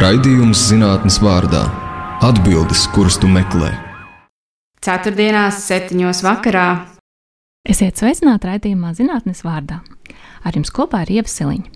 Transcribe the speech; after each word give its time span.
Raidījums 0.00 0.62
zinātnes 0.70 1.18
vārdā- 1.20 1.60
atbildes, 2.28 2.86
kuras 2.94 3.18
tu 3.20 3.28
meklē. 3.28 3.68
Ceturtdienās, 4.80 5.58
septiņos 5.66 6.22
vakarā. 6.24 6.86
Esiet 7.68 8.00
sveicināti 8.00 8.48
raidījumā 8.48 8.94
zinātnes 8.96 9.44
vārdā. 9.44 9.82
Ar 10.40 10.56
jums 10.56 10.72
kopā 10.72 11.02
ir 11.04 11.20
Ievseliņa. 11.20 11.68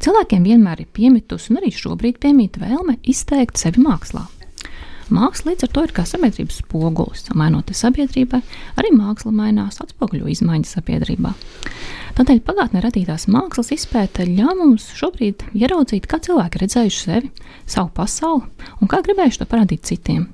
Cilvēkiem 0.00 0.48
vienmēr 0.48 0.80
ir 0.80 0.88
piemitusi, 0.96 1.50
un 1.52 1.60
arī 1.60 1.74
šobrīd 1.76 2.16
piemīt 2.24 2.56
vēlme 2.56 2.96
izteikt 3.04 3.60
sevi 3.60 3.84
mākslā. 3.84 4.24
Māksla 5.12 5.50
līdz 5.52 5.66
ar 5.66 5.70
to 5.74 5.82
ir 5.84 5.92
kā 5.92 6.04
sabiedrības 6.08 6.62
spogulis. 6.62 7.26
Mainot 7.36 7.68
sabiedrībai, 7.76 8.40
arī 8.80 8.92
māksla 8.96 9.32
mainās, 9.36 9.80
atspoguļo 9.82 10.30
izmaiņas 10.32 10.72
sabiedrībā. 10.78 11.34
Tādēļ 12.16 12.40
pagātnē 12.46 12.80
radītās 12.84 13.26
mākslas 13.32 13.74
izpēta 13.76 14.24
ļauj 14.28 14.56
mums 14.62 14.88
šobrīd 14.96 15.44
ieraudzīt, 15.52 16.08
kā 16.08 16.20
cilvēki 16.24 16.62
redzējuši 16.64 17.04
sevi, 17.04 17.32
savu 17.68 17.92
pasauli 17.96 18.48
un 18.80 18.88
kā 18.88 19.02
gribējuši 19.04 19.42
to 19.42 19.48
parādīt 19.52 19.84
citiem. 19.90 20.26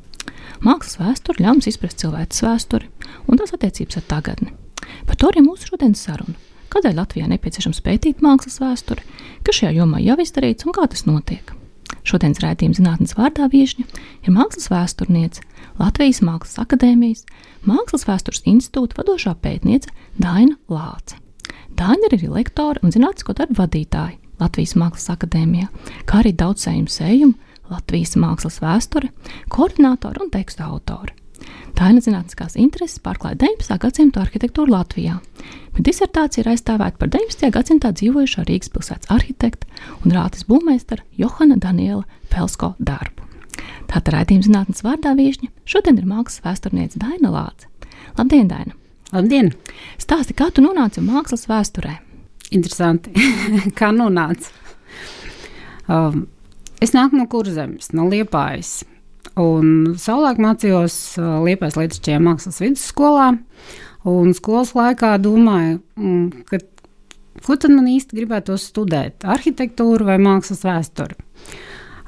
Mākslas 0.62 1.00
vēsture 1.02 1.42
ļauj 1.42 1.58
mums 1.58 1.70
izprast 1.72 2.02
cilvēces 2.04 2.46
vēsturi 2.46 2.90
un 3.26 3.42
tās 3.42 3.54
attiecības 3.58 3.98
ar 3.98 4.08
tagadni. 4.14 4.54
Par 5.10 5.18
to 5.18 5.32
arī 5.32 5.42
mūsu 5.42 5.72
šodienas 5.72 6.06
saruna. 6.06 6.38
Kādēļ 6.70 6.98
Latvijai 7.00 7.34
nepieciešams 7.34 7.82
pētīt 7.82 8.22
mākslas 8.22 8.60
vēsturi, 8.62 9.06
kas 9.42 9.62
šajā 9.62 9.78
jomā 9.80 10.02
jau 10.04 10.20
izdarīts 10.22 10.68
un 10.68 10.76
kā 10.76 10.86
tas 10.86 11.08
notiek? 11.08 11.57
Šodienas 12.08 12.40
raidījuma 12.44 12.78
zinātnes 12.78 13.14
vārdā 13.18 13.48
viesņa 13.52 13.84
ir 14.24 14.34
mākslas 14.34 14.70
vēsturniece, 14.72 15.44
Latvijas 15.78 16.20
Mākslas 16.24 16.60
akadēmijas, 16.64 17.24
Mākslas 17.68 18.06
vēstures 18.08 18.44
institūta 18.48 18.98
vadošā 18.98 19.34
pētniece 19.42 19.92
Daina 20.18 20.56
Lāce. 20.72 21.18
Daina 21.78 22.08
ir 22.08 22.16
arī 22.18 22.30
lektore 22.32 22.82
un 22.82 22.94
zinātnisko 22.94 23.36
darbu 23.38 23.60
vadītāja 23.60 24.16
Latvijas 24.40 24.74
Mākslas 24.78 25.12
akadēmijā, 25.14 25.68
kā 26.08 26.22
arī 26.22 26.34
daudzsējumu 26.38 26.90
sējumu 26.90 27.34
Latvijas 27.68 28.16
mākslas 28.16 28.60
vēsture, 28.64 29.10
koordinātore 29.52 30.22
un 30.24 30.30
tekstu 30.32 30.64
autore. 30.64 31.14
Daina 31.78 32.02
zinātniskās 32.02 32.56
intereses 32.58 32.98
pārklāja 33.04 33.38
19. 33.38 33.76
gadsimta 33.84 34.24
arhitektūru 34.24 34.72
Latvijā, 34.72 35.20
bet 35.76 35.86
disertācija 35.86 36.42
ir 36.42 36.50
aizstāvēta 36.54 36.98
par 36.98 37.12
19. 37.14 37.52
gadsimtā 37.54 37.92
dzīvojušā 37.94 38.44
Rīgas 38.48 38.72
pilsētas 38.74 39.12
arhitekta 39.14 39.68
un 40.02 40.16
rātas 40.16 40.46
būvmeistara 40.48 41.06
Johana 41.20 41.58
Daniela 41.60 42.04
Felsko 42.32 42.74
darbu. 42.78 43.28
Tātad 43.88 44.10
raidījuma 44.16 44.48
zinātnes 44.48 44.84
vārdā 44.84 45.14
viešņa 45.16 45.52
šodien 45.68 46.00
ir 46.00 46.08
mākslas 46.10 46.42
vēsturniece 46.44 47.00
Daina 47.00 47.30
Lāce. 47.32 47.70
Labdien, 48.18 48.50
Daina! 48.50 48.74
Labdien! 49.14 49.54
Stāsti, 50.02 50.34
kā 50.36 50.50
tu 50.52 50.64
nonāci 50.64 51.00
mākslas 51.04 51.46
vēsturē? 51.48 51.94
Interesanti, 52.52 53.14
kā 53.78 53.92
nonāca. 53.94 54.50
Um, 55.88 56.26
es 56.84 56.92
nāku 56.96 57.16
no 57.16 57.24
kurzemes, 57.30 57.92
no 57.96 58.08
Liepājas. 58.10 58.82
Un 59.38 59.94
savulaik 60.00 60.40
mācījos 60.42 60.96
Liepais 61.44 61.76
Lietušķajā 61.78 62.22
mākslas 62.22 62.62
vidusskolā. 62.62 63.32
Un 64.08 64.32
skolas 64.36 64.72
laikā 64.78 65.16
domāju, 65.20 65.80
mm, 65.98 66.46
ka, 66.48 66.60
ko 67.44 67.58
tad 67.60 67.74
man 67.74 67.90
īsti 67.90 68.16
gribētu 68.16 68.56
studēt? 68.60 69.26
Arhitektūru 69.26 70.06
vai 70.08 70.16
mākslas 70.22 70.64
vēsturi? 70.64 71.18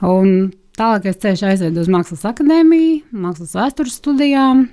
Un 0.06 0.52
tālākais 0.78 1.20
ceļš 1.20 1.44
aizved 1.50 1.76
uz 1.82 1.90
Mākslas 1.92 2.24
akadēmiju, 2.30 3.02
mākslas 3.12 3.52
vēstures 3.58 3.98
studijām, 4.00 4.68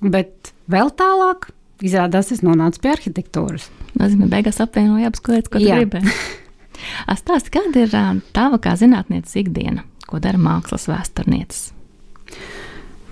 bet 0.00 0.54
vēl 0.72 0.92
tālāk 0.96 1.50
izrādās, 1.84 2.32
es 2.32 2.40
nonācu 2.46 2.80
pie 2.82 2.94
arhitektūras. 2.94 3.68
Nozīmē, 3.98 4.30
beigās 4.30 4.62
apvienoja 4.62 5.10
abas 5.10 5.24
lietas, 5.28 5.52
ko 5.52 5.62
gribēju. 5.62 6.16
Stāsti, 7.20 7.52
kāda 7.54 7.84
ir 7.84 7.94
tava 8.36 8.60
kā 8.62 8.74
zinātnieces 8.78 9.36
ikdiena? 9.42 9.84
Ko 10.08 10.20
dara 10.22 10.40
mākslas 10.40 10.88
vēsturnieces? 10.90 11.68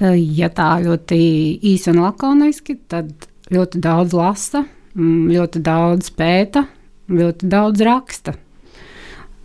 Ja 0.01 0.51
tā 0.53 0.75
ļoti 0.85 1.19
īsi 1.65 1.93
un 1.93 2.03
lakoniski, 2.05 2.77
tad 2.91 3.12
ļoti 3.53 3.81
daudz 3.81 4.17
lasa, 4.17 4.65
mm, 4.97 5.31
ļoti 5.33 5.62
daudz 5.65 6.11
pēta, 6.12 6.67
ļoti 7.09 7.49
daudz 7.49 7.85
raksta. 7.87 8.37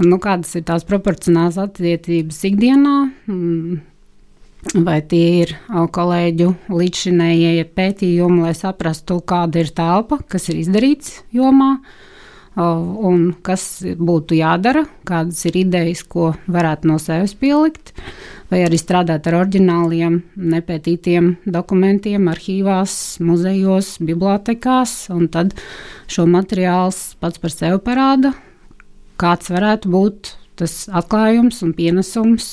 Nu, 0.02 0.18
kādas 0.20 0.56
ir 0.58 0.66
tās 0.68 0.84
proporcionālās 0.88 1.60
attiecības 1.62 2.42
ikdienā? 2.50 2.98
Mm, 3.30 3.80
vai 4.84 5.00
tie 5.08 5.26
ir 5.46 5.56
kolēģu 5.70 6.50
līdzšinējie 6.70 7.68
pētījumi, 7.78 8.44
lai 8.48 8.56
saprastu, 8.58 9.22
kāda 9.22 9.62
ir 9.62 9.72
telpa, 9.78 10.20
kas 10.28 10.50
ir 10.50 10.60
izdarīts 10.66 11.22
jomā, 11.32 11.76
uh, 11.78 12.11
un 12.60 13.32
kas 13.46 13.64
būtu 13.84 14.36
jādara, 14.36 14.84
kādas 15.08 15.46
ir 15.48 15.58
idejas, 15.62 16.04
ko 16.04 16.34
varētu 16.52 16.90
no 16.90 16.98
sevis 17.00 17.34
pielikt, 17.34 17.94
vai 18.52 18.66
arī 18.66 18.80
strādāt 18.80 19.28
ar 19.30 19.40
oriģināliem, 19.46 20.20
nepētītiem 20.36 21.38
dokumentiem, 21.46 22.28
arhīvās, 22.28 23.20
muzejos, 23.24 23.96
bibliotekās, 24.04 25.08
un 25.16 25.30
tad 25.32 25.56
šo 26.12 26.28
materiālu 26.28 26.92
pats 27.24 27.40
par 27.40 27.56
sevi 27.56 27.80
parāda, 27.86 28.34
kāds 29.22 29.52
varētu 29.54 29.92
būt 29.92 30.36
tas 30.60 30.84
atklājums 30.92 31.64
un 31.64 31.72
pienesums 31.78 32.52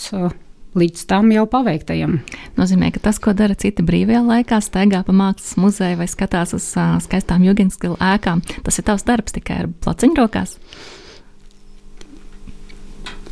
līdz 0.76 1.04
tam 1.08 1.30
jau 1.32 1.46
paveiktajam. 1.50 2.18
Nozīmē, 2.58 2.90
ka 2.92 3.02
tas, 3.08 3.20
ko 3.22 3.32
dara 3.36 3.56
citi 3.58 3.84
brīvajā 3.86 4.20
laikā, 4.26 4.60
staigā 4.64 5.00
pa 5.06 5.14
mākslas 5.16 5.56
muzeju 5.60 6.00
vai 6.00 6.08
skatās 6.10 6.54
uz 6.56 6.66
uh, 6.76 6.98
skaistām 7.04 7.46
jūgenskilu 7.46 7.96
ēkām, 8.02 8.42
tas 8.66 8.80
ir 8.80 8.88
tavs 8.88 9.06
darbs 9.08 9.36
tikai 9.36 9.62
ar 9.64 9.72
placiņu 9.84 10.18
rokās. 10.18 10.58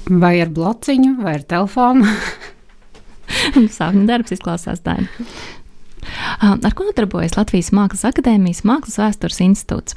Vai 0.06 0.36
ar 0.41 0.52
blociņu, 0.54 1.16
vai 1.19 1.36
ar 1.41 1.46
telefonu? 1.50 2.06
Sākuma 3.76 4.06
darbs 4.06 4.36
izklausās 4.36 4.84
daļai. 4.86 5.08
Ar 6.46 6.75
ko 6.76 6.86
nodarbojas 6.86 7.34
Latvijas 7.34 7.72
Mākslas 7.75 8.06
akadēmijas 8.12 8.62
Mākslas 8.69 9.00
vēstures 9.02 9.41
institūts? 9.42 9.96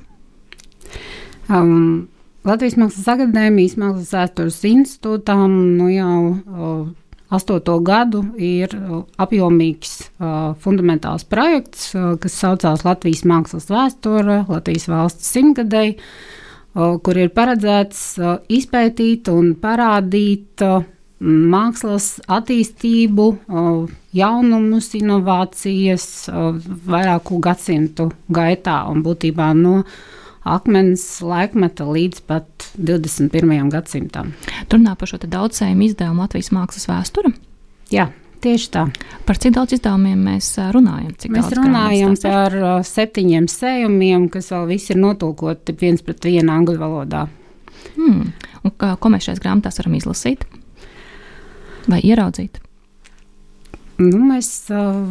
Um, 1.49 2.07
Latvijas 2.47 2.79
Mākslas 2.81 3.11
akadēmijas 3.13 3.77
Mākslas 3.77 4.15
vēstures 4.15 4.57
institūtām 4.69 5.53
nu 5.77 5.91
jau 5.93 6.15
uh, 6.31 6.81
astoto 7.29 7.77
gadu 7.85 8.23
ir 8.41 8.73
uh, 8.75 9.03
apjomīgs 9.21 9.93
uh, 10.01 10.55
fundamentāls 10.63 11.25
projekts, 11.29 11.91
uh, 11.95 12.15
kas 12.21 12.37
saucās 12.41 12.85
Latvijas 12.87 13.25
mākslas 13.29 13.69
vēsture, 13.69 14.43
Latvijas 14.49 14.87
valsts 14.89 15.29
simtgadēji, 15.35 15.97
uh, 15.99 16.97
kur 17.05 17.19
ir 17.21 17.33
paredzēts 17.35 18.05
uh, 18.17 18.39
izpētīt 18.49 19.29
un 19.33 19.53
parādīt 19.61 20.65
uh, 20.65 20.81
mākslas 21.19 22.15
attīstību, 22.31 23.27
uh, 23.29 23.81
jaunumus, 24.15 24.93
inovācijas 24.97 26.07
uh, 26.31 26.53
vairāku 26.89 27.41
gadsimtu 27.43 28.09
gaitā 28.33 28.81
un 28.89 29.03
būtībā 29.05 29.51
no 29.57 29.83
akmens 30.51 31.03
laikmeta 31.25 31.87
līdz 31.87 32.23
pat 32.29 32.69
21. 32.77 33.69
gadsimtam. 33.73 34.33
Tur 34.67 34.79
runā 34.79 34.95
par 34.99 35.11
šo 35.11 35.21
daudzsējumu 35.23 35.87
izdevumu 35.89 36.25
Latvijas 36.25 36.51
mākslas 36.55 36.89
vēsture. 36.89 37.33
Jā. 37.93 38.09
Tieši 38.39 38.69
tā. 38.71 38.85
Par 39.27 39.35
cik 39.35 39.51
daudz 39.57 39.73
izdevumiem 39.75 40.19
mēs 40.29 40.53
runājam? 40.71 41.11
Cik 41.19 41.33
mēs 41.33 41.49
runājam 41.57 42.13
par 42.23 42.53
septiņiem 42.87 43.49
sējumiem, 43.51 44.29
kas 44.31 44.47
vēl 44.53 44.69
visi 44.69 44.93
ir 44.93 45.01
notulkoti 45.01 45.75
viens 45.81 46.05
pret 46.05 46.23
vienu 46.23 46.53
angļu 46.53 46.77
valodā. 46.79 47.25
Hmm. 47.97 48.29
Un, 48.63 48.73
kā, 48.79 48.93
ko 48.95 49.11
mēs 49.11 49.27
šajās 49.27 49.43
grāmatās 49.43 49.81
varam 49.81 49.97
izlasīt 49.99 50.47
vai 51.91 51.99
ieraudzīt? 52.05 52.61
Nu, 53.99 54.21
mēs 54.29 54.49
uh, 54.71 55.03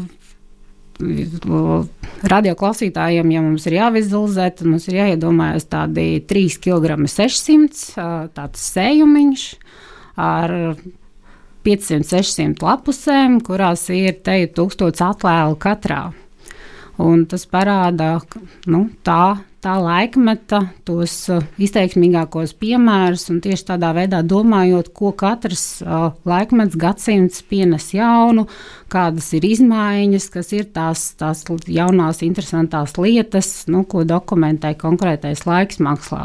radioklausītājiem, 0.98 3.30
ja 3.30 3.42
mums 3.44 3.68
ir 3.68 3.76
jāvizualizē, 3.78 4.48
tad 4.58 4.66
mums 4.66 4.88
ir 4.90 4.98
jāiedomājas 4.98 5.68
tādi 5.70 6.18
3 6.26 6.58
kg 6.64 7.06
600 7.06 8.30
tāds 8.34 8.64
sējumiņš 8.74 9.44
ar 10.18 10.50
500-600 11.68 12.64
lapusēm, 12.64 13.38
kurās 13.44 13.86
ir 13.94 14.18
te 14.24 14.40
1000 14.56 15.04
atlēlu 15.06 15.58
katrā. 15.60 16.08
Un 16.98 17.28
tas 17.30 17.44
parāda 17.46 18.16
nu, 18.66 18.80
tā, 19.06 19.38
tā 19.62 19.76
laikmeta, 19.78 20.64
tos 20.82 21.12
uh, 21.30 21.44
izteiksmīgākos 21.62 22.56
piemērus, 22.58 23.28
un 23.30 23.38
tieši 23.44 23.68
tādā 23.68 23.92
veidā 23.94 24.24
domājot, 24.26 24.90
ko 24.98 25.12
katrs 25.14 25.78
uh, 25.84 26.08
laikmets, 26.26 26.74
gadsimts 26.78 27.44
pienes 27.46 27.92
jaunu, 27.94 28.48
kādas 28.90 29.30
ir 29.38 29.46
izmaiņas, 29.46 30.26
kas 30.34 30.50
ir 30.58 30.66
tās, 30.74 31.04
tās 31.20 31.44
jaunās, 31.70 32.24
interesantās 32.26 32.96
lietas, 32.98 33.52
nu, 33.70 33.84
ko 33.86 34.02
dokumentē 34.02 34.74
konkrētais 34.80 35.44
laiks 35.46 35.78
mākslā. 35.78 36.24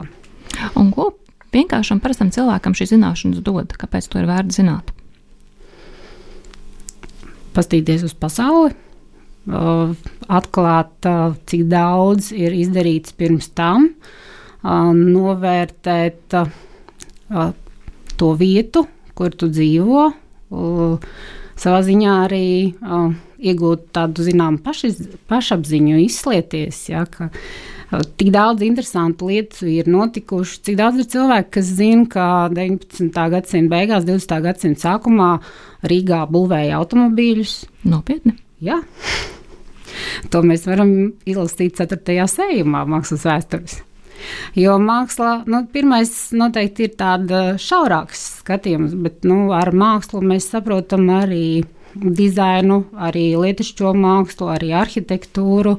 Un 0.73 0.89
ko 0.95 1.11
vienkāršam 1.53 2.01
parastam 2.01 2.33
cilvēkam 2.33 2.73
šī 2.73 2.95
zināšanas 2.95 3.45
dod? 3.45 3.77
Kāpēc 3.77 4.09
to 4.09 4.23
ir 4.23 4.29
vērts 4.31 4.57
zināt? 4.57 4.89
Pastīties 7.53 8.07
uz 8.09 8.17
pasauli 8.17 8.73
atklāt, 9.47 11.09
cik 11.49 11.65
daudz 11.71 12.31
ir 12.35 12.55
izdarīts 12.55 13.15
pirms 13.17 13.49
tam, 13.57 13.89
novērtēt 14.63 16.37
to 18.17 18.31
vietu, 18.39 18.85
kur 19.17 19.35
tu 19.35 19.51
dzīvo. 19.51 20.07
Savā 21.59 21.83
ziņā 21.85 22.15
arī 22.25 22.47
iegūt 23.43 23.89
tādu 23.95 24.23
zināmu 24.23 24.63
pašiz, 24.63 25.01
pašapziņu, 25.27 25.99
izslieties. 26.05 26.85
Ja, 26.93 27.03
ka, 27.09 27.29
Tik 28.17 28.31
daudz 28.33 28.63
interesantu 28.65 29.27
lietu 29.29 29.67
ir 29.69 29.85
notikuši, 29.91 30.61
cik 30.65 30.77
daudz 30.79 31.03
ir 31.03 31.09
cilvēku, 31.13 31.51
kas 31.59 31.67
zina, 31.77 32.07
ka 32.09 32.25
19. 32.49 33.11
gadsimta 33.35 33.69
beigās, 33.69 34.07
20. 34.07 34.39
gadsimta 34.47 34.87
sākumā 34.87 35.27
Rīgā 35.85 36.23
būvēja 36.33 36.79
automobīļus. 36.79 37.53
Nopietni. 37.91 38.33
Jā. 38.63 38.79
To 40.31 40.41
mēs 40.45 40.67
varam 40.69 40.93
ilustīt 41.27 41.75
4. 41.81 42.27
sējumā, 42.31 42.85
mākslas 42.89 43.25
vēstures. 43.27 43.81
Jo 44.55 44.77
mākslā, 44.79 45.41
nu, 45.51 45.65
pirmais 45.73 46.11
noteikti 46.37 46.87
ir 46.87 46.93
tāds 46.99 47.63
šaurāks 47.63 48.21
skatījums, 48.39 48.93
bet 48.95 49.27
nu, 49.27 49.49
ar 49.55 49.73
mākslu 49.75 50.23
mēs 50.23 50.47
saprotam 50.53 51.09
arī 51.11 51.63
dizainu, 51.93 52.83
arī 52.97 53.33
lietišķo 53.37 53.93
mākslu, 53.97 54.49
arī 54.53 54.71
arhitektūru. 54.77 55.75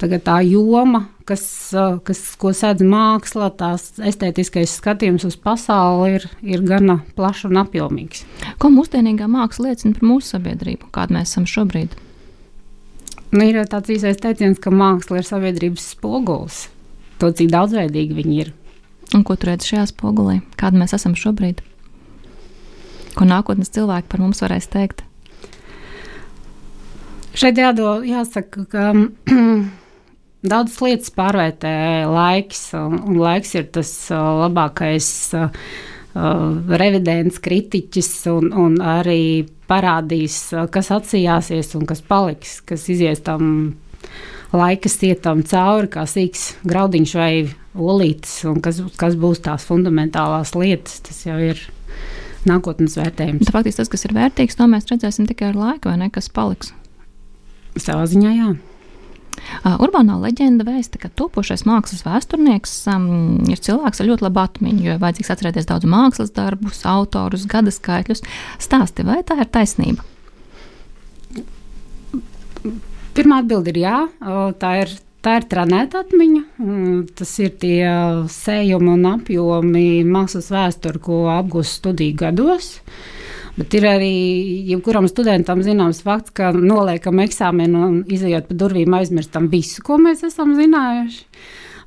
Tagad 0.00 0.24
tā 0.26 0.38
joma, 0.42 1.04
kas, 1.28 1.44
kas 2.06 2.22
ko 2.40 2.50
sēdz 2.56 2.82
māksla, 2.88 3.52
tās 3.58 3.92
estētiskais 4.02 4.74
skatījums 4.80 5.26
uz 5.28 5.36
pasauli 5.38 6.16
ir, 6.16 6.26
ir 6.56 6.64
gana 6.66 6.98
plašs 7.14 7.46
un 7.50 7.60
apjomīgs. 7.62 8.24
Ko 8.58 8.72
mūsdienīgā 8.74 9.30
māksla 9.30 9.70
liecina 9.70 9.94
par 10.00 10.08
mūsu 10.10 10.34
sabiedrību, 10.34 10.90
kāda 10.94 11.20
mēs 11.20 11.34
esam 11.34 11.46
šobrīd? 11.50 11.94
Nu, 13.34 13.42
ir 13.42 13.58
tāds 13.66 13.90
īsais 13.90 14.20
teiciens, 14.22 14.60
ka 14.62 14.70
māksla 14.70 15.18
ir 15.18 15.26
sabiedrības 15.26 15.88
spogulis 15.96 16.68
to, 17.18 17.32
cik 17.34 17.48
daudzveidīgi 17.50 18.14
viņi 18.14 18.36
ir. 18.44 18.52
Un 19.14 19.24
ko 19.26 19.34
tur 19.34 19.50
redz 19.50 19.66
šajā 19.66 19.88
spogulī? 19.90 20.38
Kāda 20.60 20.78
mēs 20.78 20.94
esam 20.94 21.16
šobrīd? 21.18 21.62
Ko 23.18 23.26
nākotnes 23.26 23.72
cilvēki 23.74 24.10
par 24.10 24.22
mums 24.22 24.42
varēs 24.42 24.70
teikt? 24.70 25.02
Šeit 27.34 27.58
jādo, 27.58 27.96
jāsaka, 28.06 28.68
ka 28.70 28.84
daudzas 30.52 30.78
lietas 30.86 31.10
pārvērtē 31.18 31.74
laiks, 32.06 32.68
un, 32.78 33.00
un 33.02 33.18
laiks 33.18 33.56
ir 33.58 33.66
tas 33.74 33.90
labākais 34.14 35.08
uh, 35.38 35.50
revidents, 36.14 37.40
kritiķis 37.42 38.10
un, 38.30 38.52
un 38.54 38.76
arī 38.78 39.46
parādīs, 39.70 40.36
uh, 40.54 40.68
kas 40.70 40.92
atsījāsies 40.94 41.74
un 41.78 41.86
kas 41.88 42.04
paliks, 42.06 42.60
kas 42.66 42.86
izies 42.92 43.24
tam 43.26 43.74
laika 44.54 44.90
sietam 44.90 45.42
cauri, 45.46 45.90
kā 45.90 46.04
sīks 46.06 46.52
graudiņš 46.68 47.14
vai 47.18 47.32
olītis, 47.74 48.36
un 48.46 48.60
kas, 48.62 48.78
kas 49.00 49.16
būs 49.18 49.42
tās 49.44 49.66
fundamentālās 49.66 50.54
lietas. 50.54 51.00
Tas 51.06 51.24
jau 51.26 51.38
ir 51.42 51.60
nākotnes 52.48 52.94
vērtējums. 53.00 53.48
Tā 53.48 53.56
faktiski 53.56 53.82
tas, 53.82 53.90
kas 53.90 54.06
ir 54.06 54.14
vērtīgs, 54.14 54.58
to 54.58 54.68
mēs 54.70 54.86
redzēsim 54.90 55.26
tikai 55.30 55.50
ar 55.50 55.58
laiku, 55.58 55.90
vai 55.90 55.98
ne, 56.04 56.10
kas 56.14 56.30
paliks? 56.32 56.70
Savā 57.74 58.06
ziņā, 58.06 58.36
jā. 58.38 58.52
Uh, 59.64 59.76
urbānā 59.82 60.16
leģenda 60.22 60.66
vēsta, 60.66 60.98
ka 61.02 61.10
topošais 61.12 61.64
mākslas 61.68 62.04
vēsturnieks 62.06 62.72
um, 62.92 63.06
ir 63.50 63.60
cilvēks 63.62 64.02
ar 64.02 64.08
ļoti 64.10 64.26
labu 64.26 64.42
atmiņu, 64.42 64.84
jo 64.86 64.96
vajadzīgs 65.02 65.32
atcerēties 65.34 65.68
daudz 65.70 65.88
mākslas 65.90 66.34
darbus, 66.36 66.82
autorus, 66.88 67.46
gada 67.50 67.72
skaitļus. 67.74 68.24
Stāsti, 68.62 69.06
vai 69.06 69.22
tā 69.26 69.38
ir 69.42 69.50
taisnība? 69.54 70.04
Pirmā 73.14 73.42
atbilde 73.42 73.74
ir 73.74 73.82
jā, 73.84 73.98
tā 74.60 74.76
ir. 74.84 74.94
Tā 75.24 75.38
ir 75.40 75.46
tranēta 75.48 76.02
atmiņa. 76.04 76.40
Tas 77.16 77.30
ir 77.40 77.54
tie 77.56 77.78
sējumi 78.28 78.90
un 78.92 79.06
apjomi 79.08 80.02
mākslas 80.04 80.50
vēsture, 80.52 81.00
ko 81.00 81.22
apgūst 81.32 81.78
studiju 81.78 82.18
gados. 82.20 82.66
Bet 83.54 83.74
ir 83.78 83.84
arī 83.86 84.14
jebkuram 84.72 85.06
studentam 85.10 85.60
zināms 85.62 86.02
fakts, 86.02 86.32
ka 86.34 86.50
noliekam 86.54 87.20
eksāmenu 87.22 87.84
un 87.86 88.00
izējot 88.10 88.48
pa 88.48 88.56
durvīm 88.64 88.96
aizmirstam 88.98 89.46
visu, 89.52 89.84
ko 89.86 90.00
mēs 90.02 90.24
esam 90.26 90.56
zinājuši. 90.58 91.22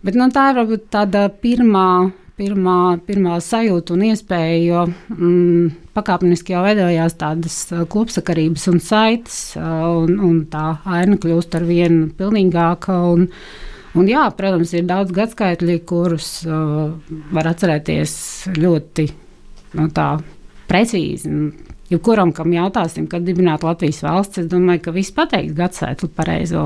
Bet, 0.06 0.16
nu, 0.16 0.30
tā 0.32 0.52
ir 0.52 0.62
varbūt 0.62 0.88
tāda 0.94 1.26
pirmā 1.44 1.90
pirmā, 2.38 3.00
pirmā 3.08 3.40
sajūta 3.42 3.96
un 3.96 4.04
iespēja, 4.12 4.58
jo 4.62 4.84
mm, 5.16 5.72
pakāpeniski 5.98 6.54
jau 6.54 6.62
veidojās 6.68 7.18
tādas 7.18 7.58
kopsakarības 7.90 8.68
un 8.72 8.82
saites, 8.84 9.40
un, 9.58 10.20
un 10.22 10.44
tā 10.52 10.68
aina 10.86 11.18
kļūst 11.18 11.58
ar 11.58 11.66
vienu 11.68 12.12
pilnīgāka. 12.18 13.00
Un, 13.16 13.28
un 13.98 14.12
jā, 14.12 14.28
protams, 14.38 14.76
ir 14.78 14.86
daudz 14.90 15.16
gadskaitļi, 15.18 15.80
kurus 15.90 16.30
uh, 16.46 16.94
var 17.34 17.52
atcerēties 17.56 18.18
ļoti 18.58 19.10
no 19.78 19.88
nu, 19.88 19.94
tā 19.94 20.12
precīzi. 20.70 21.32
Jebkuram, 21.88 22.34
kam 22.36 22.52
jautāsim, 22.52 23.06
kad 23.08 23.24
dibināt 23.24 23.64
Latvijas 23.64 24.02
valsts, 24.04 24.42
es 24.42 24.48
domāju, 24.52 24.82
ka 24.84 24.92
viss 24.92 25.14
pateiks 25.16 25.56
gadsimtu 25.56 26.10
pareizo. 26.12 26.66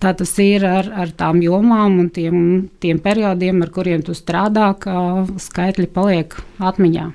Tā 0.00 0.14
tas 0.16 0.32
ir 0.40 0.64
ar, 0.64 0.88
ar 0.88 1.12
tām 1.12 1.42
jomām 1.44 1.98
un 2.00 2.08
tiem, 2.08 2.38
tiem 2.80 3.00
periodiem, 3.04 3.60
ar 3.66 3.72
kuriem 3.74 4.00
tu 4.06 4.16
strādā, 4.16 4.70
ka 4.80 5.26
skaitļi 5.44 5.90
paliek 5.92 6.38
atmiņā. 6.64 7.10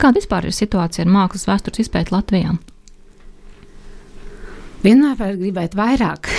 Kāda 0.00 0.22
vispār 0.22 0.48
ir 0.48 0.56
situācija 0.56 1.04
ar 1.04 1.12
mākslas 1.12 1.44
vēstures 1.50 1.84
izpēti 1.84 2.14
Latvijā? 2.14 2.56
Vienmēr 4.84 5.36
gribētu 5.40 5.78
vairāk. 5.80 6.32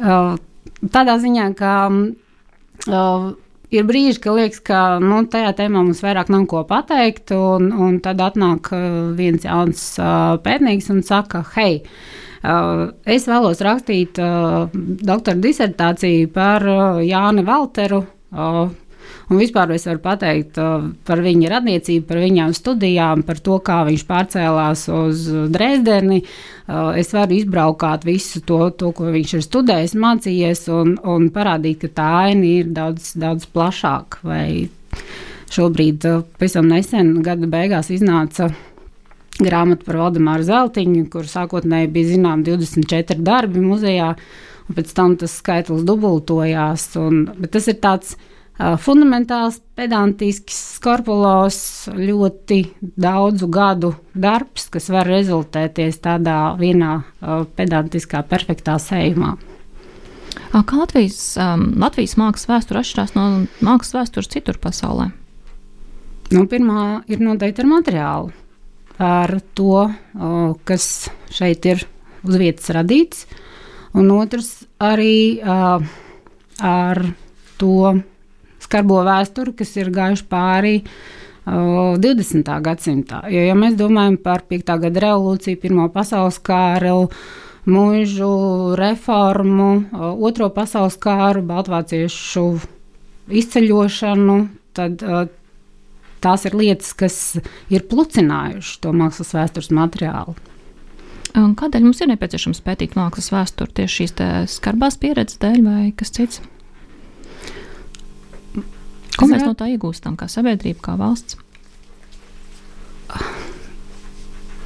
Tādā 0.96 1.16
ziņā, 1.24 1.50
ka 1.56 1.72
ir 3.74 3.86
brīži, 3.88 4.20
kad 4.22 4.38
liekas, 4.38 4.62
ka 4.66 4.80
nu, 5.02 5.22
tajā 5.30 5.52
tēmā 5.58 5.82
mums 5.84 6.02
vairāk 6.04 6.30
nav 6.32 6.46
ko 6.50 6.64
pateikt, 6.68 7.32
un, 7.36 7.70
un 7.72 8.00
tad 8.04 8.22
atnāk 8.24 8.72
uh, 8.74 8.82
viens 9.18 9.46
jauns 9.46 9.84
uh, 10.00 10.36
pētnieks 10.42 10.90
un 10.94 11.02
saka, 11.06 11.44
hei, 11.56 11.80
uh, 12.42 12.90
es 13.04 13.28
vēlos 13.30 13.62
rakstīt 13.64 14.20
doktora 14.20 15.38
disertāciju 15.38 16.30
par 16.34 16.66
Jāni 17.04 17.46
Valteru. 17.46 18.04
Un 19.30 19.38
vispār 19.38 19.70
es 19.76 19.84
varu 19.86 20.00
pateikt 20.02 20.56
uh, 20.58 20.88
par 21.06 21.20
viņa 21.22 21.52
radniecību, 21.52 22.02
par 22.08 22.18
viņa 22.18 22.48
studijām, 22.56 23.20
par 23.22 23.38
to, 23.38 23.60
kā 23.62 23.76
viņš 23.86 24.02
pārcēlās 24.08 24.88
uz 24.90 25.26
Dresdeni. 25.54 26.24
Uh, 26.66 26.90
es 26.98 27.12
varu 27.14 27.36
izbraukāt 27.38 28.02
visu 28.08 28.42
to, 28.42 28.58
to 28.74 28.90
ko 28.96 29.12
viņš 29.14 29.34
ir 29.38 29.44
studējis, 29.46 29.94
mācījies, 30.02 30.64
un, 30.74 30.96
un 31.06 31.28
parādīt, 31.30 31.78
ka 31.84 31.92
tā 32.00 32.08
aina 32.24 32.48
ir 32.48 32.72
daudz, 32.74 33.12
daudz 33.22 33.46
plašāka. 33.54 34.34
Šobrīd, 35.54 36.08
uh, 36.10 36.26
pavisam 36.34 36.66
nesen, 36.70 37.14
gada 37.22 37.46
beigās 37.50 37.92
iznāca 37.94 38.50
grāmata 39.38 39.86
par 39.86 40.00
Valdemāru 40.00 40.46
Zeltiņu, 40.46 41.04
kur 41.12 41.28
sākotnēji 41.30 41.92
bija 41.94 42.16
zinām 42.16 42.42
24 42.46 43.22
darbi 43.24 43.62
muzejā, 43.62 44.10
un 44.66 44.76
pēc 44.76 44.90
tam 44.96 45.14
tas 45.22 45.38
skaitlis 45.38 45.86
dubultojās. 45.86 46.88
Un, 47.00 47.22
tas 47.46 47.70
ir 47.70 47.78
tāds 47.82 48.18
fundamentāls, 48.84 49.60
pedantisks, 49.78 50.56
skorpulos, 50.76 51.88
ļoti 51.96 52.60
daudzu 53.00 53.48
gadu 53.52 53.94
darbs, 54.12 54.68
kas 54.72 54.90
var 54.92 55.08
rezultēties 55.08 56.00
tādā 56.04 56.56
vienā 56.60 56.98
pedantiskā, 57.56 58.20
perfektā 58.28 58.76
sējumā. 58.82 59.36
Kā 60.50 60.76
Latvijas, 60.76 61.20
um, 61.38 61.70
Latvijas 61.78 62.16
mākslas 62.18 62.48
vēsture 62.50 62.82
atšķirās 62.82 63.14
no 63.14 63.24
mākslas 63.64 63.96
vēstures 63.96 64.30
citur 64.32 64.58
pasaulē? 64.62 65.10
Nu, 66.30 66.44
pirmā 66.50 67.02
ir 67.10 67.22
noteikti 67.22 67.64
ar 67.64 67.70
materiālu, 67.70 68.32
ar 69.02 69.32
to, 69.58 69.88
kas 70.68 70.84
šeit 71.34 71.66
ir 71.66 71.82
uz 72.26 72.36
vietas 72.38 72.70
radīts, 72.76 73.24
un 73.98 74.12
otrs 74.14 74.52
arī 74.78 75.40
uh, 75.42 75.82
ar 76.62 77.02
to 77.58 77.96
skarbo 78.70 79.02
vēsturi, 79.06 79.58
kas 79.58 79.74
ir 79.82 79.90
gājuši 79.90 80.28
pāri 80.30 80.76
uh, 80.84 80.92
20. 81.46 82.44
gadsimtā. 82.62 83.24
Jo, 83.32 83.42
ja 83.48 83.54
mēs 83.58 83.76
domājam 83.78 84.18
par 84.22 84.44
5. 84.48 84.74
gada 84.84 85.02
revolūciju, 85.06 85.60
Pirmo 85.60 85.88
pasaules 85.92 86.38
kāru, 86.44 87.08
mūžu 87.70 88.30
reformu, 88.78 89.70
Otro 90.20 90.50
pasaules 90.54 90.98
kāru, 91.00 91.42
Baltvāciešu 91.46 92.44
izceļošanu, 93.40 94.36
tad 94.76 95.02
tās 96.20 96.46
ir 96.46 96.56
lietas, 96.60 96.92
kas 96.92 97.16
ir 97.72 97.86
plucinājušas 97.88 98.78
to 98.84 98.94
mākslas 98.94 99.34
vēstures 99.34 99.72
materiālu. 99.74 100.36
Kādēļ 101.30 101.84
mums 101.86 102.00
ir 102.02 102.10
nepieciešams 102.10 102.62
pētīt 102.66 102.96
mākslas 102.98 103.30
vēsturi 103.32 103.76
tieši 103.80 104.00
šīs 104.02 104.16
skarbās 104.50 104.98
pieredzes 105.00 105.38
dēļ 105.40 105.60
vai 105.64 105.84
kas 105.96 106.10
cits? 106.16 106.42
Ko 109.18 109.28
mēs 109.28 109.44
no 109.44 109.54
tā 109.58 109.70
iegūstam, 109.72 110.16
kā 110.18 110.28
sabiedrība, 110.30 110.82
kā 110.84 110.96
valsts? 111.00 111.38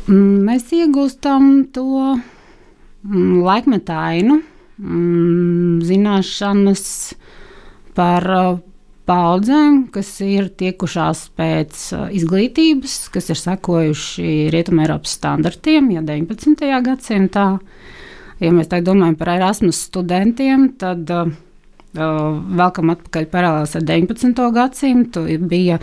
Mēs 0.04 0.68
iegūstam 0.76 1.48
to 1.72 1.86
mm, 2.12 3.40
laikmetainu, 3.46 4.36
mm, 4.82 5.78
zināšanas 5.88 6.84
par 7.96 8.28
uh, 8.34 8.58
paudzēm, 9.08 9.86
kas 9.94 10.10
ir 10.26 10.50
tiekušās 10.60 11.24
pēc 11.38 11.86
uh, 11.96 12.04
izglītības, 12.12 12.98
kas 13.14 13.32
ir 13.32 13.40
sekojuši 13.40 14.34
Rietumēropas 14.52 15.16
standartiem, 15.20 15.88
ja 15.96 16.04
19. 16.04 16.68
gadsimtā. 16.84 17.48
Ja 18.42 18.52
mēs 18.52 18.68
tā 18.68 18.82
domājam 18.84 19.16
par 19.16 19.32
Erasmus 19.38 19.86
studentiem, 19.88 20.68
tad 20.76 21.08
uh 21.14 21.32
Vēlkam 21.94 22.90
atpakaļ 22.94 23.28
paralēlās 23.30 23.76
ar 23.78 23.84
19. 23.86 24.48
gadsimtu 24.56 25.22
bija 25.50 25.78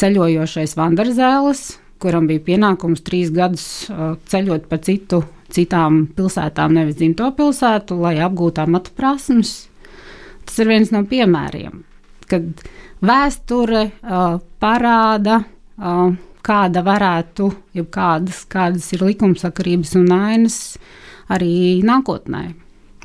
ceļojošais 0.00 0.74
Vanderzēlis, 0.78 1.62
kuram 2.02 2.26
bija 2.30 2.42
pienākums 2.48 3.04
trīs 3.06 3.30
gadus 3.34 3.68
ceļot 4.32 4.66
pa 4.70 4.80
citu, 4.82 5.22
citām 5.52 6.08
pilsētām, 6.16 6.74
nevis 6.74 6.98
dzimto 6.98 7.30
pilsētu, 7.38 8.00
lai 8.02 8.16
apgūtu 8.26 8.64
amatu 8.64 8.96
prasmes. 8.98 9.54
Tas 10.42 10.58
ir 10.58 10.72
viens 10.72 10.90
no 10.90 11.04
piemēriem 11.06 11.84
kad 12.32 12.64
vēsture 13.04 13.86
uh, 13.90 14.38
parāda, 14.62 15.42
uh, 15.42 16.12
kāda 16.42 16.82
varētu, 16.86 17.50
ja 17.76 17.84
kādas, 17.86 18.42
kādas 18.50 18.88
ir 18.96 19.04
likumsakarības 19.06 19.94
un 20.00 20.10
ainas 20.16 20.58
arī 21.32 21.82
nākotnē. 21.86 22.48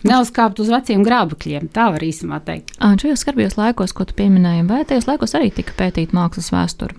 Neuzkāpt 0.06 0.60
uz 0.62 0.70
veciem 0.70 1.02
grābekļiem, 1.06 1.72
tā 1.74 1.88
var 1.94 2.04
īstenībā 2.06 2.38
teikt. 2.46 2.76
Un 2.86 3.00
šajos 3.02 3.24
skarbjos 3.26 3.58
laikos, 3.58 3.96
ko 3.98 4.06
tu 4.06 4.14
pieminēji, 4.18 4.68
vai 4.70 4.84
tajos 4.86 5.08
laikos 5.10 5.34
arī 5.40 5.50
tika 5.56 5.74
pētīta 5.80 6.14
mākslas 6.18 6.52
vēsture? 6.54 6.94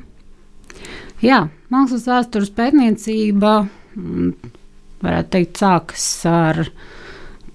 Jā, 1.23 1.45
mākslas 1.71 2.09
vēstures 2.11 2.51
pētniecība, 2.59 3.53
mm, 3.95 4.53
varētu 5.07 5.35
teikt, 5.37 5.63
sākas 5.63 6.09
ar 6.27 6.65
uh, 6.67 6.87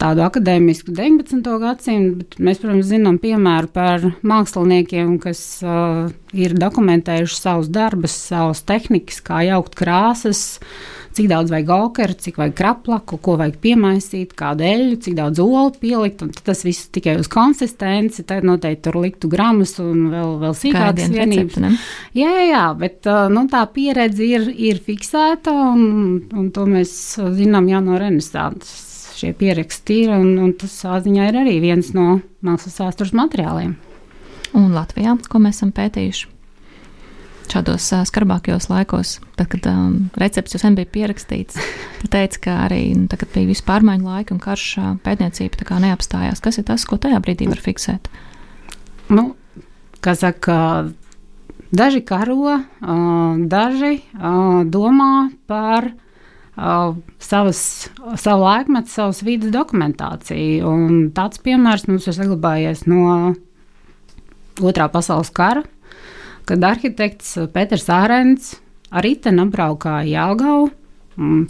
tādu 0.04 0.24
akadēmisku 0.26 0.94
19. 0.96 1.46
gadsimtu, 1.62 2.18
bet 2.20 2.38
mēs, 2.44 2.60
protams, 2.62 2.90
zinām 2.90 3.20
piemēru 3.22 3.70
par 3.74 4.08
māksliniekiem, 4.26 5.16
kas 5.24 5.42
uh, 5.66 6.10
ir 6.36 6.56
dokumentējuši 6.60 7.40
savus 7.40 7.70
darbus, 7.74 8.16
savas 8.32 8.64
tehnikas, 8.68 9.22
kā 9.24 9.44
jaukt 9.48 9.78
krāsas, 9.80 10.60
cik 11.16 11.30
daudz 11.32 11.52
vajag 11.54 11.70
okera, 11.76 12.16
cik 12.26 12.40
vajag 12.42 12.56
kraplaku, 12.58 13.20
ko 13.24 13.36
vajag 13.40 13.58
piemaisīt, 13.64 14.34
kādu 14.38 14.66
eļļu, 14.68 14.98
cik 15.06 15.18
daudz 15.18 15.42
olu 15.44 15.74
pielikt, 15.82 16.24
tas 16.46 16.64
viss 16.66 16.90
tikai 16.94 17.16
uz 17.22 17.30
konsistenci, 17.32 18.26
tad 18.30 18.48
noteikti 18.48 18.86
tur 18.88 19.00
liktu 19.04 19.30
gramus 19.32 19.76
un 19.84 20.08
vēl, 20.14 20.34
vēl 20.44 20.58
sīkākas 20.60 21.14
vienības. 21.14 21.60
Recepti, 21.62 22.20
jā, 22.20 22.32
jā, 22.32 22.48
jā, 22.50 22.66
bet 22.80 23.10
uh, 23.10 23.28
nu, 23.34 23.46
tā 23.52 23.64
pieredze 23.74 24.26
ir, 24.26 24.50
ir 24.52 24.82
fiksēta, 24.84 25.54
un, 25.74 25.86
un 26.34 26.52
to 26.56 26.68
mēs 26.70 26.98
zinām 27.38 27.70
jau 27.72 27.84
no 27.86 28.02
renesanses 28.02 28.90
šie 29.14 29.32
pieraksti 29.38 30.04
ir, 30.04 30.14
un, 30.18 30.36
un 30.42 30.52
tas 30.60 30.74
ziņā 31.06 31.30
ir 31.30 31.40
arī 31.46 31.60
viens 31.64 31.94
no 31.96 32.18
mākslas 32.44 32.82
vēstures 32.82 33.16
materiāliem. 33.16 33.78
Un 34.58 34.70
Latvijā, 34.76 35.16
ko 35.30 35.42
mēs 35.42 35.62
esam 35.62 35.72
pētījuši 35.74 36.33
šādos 37.52 37.86
uh, 37.94 38.04
skarbākajos 38.08 38.70
laikos, 38.72 39.18
tad, 39.38 39.50
kad 39.52 39.68
um, 39.70 40.10
recepts 40.20 40.56
jau 40.56 40.62
sen 40.62 40.78
bija 40.78 40.90
pierakstīts, 40.94 41.60
tad 42.02 42.12
teica, 42.16 42.42
ka 42.48 42.58
arī 42.68 42.82
nu, 42.98 43.08
tad, 43.12 43.24
kad 43.24 43.34
bija 43.36 43.52
vispārmaiņu 43.52 44.10
laika 44.10 44.36
un 44.36 44.42
karš 44.44 44.68
uh, 44.80 44.92
pētniecība 45.06 45.80
neapstājās. 45.84 46.44
Kas 46.44 46.60
ir 46.60 46.68
tas, 46.70 46.86
ko 46.90 47.00
tajā 47.02 47.20
brīdī 47.24 47.50
var 47.52 47.62
fiksēt? 47.64 48.10
Nu, 49.14 49.34
kā 50.04 50.16
saka, 50.18 50.56
daži 51.74 52.04
karo, 52.06 52.40
uh, 52.56 53.36
daži 53.52 53.96
uh, 54.00 54.64
domā 54.70 55.30
par 55.50 55.92
uh, 55.92 56.96
savas, 57.20 57.90
savu 58.16 58.46
laikmetu, 58.46 58.92
savas 58.94 59.24
vidas 59.26 59.54
dokumentāciju. 59.54 60.70
Un 60.70 61.10
tāds 61.16 61.42
piemērs 61.44 61.88
mums 61.90 62.08
ir 62.08 62.18
saglabājies 62.20 62.88
no 62.90 63.34
Otrā 64.62 64.86
pasaules 64.94 65.32
kara, 65.34 65.64
kad 66.50 66.64
arhitekts 66.68 67.36
Pēters 67.54 67.88
Ārens 67.92 68.54
ar 68.94 69.06
riteni 69.06 69.44
apbraukāja 69.44 70.10
Jālgavu, 70.10 70.70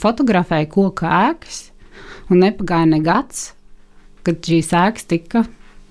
fotografēja 0.01 0.69
koku 0.71 1.07
ēkas, 1.07 1.65
un 2.31 2.43
nepagāja 2.43 2.89
ne 2.91 2.99
gads, 3.03 3.51
kad 4.23 4.39
šīs 4.43 4.71
ēkas 4.79 5.07
tika 5.09 5.43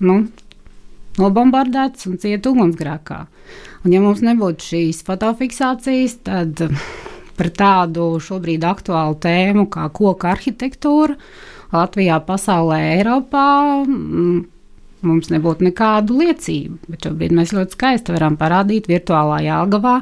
nu, 0.03 0.23
nobombardētas 1.19 2.09
un 2.09 2.19
cieta 2.21 2.53
ugunsgrēkā. 2.53 3.19
Un, 3.83 3.93
ja 3.93 4.01
mums 4.01 4.23
nebūtu 4.25 4.69
šīs 4.71 5.03
fotofiksācijas, 5.07 6.19
tad 6.25 6.63
par 7.37 7.49
tādu 7.57 8.07
šobrīd 8.23 8.63
aktuālu 8.65 9.17
tēmu 9.21 9.67
kā 9.73 9.89
koku 9.93 10.29
arhitektūra 10.29 11.17
Latvijā, 11.73 12.19
pasaulē, 12.21 12.79
Eiropā. 12.99 13.47
Mums 15.03 15.27
nebūtu 15.33 15.67
nekādu 15.67 16.15
liecību, 16.21 16.77
bet 16.87 17.07
šobrīd 17.07 17.35
mēs 17.35 17.51
ļoti 17.55 17.75
skaisti 17.75 18.15
varam 18.15 18.37
parādīt 18.39 18.87
virtuālā 18.87 19.41
jāgavā, 19.43 19.97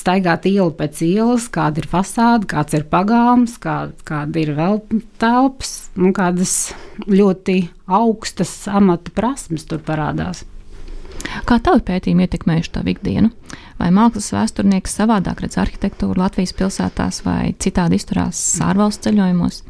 staigāt 0.00 0.46
ielu 0.48 0.72
pēc 0.78 1.02
ielas, 1.04 1.48
kāda 1.52 1.82
ir 1.82 1.88
fasāde, 1.90 2.48
kāds 2.50 2.76
ir 2.78 2.86
pagalms, 2.90 3.58
kā, 3.62 3.76
kāda 4.08 4.40
ir 4.40 4.54
vēl 4.56 4.80
telpas, 5.20 5.74
nu, 6.00 6.14
kādas 6.16 6.72
ļoti 7.10 7.58
augstas 7.92 8.54
amata 8.72 9.12
prasmes 9.14 9.68
tur 9.68 9.84
parādās. 9.84 10.46
Kā 11.46 11.58
tavi 11.62 11.84
pētījumi 11.86 12.26
ietekmējuši 12.26 12.72
tavu 12.74 12.92
ikdienu? 12.92 13.30
Vai 13.78 13.90
mākslas 13.94 14.32
vēsturnieks 14.34 14.96
savādāk 14.98 15.44
redz 15.44 15.58
arhitektūru 15.60 16.18
Latvijas 16.20 16.54
pilsētās 16.56 17.22
vai 17.26 17.52
citādi 17.62 18.00
izturās 18.00 18.40
ārvalstu 18.64 19.08
ceļojumos? 19.08 19.62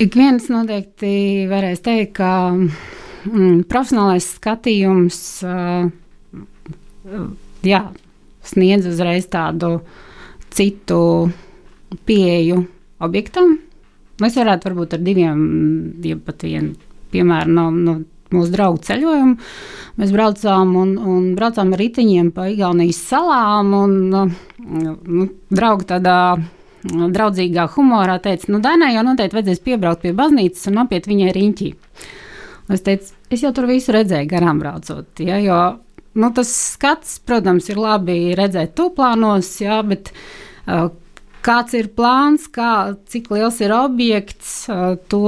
Ik 0.00 0.14
viens 0.16 0.46
noteikti 0.48 1.44
varēs 1.50 1.82
teikt, 1.84 2.14
ka 2.16 2.28
mm, 2.54 3.66
profesionālais 3.68 4.30
skatījums 4.38 5.18
uh, 5.44 5.90
jā, 7.66 7.80
sniedz 8.48 8.88
uzreiz 8.88 9.26
tādu 9.28 9.74
citu 10.56 11.02
pieeju 12.08 12.62
objektam. 13.04 13.58
Mēs 14.24 14.38
varētu 14.40 14.70
varbūt 14.70 14.96
ar 14.96 15.04
diviem, 15.04 15.42
ja 16.04 16.16
pat 16.16 16.46
vienu 16.48 16.72
piemēram, 17.12 17.52
no, 17.58 17.66
no 17.70 17.96
mūsu 18.32 18.54
draugu 18.54 18.80
ceļojumu. 18.86 19.36
Mēs 20.00 20.14
braucām 20.14 20.72
un, 20.80 20.94
un 20.96 21.28
braucām 21.36 21.74
ar 21.74 21.82
riteņiem 21.82 22.32
pa 22.32 22.48
Igaunijas 22.48 23.02
salām. 23.10 23.74
Un, 23.76 23.98
nu, 24.08 25.28
draugi 25.52 25.90
tādā 25.92 26.16
draudzīgā 26.84 27.66
humorā 27.74 28.18
teica, 28.22 28.48
nu, 28.52 28.60
Dainai 28.64 28.94
jau 28.94 29.04
noteikti 29.06 29.38
vajadzēs 29.38 29.62
piebraukt 29.64 30.04
pie 30.04 30.14
baznīcas 30.16 30.70
un 30.70 30.82
apiet 30.84 31.08
viņai 31.10 31.34
riņķī. 31.36 31.70
Es 32.70 32.84
teicu, 32.86 33.12
es 33.34 33.44
jau 33.44 33.52
tur 33.56 33.66
visu 33.70 33.92
redzēju 33.94 34.30
garām 34.30 34.62
braucot. 34.62 35.10
Ja, 35.20 35.40
jo, 35.42 35.60
nu, 36.14 36.30
tas 36.36 36.52
skats, 36.76 37.18
protams, 37.26 37.68
ir 37.72 37.80
labi 37.82 38.36
redzēt 38.38 38.76
tūplānos, 38.78 39.52
ja, 39.64 39.82
bet 39.86 40.12
uh, 40.14 40.88
Kāds 41.40 41.72
ir 41.72 41.86
plāns, 41.96 42.44
kā, 42.52 42.92
cik 43.08 43.30
liels 43.32 43.62
ir 43.64 43.72
objekts, 43.72 44.66
to, 45.08 45.20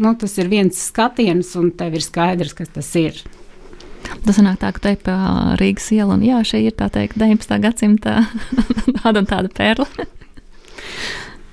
nu, 0.00 0.12
tas 0.16 0.38
ir 0.40 0.48
viens 0.48 0.78
skatiens, 0.80 1.50
un 1.60 1.68
tev 1.76 1.98
ir 1.98 2.04
skaidrs, 2.04 2.54
kas 2.56 2.72
tas 2.72 2.88
ir. 2.96 3.20
Tas 4.24 4.40
nāk 4.40 4.56
tā, 4.62 4.70
ka 4.72 4.80
te 4.86 4.94
pa 5.04 5.16
Rīgas 5.60 5.90
ielu, 5.92 6.16
un 6.16 6.24
jā, 6.24 6.40
šī 6.40 6.62
ir 6.70 6.76
tā 6.78 6.88
teikt 6.94 7.20
19. 7.20 7.60
gadsimta 7.60 8.22
tāda 9.02 9.20
un 9.20 9.28
tāda 9.28 9.52
perla. 9.52 10.08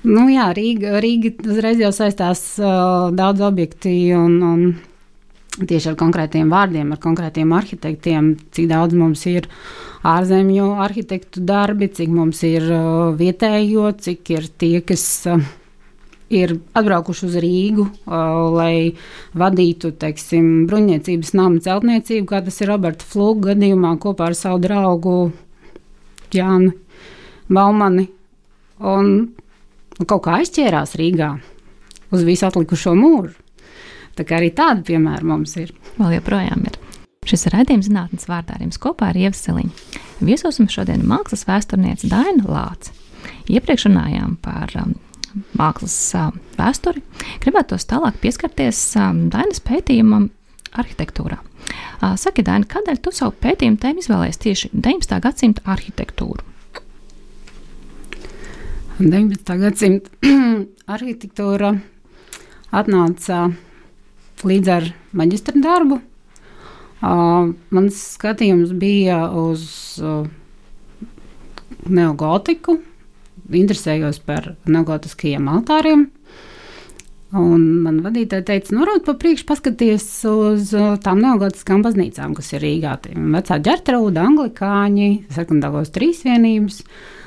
Nu 0.06 0.26
jā, 0.30 0.50
Rīga, 0.56 0.96
Rīga 1.02 1.32
uzreiz 1.50 1.80
jau 1.82 1.92
saistās 1.94 2.42
uh, 2.62 3.08
daudz 3.16 3.42
objekti 3.46 3.96
un, 4.16 4.38
un 4.46 5.66
tieši 5.66 5.92
ar 5.92 5.98
konkrētiem 5.98 6.50
vārdiem, 6.52 6.92
ar 6.92 7.00
konkrētiem 7.02 7.52
arhitektiem, 7.56 8.34
cik 8.54 8.70
daudz 8.70 8.96
mums 8.96 9.24
ir 9.30 9.48
ārzemju 10.06 10.72
arhitektu 10.84 11.42
darbi, 11.46 11.88
cik 11.92 12.10
mums 12.12 12.42
ir 12.46 12.66
uh, 12.70 13.14
vietējo, 13.18 13.90
cik 14.02 14.34
ir 14.36 14.50
tie, 14.60 14.80
kas 14.86 15.06
uh, 15.32 15.42
ir 16.32 16.56
atbraukuši 16.76 17.26
uz 17.28 17.38
Rīgu, 17.42 17.86
uh, 17.86 18.42
lai 18.54 18.74
vadītu 19.38 19.92
teiksim, 19.98 20.66
bruņniecības 20.70 21.32
nama 21.38 21.62
celtniecību, 21.62 22.28
kā 22.30 22.42
tas 22.46 22.60
ir 22.60 22.70
Roberta 22.72 23.06
Flūga 23.08 23.52
gadījumā 23.52 23.96
kopā 24.02 24.30
ar 24.30 24.38
savu 24.38 24.60
draugu 24.62 25.16
Jānu 26.34 26.74
Baumani. 27.48 28.08
Un 28.76 29.12
kaut 30.04 30.26
kā 30.26 30.40
aizķērās 30.42 30.96
Rīgā 31.00 31.30
uz 32.12 32.24
visu 32.26 32.46
atlikušo 32.48 32.92
mūžu. 32.98 33.36
Tā 34.16 34.24
kā 34.24 34.38
arī 34.38 34.50
tādi 34.56 34.84
piemēri 34.90 35.28
mums 35.28 35.56
ir. 35.60 35.72
Vēl 35.96 36.18
joprojām 36.18 36.64
ir. 36.68 36.76
Šis 37.26 37.48
ir 37.48 37.56
raidījums 37.56 37.88
zinātnes 37.88 38.28
vārdā 38.30 38.54
ar 38.56 38.62
jums 38.62 38.78
kopā 38.80 39.10
ar 39.10 39.18
Ievu 39.18 39.36
Siliņu. 39.36 39.72
Viesos 40.24 40.60
mums 40.60 40.76
šodien 40.76 41.02
ir 41.02 41.10
mākslas 41.10 41.44
vēsturniece 41.48 42.08
Daina 42.12 42.46
Lāce. 42.46 42.94
Iepriekš 43.50 43.88
runājām 43.88 44.36
par 44.44 44.72
um, 44.78 44.94
mākslas 45.58 45.96
uh, 46.16 46.30
vēsturi. 46.56 47.02
Gribētu 47.42 47.74
tos 47.74 47.88
tālāk 47.90 48.20
pieskarties 48.22 48.80
um, 49.00 49.26
Dainas 49.32 49.60
pētījumam 49.66 50.30
arhitektūrā. 50.78 51.40
Uh, 51.42 52.14
saki, 52.20 52.46
Daina, 52.46 52.68
kādēļ 52.70 53.02
tu 53.02 53.12
savu 53.16 53.34
pētījumu 53.42 53.80
tēmu 53.82 54.04
izvēlējies 54.04 54.42
tieši 54.46 54.72
19. 54.76 55.18
gadsimta 55.26 55.66
arhitektūru? 55.74 56.55
19. 58.96 59.58
gadsimta 59.60 60.10
arhitektūra 60.94 61.74
atnāca 62.72 63.42
līdz 64.46 64.70
ar 64.72 64.86
maģistra 65.16 65.60
darbu 65.60 65.98
uh, 66.00 67.50
mans 67.76 67.98
skatījums 68.16 68.72
bija 68.80 69.26
uz 69.36 69.66
uh, 70.00 70.24
neogotiku, 71.86 72.78
interesējos 73.52 74.22
par 74.24 74.54
neogotiskajiem 74.64 75.50
altāriem. 75.52 76.06
Un 77.36 77.62
man 77.84 77.98
vadītāja 78.00 78.46
teica, 78.48 78.72
nu, 78.72 78.80
varbūt 78.84 79.04
pa 79.10 79.16
priekšu 79.20 79.44
paskaties 79.50 80.08
uz 80.30 80.72
uh, 80.72 80.94
tām 81.04 81.20
neogotiskām 81.20 81.84
baznīcām, 81.84 82.32
kas 82.38 82.54
ir 82.54 82.64
Rīgā. 82.64 82.96
Vecā 83.12 83.60
ģertrauda, 83.60 84.24
anglikāņi, 84.30 85.10
sekundāros 85.36 85.92
trīsvienības. 85.92 86.80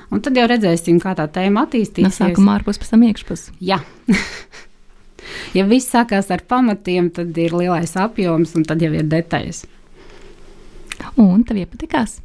Un 0.10 0.24
tad 0.26 0.38
jau 0.38 0.46
redzēsim, 0.50 0.98
kā 1.02 1.14
tā 1.18 1.28
tēma 1.30 1.68
attīstīsies. 1.68 2.18
No 2.18 2.30
sākuma 2.30 2.56
ārpus, 2.58 2.80
pēc 2.82 2.94
tam 2.96 3.04
iekšpus. 3.06 3.44
Jā. 3.62 3.78
ja 5.58 5.68
viss 5.70 5.92
sākās 5.94 6.32
ar 6.34 6.42
pamatiem, 6.50 7.12
tad 7.14 7.38
ir 7.38 7.54
lielais 7.54 7.94
apjoms 8.00 8.56
un 8.58 8.66
tad 8.66 8.82
jau 8.82 8.92
ir 8.96 9.06
detaļas. 9.10 9.64
Un 11.22 11.46
tev 11.48 11.62
iepatikās? 11.62 12.18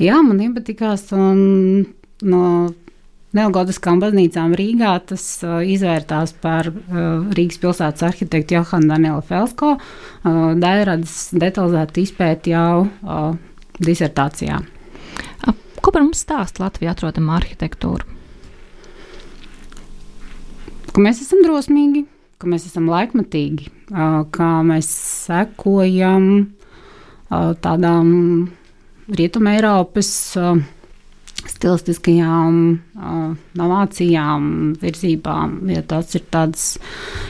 Jā, 0.00 0.20
man 0.22 0.40
iepatikās. 0.42 1.10
Un 1.14 1.84
no 2.24 2.46
Neogotiskām 3.34 3.98
baznīcām 3.98 4.52
Rīgā 4.54 4.92
tas 5.08 5.24
uh, 5.42 5.56
izvērtās 5.66 6.36
par 6.38 6.68
uh, 6.70 7.24
Rīgas 7.34 7.58
pilsētas 7.58 8.04
arhitektu 8.06 8.54
Johanu 8.54 8.92
Danielu 8.92 9.24
Felsko. 9.26 9.72
Uh, 9.74 10.52
Dairadas 10.62 11.32
detalizētu 11.34 12.04
izpēti 12.04 12.54
jau 12.54 12.84
uh, 12.84 13.34
disertācijā. 13.82 14.60
Ko 15.84 15.92
par 15.92 16.00
mums 16.00 16.22
stāsta 16.24 16.64
Latvijā 16.64 16.94
atrodama 16.94 17.36
arhitektūra? 17.36 18.06
Ka 20.94 21.02
mēs 21.02 21.20
esam 21.20 21.42
drosmīgi, 21.44 22.06
ka 22.40 22.48
mēs 22.48 22.64
esam 22.70 22.86
laikmatīgi, 22.88 23.68
ka 24.32 24.48
mēs 24.64 24.88
sekojam 25.26 26.28
tādām 27.28 28.08
Rietumē 29.12 29.58
Eiropas 29.58 30.12
stilistiskajām 31.50 32.58
uh, 32.74 33.34
novācijām, 33.58 34.48
virzībām. 34.80 35.56
Ja 35.72 35.84
tas 35.86 36.14
ir 36.18 36.24
tāds, 36.32 36.66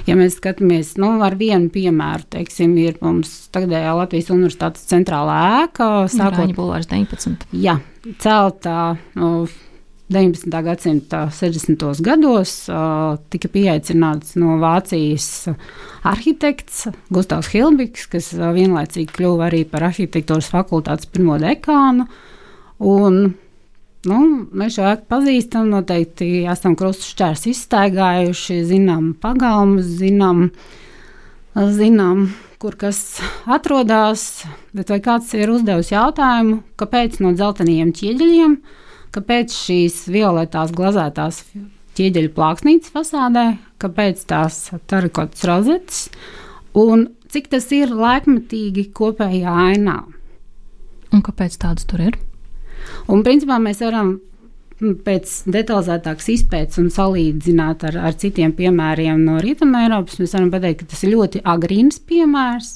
ja 0.08 0.16
mēs 0.18 0.38
skatāmies 0.38 0.94
nu, 1.00 1.16
ar 1.24 1.38
vienu 1.40 1.70
piemēru, 1.74 2.28
teiksim, 2.36 2.76
ir 2.82 2.98
mums 3.04 3.34
tagadējā 3.54 3.92
Latvijas 3.98 4.32
Universitātes 4.34 4.88
centrālā 4.90 5.38
ēka. 5.64 5.92
Sākot 6.12 6.56
Bulvārs 6.56 6.90
19. 6.90 7.46
Jā, 7.64 7.78
celtā. 8.22 8.94
Uh, 9.14 9.60
19. 10.12 10.62
gadsimta 10.62 11.30
60. 11.32 12.02
gados 12.04 12.66
uh, 12.68 13.16
tika 13.32 13.48
pieaicināts 13.48 14.34
no 14.36 14.58
Vācijas 14.60 15.48
arhitekts 16.04 16.90
Gustavs 17.08 17.48
Hilbigs, 17.54 18.04
kas 18.12 18.28
vienlaicīgi 18.36 19.08
kļuva 19.16 19.48
arī 19.48 19.62
par 19.68 19.88
arhitektūras 19.88 20.50
fakultātes 20.52 21.08
pirmo 21.08 21.38
dekānu. 21.40 22.04
Un 22.84 23.18
Nu, 24.08 24.20
mēs 24.52 24.76
jau 24.76 24.90
pazīstam, 25.08 25.70
noteikti 25.72 26.44
esam 26.50 26.74
krustšķērs 26.76 27.46
izstaigājuši, 27.52 28.58
zinām 28.68 29.12
pagalmus, 29.20 29.86
zinām, 30.00 30.48
zinām, 31.54 32.26
kur 32.60 32.76
kas 32.80 33.00
atrodas. 33.48 34.44
Bet 34.76 34.92
vai 34.92 35.00
kāds 35.04 35.32
ir 35.38 35.52
uzdevis 35.54 35.92
jautājumu, 35.94 36.60
kāpēc 36.80 37.20
no 37.24 37.32
dzelteniem 37.36 37.94
ķieģeļiem, 37.96 38.58
kāpēc 39.14 39.56
šīs 39.56 40.02
violetās 40.12 40.74
glazētās 40.76 41.40
ķieģeļu 41.96 42.34
plāksnītes 42.36 42.92
fasādē, 42.92 43.46
kāpēc 43.80 44.24
tās 44.28 44.66
tarikotas 44.90 45.46
rozetes 45.48 46.08
un 46.74 47.08
cik 47.30 47.48
tas 47.54 47.70
ir 47.72 47.94
laikmetīgi 47.94 48.88
kopējā 48.94 49.56
ainā? 49.70 49.98
Un 51.14 51.22
kāpēc 51.22 51.56
tādas 51.62 51.86
tur 51.88 52.02
ir? 52.10 52.18
Un, 53.10 53.20
principā, 53.24 53.58
mēs 53.60 53.82
varam 53.84 54.16
pēc 55.04 55.34
detalizētākas 55.54 56.30
izpētes 56.34 56.80
un 56.82 56.88
salīdzināt 56.92 57.84
ar, 57.88 57.98
ar 58.08 58.16
citiem 58.18 58.54
piemēriem 58.56 59.20
no 59.26 59.36
Rietumē 59.42 59.84
Eiropas, 59.86 60.18
mēs 60.20 60.34
varam 60.34 60.50
pateikt, 60.52 60.82
ka 60.82 60.94
tas 60.94 61.04
ir 61.04 61.14
ļoti 61.14 61.44
agrīns 61.54 62.00
piemērs. 62.08 62.72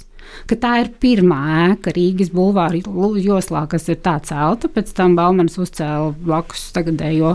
Tā 0.48 0.74
ir 0.82 0.90
pirmā 1.00 1.38
ēka 1.70 1.94
Rīgas 1.96 2.28
bulvāra 2.34 2.76
joslā, 3.24 3.62
kas 3.70 3.88
ir 3.88 3.96
tā 4.04 4.18
celta. 4.28 4.68
Pēc 4.68 4.92
tam 4.96 5.16
Baumans 5.16 5.56
uzcēla 5.56 6.12
blakus 6.20 6.66
tagadējo 6.76 7.32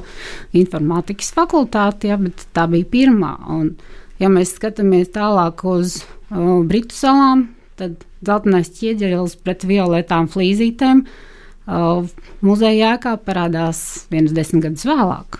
informātikas 0.62 1.34
fakultāti, 1.34 2.12
ja, 2.14 2.20
bet 2.22 2.46
tā 2.54 2.68
bija 2.70 2.92
pirmā. 2.94 3.34
Un, 3.50 3.74
ja 4.22 4.30
mēs 4.30 4.54
skatāmies 4.60 5.10
tālāk 5.16 5.66
uz 5.66 6.04
uh, 6.04 6.62
Britu 6.70 6.94
salām, 6.94 7.48
tad 7.82 8.06
dzeltenais 8.22 8.70
ķieģeris 8.78 9.40
pret 9.42 9.66
violetām 9.66 10.30
flīzītēm 10.30 11.02
uh, 11.02 11.22
muzeja 12.44 12.94
jēkā 12.94 13.18
parādās 13.24 14.06
vienus 14.12 14.36
desmit 14.36 14.66
gadus 14.68 14.86
vēlāk. 14.90 15.40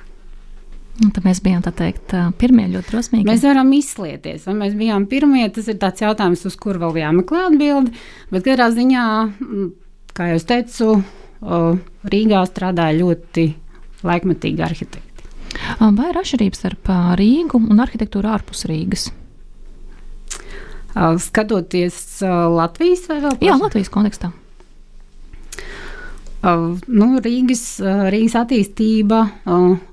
Un 1.02 1.10
tad 1.10 1.26
mēs 1.26 1.40
bijām 1.42 1.64
teikt, 1.66 2.14
pirmie 2.38 2.68
ļoti 2.70 2.92
drosmīgi. 2.92 3.26
Mēs 3.26 3.42
varam 3.48 3.72
izslieties, 3.74 4.44
vai 4.46 4.54
mēs 4.60 4.76
bijām 4.78 5.08
pirmie. 5.10 5.48
Tas 5.50 5.66
ir 5.72 5.80
tāds 5.82 6.04
jautājums, 6.04 6.44
uz 6.46 6.54
kuru 6.62 6.84
vēl 6.84 7.00
jāmeklē 7.02 7.48
atbildi. 7.48 7.96
Bet 8.30 8.46
katrā 8.46 8.68
ziņā, 8.76 9.06
kā 10.14 10.28
jau 10.30 10.44
teicu, 10.52 10.92
Rīgā 12.14 12.44
strādāja 12.46 13.00
ļoti 13.00 13.48
laikmetīgi 14.06 14.64
arhitekti. 14.64 15.26
Vai 15.82 16.12
ir 16.12 16.22
atšķirības 16.22 16.62
starp 16.62 16.94
Rīgu 17.20 17.58
un 17.74 17.82
arhitektūru 17.84 18.30
ārpus 18.30 18.64
Rīgas? 18.70 19.10
Skatoties 21.26 22.22
Latvijas 22.22 23.10
vai 23.10 23.20
vēl? 23.26 23.42
Jā, 23.50 23.58
Latvijas 23.58 23.90
kontekstā. 23.94 24.30
Nu, 26.44 27.06
Rīgas, 27.24 27.62
Rīgas 28.12 28.34
attīstība, 28.36 29.22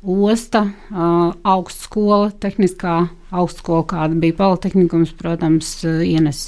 osta, 0.03 0.65
augstskola, 0.91 2.33
tehniskā 2.43 2.95
augstskola, 3.31 3.85
kāda 3.93 4.19
bija 4.19 4.35
Politehnikums, 4.41 5.13
protams, 5.15 5.69
ienes 5.87 6.41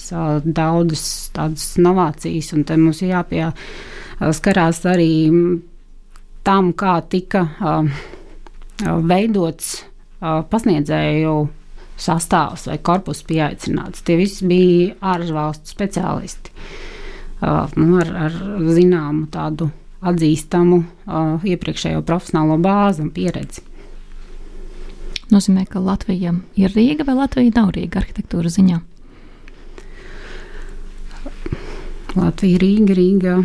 daudzas 0.43 1.05
tādas 1.37 1.69
novācijas, 1.79 2.51
un 2.57 2.65
te 2.67 2.79
mums 2.81 3.03
jāpieskarās 3.07 4.83
arī 4.91 5.13
tam, 6.43 6.73
kā 6.75 6.97
tika 7.07 7.45
veidots 8.83 9.77
pasniedzēju 10.23 11.37
sastāvs 12.03 12.67
vai 12.67 12.81
korpus 12.83 13.23
pieaicināts. 13.29 14.03
Tie 14.03 14.17
visi 14.19 14.49
bija 14.51 14.97
ārvalstu 15.13 15.71
speciālisti 15.77 16.51
uh, 16.51 17.71
nu, 17.77 18.01
ar, 18.03 18.11
ar 18.27 18.41
zināmu 18.67 19.29
tādu 19.31 19.71
atzīstamu 20.03 20.79
uh, 20.83 21.45
iepriekšējo 21.47 22.03
profesionālo 22.07 22.59
bāzi 22.63 23.05
un 23.05 23.11
pieredzi. 23.15 23.63
Nozīmē, 25.33 25.65
ka 25.71 25.81
Latvija 25.81 26.35
ir 26.61 26.75
Rīga 26.77 27.07
vai 27.09 27.17
Latvija 27.23 27.55
nav 27.57 27.71
Rīga 27.77 28.03
arhitektūras 28.03 28.59
ziņā? 28.59 28.81
Latvija, 32.19 32.59
Rīga, 32.61 32.97
Rīga. 32.99 33.37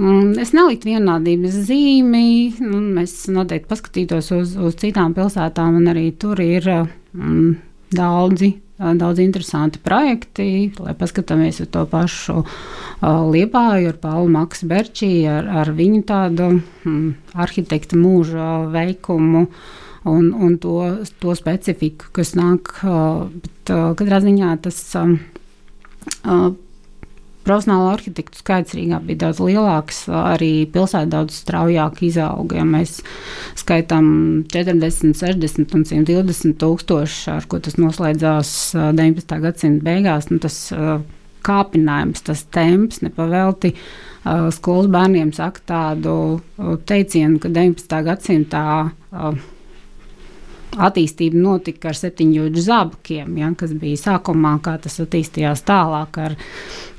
Mm, 0.00 0.38
es 0.40 0.54
neliktu 0.56 0.88
vienādības 0.94 1.58
zīmi. 1.68 2.28
Nu, 2.64 2.80
es 3.02 3.18
noteikti 3.30 3.68
paskatītos 3.68 4.32
uz, 4.38 4.54
uz 4.56 4.78
citām 4.80 5.12
pilsētām, 5.18 5.76
un 5.82 5.92
arī 5.92 6.08
tur 6.16 6.40
ir 6.42 6.64
mm, 6.72 7.52
daudzi 7.94 8.54
daudz 8.78 9.18
interesanti 9.22 9.80
projekti, 9.82 10.70
lai 10.78 10.94
paskatāmies 10.98 11.62
uz 11.64 11.70
to 11.74 11.84
pašu 11.90 12.44
Liepāju 13.02 13.92
ar 13.92 13.98
Paulu 14.02 14.30
Maksu 14.34 14.68
Berčī, 14.70 15.12
ar, 15.30 15.48
ar 15.62 15.72
viņu 15.74 16.02
tādu 16.06 16.50
mm, 16.58 17.34
arhitekta 17.38 17.98
mūža 17.98 18.48
veikumu 18.74 19.46
un, 20.08 20.30
un 20.32 20.56
to, 20.62 20.78
to 21.22 21.34
specifiku, 21.38 22.10
kas 22.14 22.34
nāk. 22.38 22.72
Bet, 22.82 23.74
katrā 23.98 24.22
ziņā 24.24 24.54
tas 24.64 24.80
profesionālo 27.46 27.90
arhitektu 27.92 28.40
skaits 28.42 28.74
Rīgā 28.76 28.98
bija 29.06 29.22
daudz 29.26 29.40
lielāks, 29.42 30.02
arī 30.12 30.66
pilsēta 30.72 31.10
daudz 31.14 31.38
straujāk 31.42 32.02
izauga. 32.08 32.58
Ja 32.60 32.66
mēs 32.68 32.98
skaitām 33.58 34.08
40, 34.52 35.14
60 35.18 35.76
un 35.78 35.86
120 35.88 36.58
tūkstoši, 36.60 37.22
ar 37.36 37.48
ko 37.48 37.60
tas 37.64 37.78
noslēdzās 37.80 38.54
19. 38.76 39.38
gadsimta 39.44 39.88
beigās, 39.88 40.28
nu 40.32 40.40
tas 40.42 40.58
kāpinājums, 41.48 42.24
tas 42.26 42.44
temps 42.52 43.02
nepavelti. 43.04 43.74
Skolas 44.52 44.90
bērniem 44.92 45.30
saka 45.32 45.62
tādu 45.70 46.14
teicienu, 46.90 47.38
ka 47.40 47.48
19. 47.48 48.02
gadsimtā 48.10 48.64
attīstība 50.76 51.40
notika 51.40 51.92
ar 51.92 51.98
septiņģūģu 51.98 52.64
zābakiem, 52.64 53.38
ja, 53.40 53.48
kas 53.58 53.72
bija 53.78 54.00
sākumā, 54.00 54.58
kā 54.64 54.76
tas 54.82 54.98
attīstījās 55.04 55.64
tālāk 55.68 56.20
ar 56.22 56.36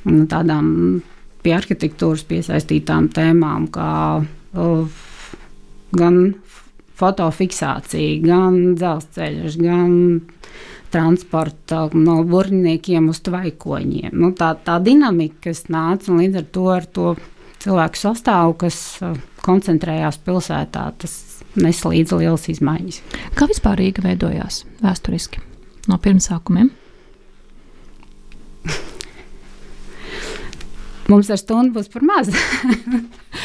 nu, 0.08 0.24
tādām 0.30 0.66
pie 1.44 1.54
arhitektūras 1.56 2.26
piesaistītām 2.28 3.08
tēmām, 3.14 3.68
kā 3.72 3.92
uh, 4.20 5.00
gan 5.96 6.20
fotofiksācija, 7.00 8.20
gan 8.26 8.60
dzelzceļš, 8.76 9.56
gan 9.62 9.94
transporta 10.90 11.86
no 11.94 12.18
burniekiem 12.26 13.08
uz 13.12 13.22
tvaikoņiem. 13.24 14.12
Nu, 14.12 14.32
tā, 14.36 14.52
tā 14.66 14.80
dinamika, 14.82 15.46
kas 15.48 15.68
nāca 15.70 16.10
un 16.12 16.24
līdz 16.24 16.42
ar 16.42 16.48
to, 16.56 16.66
ar 16.74 16.88
to 16.98 17.14
cilvēku 17.62 18.00
sastāvu, 18.00 18.56
kas 18.66 18.80
uh, 19.06 19.16
koncentrējās 19.46 20.20
pilsētā, 20.26 20.90
tas 21.00 21.39
nes 21.58 21.80
līdzi 21.84 22.20
lielas 22.20 22.46
izmaiņas. 22.52 23.00
Kā 23.38 23.48
vispār 23.50 23.80
Rīga 23.80 24.04
veidojās 24.04 24.64
vēsturiski 24.84 25.42
no 25.90 25.98
pirmsākumiem? 26.02 26.70
Mums 31.10 31.30
ar 31.32 31.40
stundu 31.40 31.74
būs 31.74 31.90
par 31.90 32.04
maz. 32.06 32.30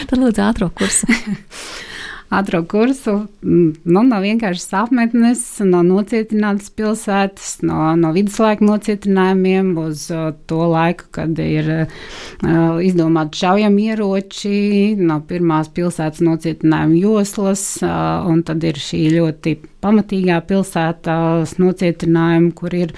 Tad 0.05 0.19
lūdzu 0.21 0.43
ātrā 0.45 0.69
kursu. 0.69 1.09
ātrā 2.33 2.61
kursu 2.65 3.13
nu, 3.45 4.01
no 4.03 4.19
vienkāršas 4.23 4.73
apmetnes, 4.81 5.43
no 5.65 5.81
nocietinātas 5.85 6.71
pilsētas, 6.75 7.51
no, 7.65 7.93
no 7.99 8.11
viduslaika 8.15 8.65
nocietinājumiem 8.65 9.73
uz 9.83 10.07
to 10.49 10.61
laiku, 10.71 11.09
kad 11.15 11.37
ir 11.41 11.69
uh, 11.75 12.79
izdomāti 12.83 13.43
šaujamieroči, 13.43 14.55
no 15.01 15.19
pirmās 15.29 15.69
pilsētas 15.75 16.23
nocietinājuma 16.25 16.97
joslas, 17.01 17.67
uh, 17.83 18.25
un 18.29 18.41
tad 18.47 18.65
ir 18.65 18.81
šī 18.81 19.05
ļoti 19.19 19.57
pamatīgā 19.85 20.41
pilsētas 20.49 21.57
nocietinājuma, 21.61 22.51
kur 22.57 22.73
ir 22.73 22.97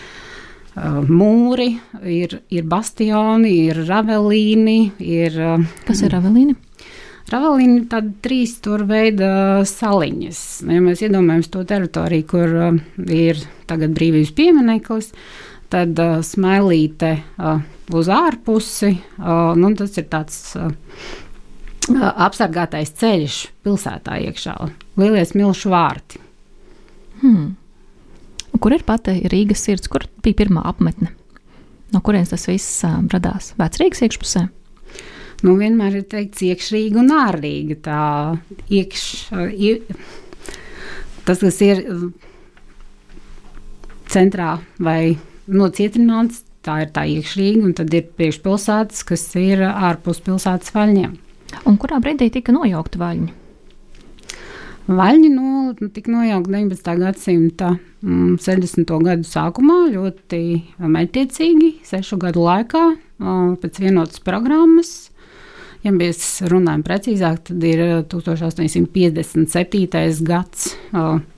mūri, 1.09 1.71
ir, 2.05 2.37
ir 2.53 2.67
bastioni, 2.69 3.49
ir 3.65 3.81
ravelīni. 3.87 4.77
Ir, 5.01 5.41
Kas 5.87 6.03
ir 6.05 6.13
ravelīni? 6.13 6.53
Ravelīna 7.27 7.81
ir 7.81 7.87
tāda 7.91 8.13
trīs 8.23 8.53
veida 8.87 9.29
saliņas. 9.67 10.41
Ja 10.63 10.79
mēs 10.83 11.03
iedomājamies 11.03 11.49
to 11.51 11.63
teritoriju, 11.67 12.27
kur 12.29 12.53
uh, 12.55 12.77
ir 13.11 13.41
tagad 13.67 13.91
brīvības 13.97 14.31
piemineklis, 14.37 15.11
tad 15.73 15.99
uh, 15.99 16.21
smailīte 16.23 17.17
uh, 17.19 17.59
uz 17.91 18.07
ārpusi. 18.07 18.93
Uh, 19.19 19.51
nu, 19.59 19.73
tas 19.75 19.99
ir 19.99 20.07
tāds 20.07 20.39
uh, 20.55 20.71
apsargātais 21.91 22.95
ceļš 22.95 23.39
pilsētā 23.65 24.21
iekšā. 24.29 24.55
Lielie 24.99 25.27
smilšu 25.27 25.71
vārti. 25.75 26.23
Hmm. 27.21 27.55
Kur 28.57 28.73
ir 28.73 28.87
pati 28.87 29.19
Rīgas 29.27 29.67
sirds? 29.67 29.91
Kur 29.91 30.07
bija 30.23 30.45
pirmā 30.45 30.63
apmetne? 30.69 31.11
No 31.91 31.99
kurienes 32.03 32.31
tas 32.31 32.47
viss 32.47 32.85
uh, 32.87 33.01
radās? 33.11 33.51
Vecrīgas 33.59 34.07
iekšpusē? 34.07 34.47
Nu, 35.45 35.55
vienmēr 35.59 35.99
ir 35.99 36.07
teikts 36.09 36.45
iekšrīga 36.47 37.01
un 37.03 37.13
ārrīga. 37.13 37.77
Tā 37.85 38.01
iekš, 38.73 39.03
tas, 41.27 41.43
kas 41.43 41.61
ir 41.65 41.83
centrā 44.11 44.57
vai 44.79 45.17
nocietināts, 45.47 46.43
tā 46.65 46.81
ir 46.83 46.93
tā 46.95 47.05
iekšrīga, 47.07 47.63
un 47.63 47.75
tad 47.77 47.93
ir 47.95 48.07
priekšpilsētas, 48.17 49.03
kas 49.07 49.25
ir 49.39 49.63
ārpus 49.67 50.23
pilsētas 50.25 50.73
vaļņiem. 50.75 51.17
Un 51.67 51.77
kurā 51.79 51.99
brīdī 52.03 52.29
tika 52.33 52.55
nojaukta 52.55 52.99
vaļņa? 53.01 53.35
Vaļņi 54.87 55.29
no, 55.33 55.49
nu, 55.75 55.89
tika 55.91 56.11
nojaukta 56.13 56.53
19. 56.53 56.93
gadsimta 57.01 57.73
mm, 57.75 58.37
60. 58.39 58.93
gadu 59.03 59.27
sākumā 59.27 59.79
ļoti 59.91 60.39
mērķiecīgi, 60.79 61.71
sešu 61.87 62.19
gadu 62.21 62.45
laikā, 62.47 62.83
pēc 63.63 63.81
vienotas 63.83 64.23
programmas. 64.23 64.93
Ja 65.87 65.93
mēs 65.95 66.19
runājam 66.51 66.81
precīzāk, 66.83 67.45
tad 67.47 67.63
ir 67.63 67.81
1857. 68.11 69.85
Eh, 69.95 70.17
gads, 70.27 70.65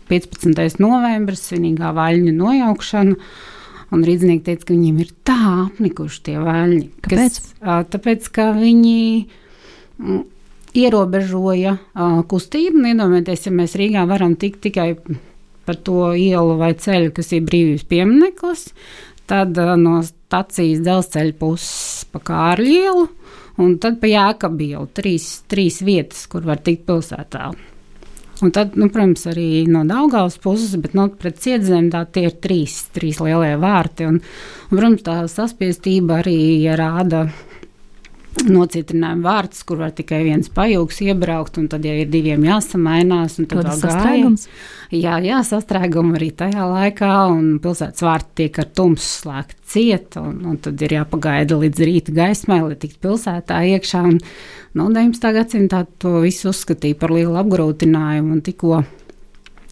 15. 0.10 0.80
novembris, 0.82 1.44
svinīgā 1.52 1.92
vaļņu 1.94 2.34
nojaukšana. 2.34 3.18
Un 3.94 4.06
rīznieki 4.06 4.46
teica, 4.48 4.68
ka 4.70 4.74
viņiem 4.74 4.98
ir 5.04 5.12
tā 5.26 5.38
apnikuši 5.68 6.20
tie 6.26 6.36
vaļņi. 6.42 6.82
Kāpēc? 7.06 7.38
Kas, 7.38 7.86
tāpēc, 7.94 8.30
ka 8.34 8.48
viņi 8.58 8.98
mm, 10.02 10.20
ierobežoja 10.82 11.76
kustību. 12.30 12.84
Iedomājieties, 12.90 13.46
ja 13.50 13.54
mēs 13.62 13.78
Rīgā 13.78 14.06
varam 14.10 14.34
tikt 14.38 14.62
tikai 14.66 14.92
pa 15.70 15.78
to 15.78 16.10
ielu 16.18 16.58
vai 16.58 16.74
ceļu, 16.78 17.14
kas 17.18 17.34
ir 17.38 17.46
brīvības 17.46 17.86
piemineklis, 17.90 18.66
tad 19.30 19.58
no 19.78 20.00
stacijas 20.06 20.82
dzelzceļa 20.86 21.38
puses 21.38 22.10
pa 22.10 22.22
Kārļu 22.32 22.78
ielu 22.80 23.08
Un 23.60 23.76
tad 23.82 23.98
pa 24.00 24.08
Jākabielu 24.08 24.88
trīs, 24.96 25.42
trīs 25.52 25.82
vietas, 25.84 26.24
kur 26.32 26.46
var 26.48 26.62
tikt 26.64 26.86
pilsētā. 26.88 27.50
Un 28.40 28.54
tad, 28.56 28.78
nu, 28.80 28.88
protams, 28.88 29.26
arī 29.28 29.66
no 29.68 29.82
Daugavas 29.88 30.38
puses, 30.40 30.78
bet 30.80 30.94
no 30.96 31.10
pret 31.12 31.42
cietzem 31.44 31.90
tā 31.92 32.06
tie 32.08 32.30
ir 32.30 32.38
trīs, 32.40 32.86
trīs 32.96 33.20
lielie 33.20 33.58
vārti. 33.60 34.08
Un, 34.08 34.22
un, 34.22 34.72
protams, 34.72 35.04
tā 35.04 35.18
saspiestība 35.28 36.22
arī 36.22 36.40
rāda 36.80 37.26
nocietinājuma 38.46 39.24
vārds, 39.26 39.64
kur 39.68 39.82
var 39.82 39.94
tikai 39.96 40.22
viens 40.28 40.50
pajūgs 40.54 41.02
iebraukt, 41.08 41.58
un 41.60 41.68
tad, 41.72 41.86
ja 41.86 41.96
ir 41.98 42.12
diviem 42.12 42.44
jāsamainās, 42.46 43.40
tad 43.42 43.66
tas 43.66 43.82
sastrēgums. 43.82 44.46
Jā, 44.96 45.18
jā, 45.24 45.42
sastrēgumi 45.46 46.16
arī 46.18 46.30
tajā 46.38 46.68
laikā, 46.70 47.12
un 47.34 47.58
pilsētas 47.64 48.06
vārti 48.06 48.44
tiek 48.44 48.62
ar 48.62 48.70
tumsu 48.78 49.10
slēgt 49.24 49.58
ciet, 49.70 50.18
un, 50.22 50.40
un 50.50 50.62
tad 50.62 50.82
ir 50.86 50.96
jāpagaida 51.00 51.58
līdz 51.60 51.84
rīta 51.90 52.16
gaismai, 52.16 52.62
lai 52.66 52.78
tiktu 52.80 53.02
pilsētā 53.08 53.60
iekšā. 53.76 54.06
Un, 54.14 54.22
no 54.78 54.88
19. 54.94 55.34
gadsimtā 55.36 55.84
to 56.02 56.20
visu 56.24 56.54
uzskatīja 56.54 56.98
par 57.02 57.14
lielu 57.16 57.38
apgrūtinājumu, 57.44 58.38
un 58.38 58.46
tikko 58.46 58.84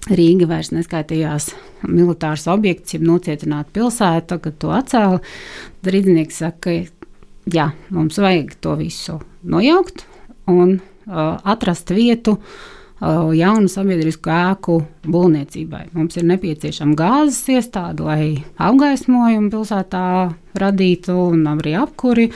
Rīga 0.08 0.46
vairs 0.48 0.70
neskaitījās 0.72 1.50
militārs 1.84 2.46
objekts, 2.48 2.94
ja 2.96 3.02
nocietināta 3.04 3.74
pilsēta, 3.76 4.38
kad 4.40 4.56
to 4.62 4.72
atcēla, 4.72 5.20
rīznieks 5.84 6.40
saka, 6.46 6.62
ka 6.64 6.97
jā, 7.54 7.72
mums 7.94 8.20
vajag 8.22 8.56
to 8.62 8.76
visu 8.80 9.20
nojaukt 9.48 10.06
un 10.48 10.78
uh, 10.80 11.38
atrast 11.44 11.92
vietu 11.96 12.38
uh, 12.38 13.30
jaunu 13.36 13.70
sabiedrisku 13.72 14.32
ēku 14.34 14.78
būvniecībai. 15.08 15.88
Mums 15.96 16.18
ir 16.20 16.28
nepieciešama 16.32 16.98
gāzes 16.98 17.42
iestāde, 17.58 18.06
lai 18.08 18.44
apgaismojumu 18.56 19.52
pilsētā 19.54 20.06
radītu 20.58 21.18
un 21.30 21.48
arī 21.54 21.76
apkuri. 21.80 22.30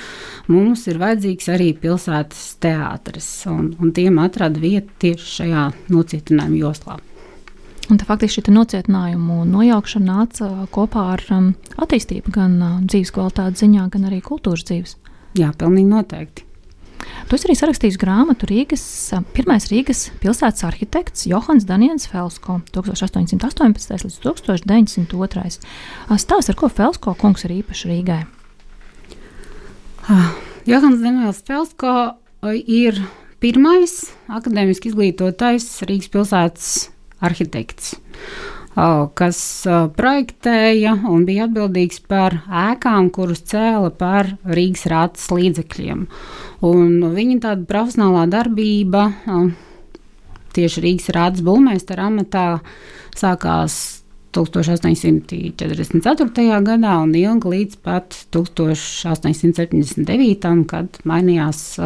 Mums 0.52 0.88
ir 0.92 1.00
vajadzīgs 1.02 1.52
arī 1.54 1.72
pilsētas 1.78 2.58
teātris, 2.64 3.30
un, 3.52 3.72
un 3.80 3.96
tiem 3.96 4.20
atrada 4.24 4.62
vietu 4.62 4.94
tieši 5.08 5.32
šajā 5.40 5.70
nocietinājuma 5.92 6.62
joslā. 6.62 7.00
Un 7.92 7.98
tā 8.00 8.06
faktiski 8.08 8.40
šī 8.40 8.54
nocietinājumu 8.56 9.42
nojaukšana 9.50 10.06
nāca 10.08 10.48
kopā 10.72 11.10
ar 11.18 11.24
um, 11.36 11.50
attīstību 11.82 12.32
gan 12.32 12.54
uh, 12.64 12.78
dzīves 12.86 13.12
kvalitātes 13.12 13.66
ziņā, 13.66 13.90
gan 13.92 14.06
arī 14.08 14.22
kultūras 14.24 14.64
dzīves. 14.70 14.94
Jā, 15.38 15.52
pilnīgi 15.56 15.88
noteikti. 15.88 16.48
Tu 17.32 17.38
arī 17.38 17.56
sarakstīji 17.56 18.00
grāmatu 18.02 18.48
Rīgas, 18.50 18.84
pirmais 19.32 19.70
Rīgas 19.72 20.10
pilsētas 20.22 20.66
arhitekts 20.68 21.24
Johans 21.30 21.64
Daniels 21.70 22.10
Felsko 22.12 22.60
1818. 22.76 24.04
līdz 24.04 24.18
1902. 24.26 25.46
Stāsts, 26.20 26.52
ar 26.52 26.60
ko 26.60 26.68
Felsko 26.68 27.16
kungs 27.22 27.46
ir 27.48 27.56
īpaši 27.62 27.92
Rīgai? 27.94 28.20
Ah, 30.12 30.36
Johans 30.68 31.00
Daniels 31.00 31.42
Felsko 31.48 31.96
ir 32.52 33.00
pirmais 33.40 33.96
akadēmiski 34.28 34.92
izglītotais 34.92 35.72
Rīgas 35.88 36.12
pilsētas 36.12 36.72
arhitekts 37.24 37.96
kas 38.76 39.68
projektēja 39.98 40.94
un 41.12 41.26
bija 41.28 41.46
atbildīgs 41.50 42.00
par 42.08 42.38
ēkām, 42.48 43.10
kuras 43.12 43.44
cēla 43.52 43.92
par 43.92 44.38
Rīgas 44.48 44.86
rātas 44.92 45.28
līdzekļiem. 45.34 46.06
Un 46.68 47.14
viņa 47.16 47.40
tāda 47.44 47.68
profesionālā 47.68 48.28
darbība 48.32 49.10
tieši 50.56 50.82
Rīgas 50.86 51.10
rātas 51.16 51.42
būvmeistara 51.46 52.08
amatā 52.12 52.46
sākās 53.18 53.74
1844. 54.32 56.64
gadā 56.64 56.94
un 57.04 57.12
ilgi 57.16 57.48
līdz 57.52 57.76
pat 57.84 58.16
1879. 58.32 60.66
kad 60.72 60.88
mainījās 61.04 61.80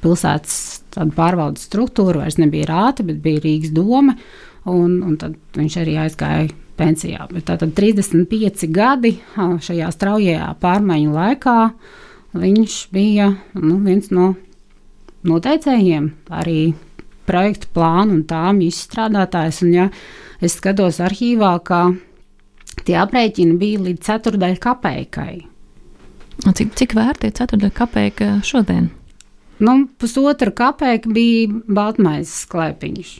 pilsētas 0.00 0.80
pārvaldes 1.16 1.62
struktūra. 1.68 2.18
Vairs 2.24 2.38
nebija 2.40 2.66
rāta, 2.72 3.04
bet 3.04 3.20
bija 3.24 3.40
Rīgas 3.44 3.72
doma 3.76 4.12
un, 4.70 5.00
un 5.02 5.16
tad 5.20 5.36
viņš 5.56 5.78
arī 5.82 5.96
aizgāja 6.04 6.48
pensijā. 6.78 7.26
Tātad 7.46 7.74
35 7.76 8.68
gadi 8.72 9.16
šajā 9.36 9.90
straujajā 9.94 10.48
pārmaiņu 10.62 11.12
laikā 11.16 11.58
viņš 12.38 12.78
bija 12.94 13.28
nu, 13.58 13.76
viens 13.84 14.08
no 14.14 14.32
noteicējiem 15.28 16.08
arī 16.32 16.72
projektu 17.28 17.68
plānu 17.76 18.18
un 18.18 18.24
tām 18.28 18.62
izstrādātājs. 18.64 19.62
Un, 19.66 19.74
ja 19.76 19.88
es 20.42 20.56
skatos 20.58 21.00
arhīvā, 21.04 21.54
ka 21.64 21.84
tie 22.86 22.98
aprēķini 23.02 23.58
bija 23.60 23.82
līdz 23.86 24.06
ceturdaļai 24.08 24.60
kapeikai. 24.62 25.34
Cik, 26.42 26.72
cik 26.78 26.96
vērti 26.98 27.28
ir 27.28 27.36
ceturdaļa 27.38 27.76
kapeika 27.76 28.32
šodien? 28.46 28.88
Nu, 29.62 29.84
pusotra 30.00 30.50
kapeika 30.50 31.10
bija 31.12 31.52
Baltmaizes 31.70 32.48
klēpiņš. 32.50 33.12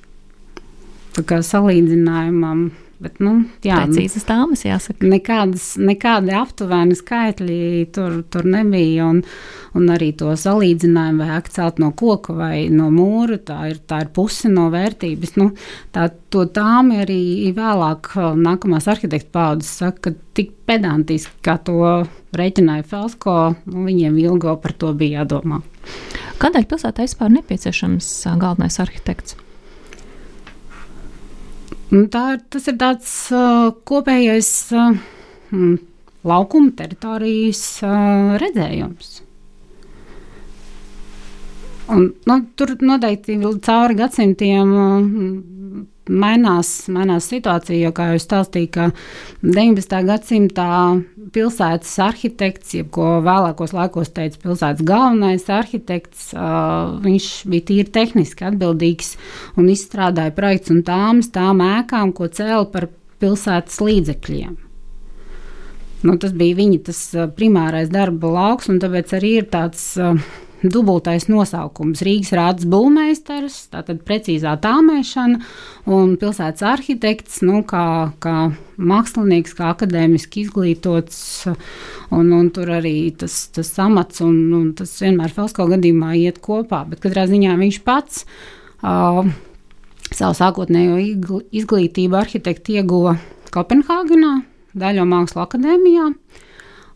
Salīdzinājumam. 1.18 2.70
Bet, 3.02 3.16
nu, 3.18 3.32
jā, 3.66 3.80
Precīzas 3.82 4.22
tāmas, 4.28 4.60
jāsaka. 4.62 5.08
Nekādas, 5.10 5.72
nekādi 5.74 6.30
aptuveni 6.38 6.94
skaitļi 6.94 7.56
tur, 7.90 8.20
tur 8.30 8.46
nebija. 8.46 9.08
Un, 9.10 9.24
un 9.74 9.90
arī 9.90 10.12
to 10.14 10.30
salīdzinājumu, 10.38 11.24
vai 11.24 11.34
akcelt 11.34 11.80
no 11.82 11.90
koka 11.98 12.36
vai 12.36 12.68
no 12.70 12.92
mūra, 12.94 13.40
tā 13.42 13.58
ir, 13.72 13.82
tā 13.90 14.04
ir 14.04 14.12
puse 14.14 14.52
no 14.52 14.68
vērtības. 14.70 15.34
Nu, 15.40 15.50
tā, 15.90 16.12
to 16.30 16.46
tām 16.54 16.94
arī 17.02 17.50
vēlāk 17.56 18.12
nākamās 18.38 18.86
arhitekta 18.92 19.32
paudzes 19.34 19.74
saka, 19.82 20.12
ka 20.12 20.36
tik 20.38 20.54
pedantiski, 20.70 21.34
kā 21.42 21.58
to 21.66 22.04
reiķināja 22.38 22.86
Felsko, 22.86 23.38
nu, 23.66 23.86
viņiem 23.88 24.20
ilgo 24.22 24.54
par 24.62 24.78
to 24.78 24.94
bija 24.94 25.24
jādomā. 25.24 25.58
Kādēļ 26.42 26.70
pilsētā 26.70 27.02
vispār 27.08 27.34
nepieciešams 27.34 28.12
galvenais 28.38 28.78
arhitekts? 28.82 29.40
Tā, 31.92 32.22
tas 32.48 32.68
ir 32.70 32.78
tāds 32.80 33.08
uh, 33.36 33.66
kopējais 33.84 34.48
uh, 34.72 34.94
laukuma 36.24 36.72
teritorijas 36.78 37.60
uh, 37.84 38.32
redzējums. 38.40 39.18
Un, 41.92 42.06
nu, 42.30 42.38
tur 42.56 42.72
noteikti 42.80 43.36
cauri 43.66 43.98
gadsimtiem 43.98 44.72
uh, 44.72 45.84
mainās, 46.10 46.70
mainās 46.92 47.28
situācija, 47.30 47.78
jo, 47.86 47.92
kā 47.94 48.08
jau 48.12 48.20
stāstīju, 48.22 48.70
ka 48.74 48.88
19. 49.44 50.00
gadsimtā 50.08 50.70
pilsētas 51.34 51.92
arhitekts, 52.02 52.74
jeb 52.78 52.90
ko 52.94 53.20
vēlākos 53.24 53.74
laikos 53.76 54.12
teica 54.14 54.40
pilsētas 54.42 54.84
galvenais 54.86 55.46
arhitekts, 55.52 56.32
uh, 56.34 56.98
viņš 57.04 57.28
bija 57.52 57.68
tīri 57.70 57.94
tehniski 57.94 58.48
atbildīgs 58.50 59.14
un 59.60 59.70
izstrādāja 59.72 60.34
projekts 60.36 60.74
un 60.74 60.82
tāmas 60.86 61.30
tām 61.34 61.62
ēkām, 61.64 62.12
ko 62.16 62.28
cēla 62.28 62.66
par 62.74 62.90
pilsētas 63.22 63.78
līdzekļiem. 63.82 64.58
Nu, 66.02 66.16
tas 66.18 66.32
bija 66.34 66.58
viņa 66.58 66.78
tas 66.88 67.00
primārais 67.36 67.90
darba 67.92 68.32
lauks, 68.34 68.66
un 68.72 68.80
tāpēc 68.82 69.12
arī 69.20 69.36
ir 69.38 69.46
tāds 69.52 69.92
uh, 70.02 70.18
dubultais 70.62 71.26
nosaukums. 71.30 72.02
Rīgas 72.06 72.32
rāds 72.38 72.66
būvmeistars, 72.70 73.56
tātad 73.72 74.02
precīzā 74.06 74.54
tāmēšana, 74.62 75.40
un 75.90 76.14
pilsētas 76.20 76.64
arhitekts, 76.72 77.40
nu, 77.46 77.62
kā, 77.68 78.12
kā 78.22 78.36
mākslinieks, 78.78 79.56
kā 79.58 79.72
akadēmiski 79.72 80.46
izglītots, 80.46 81.20
un, 82.14 82.32
un 82.36 82.50
tur 82.54 82.70
arī 82.78 82.96
tas, 83.18 83.44
tas 83.54 83.72
amats, 83.82 84.22
un, 84.24 84.38
un 84.58 84.70
tas 84.78 84.94
vienmēr 85.02 85.34
Felsko 85.34 85.66
gadījumā 85.74 86.14
iet 86.20 86.42
kopā, 86.44 86.84
bet 86.90 87.02
katrā 87.02 87.26
ziņā 87.30 87.56
viņš 87.58 87.82
pats 87.86 88.24
uh, 88.24 89.24
savu 90.12 90.38
sākotnējo 90.38 90.98
izglītību 91.50 92.18
arhitekti 92.22 92.80
ieguva 92.80 93.18
Kopenhāgenā, 93.52 94.38
Daļo 94.72 95.02
mākslu 95.04 95.42
akadēmijā, 95.42 96.06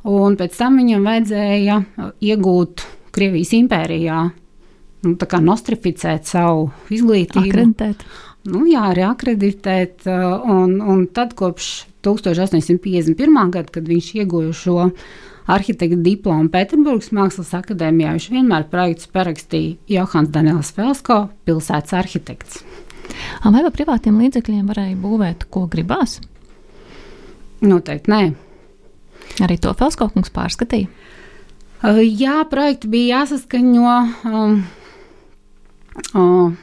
un 0.08 0.36
pēc 0.38 0.54
tam 0.56 0.78
viņam 0.80 1.02
vajadzēja 1.04 1.80
iegūt 2.24 2.86
Krievijas 3.16 3.52
impērijā 3.56 4.22
nu, 5.06 5.14
nostrificēt 5.48 6.28
savu 6.28 6.70
izglītību. 6.92 7.46
Akreditēt. 7.48 8.02
Nu, 8.46 8.62
jā, 8.70 8.84
arī 8.92 9.06
akreditēt. 9.06 10.04
Uh, 10.06 10.42
un, 10.52 10.76
un 10.80 11.06
tad 11.10 11.34
kopš 11.38 11.86
1851. 12.06 13.16
gada, 13.54 13.72
kad 13.72 13.88
viņš 13.88 14.12
ieguva 14.20 14.52
šo 14.54 14.90
arhitekta 15.50 15.98
diplomu 16.02 16.50
Pēterburgas 16.50 17.12
Mākslas 17.14 17.52
akadēmijā, 17.58 18.14
viņš 18.16 18.28
vienmēr 18.34 18.66
projekts 18.70 19.10
parakstīja 19.14 19.76
Johans 19.96 20.32
Daniels 20.34 20.72
Felsko, 20.74 21.26
pilsētas 21.46 21.94
arhitekts. 21.98 22.62
Vai 23.44 23.62
ar 23.62 23.70
privātiem 23.74 24.18
līdzekļiem 24.24 24.66
varēja 24.66 24.96
būvēt, 24.98 25.46
ko 25.50 25.66
gribās? 25.70 26.18
Noteikti 27.62 28.10
nē. 28.12 28.22
Arī 29.46 29.58
to 29.62 29.72
Felsko 29.78 30.08
kungs 30.12 30.32
pārskatīja. 30.34 30.90
Uh, 31.84 32.00
jā, 32.00 32.40
projekti 32.48 32.88
bija 32.88 33.20
jāsaskaņo. 33.20 33.96
Um, 34.30 34.54
uh, 36.16 36.54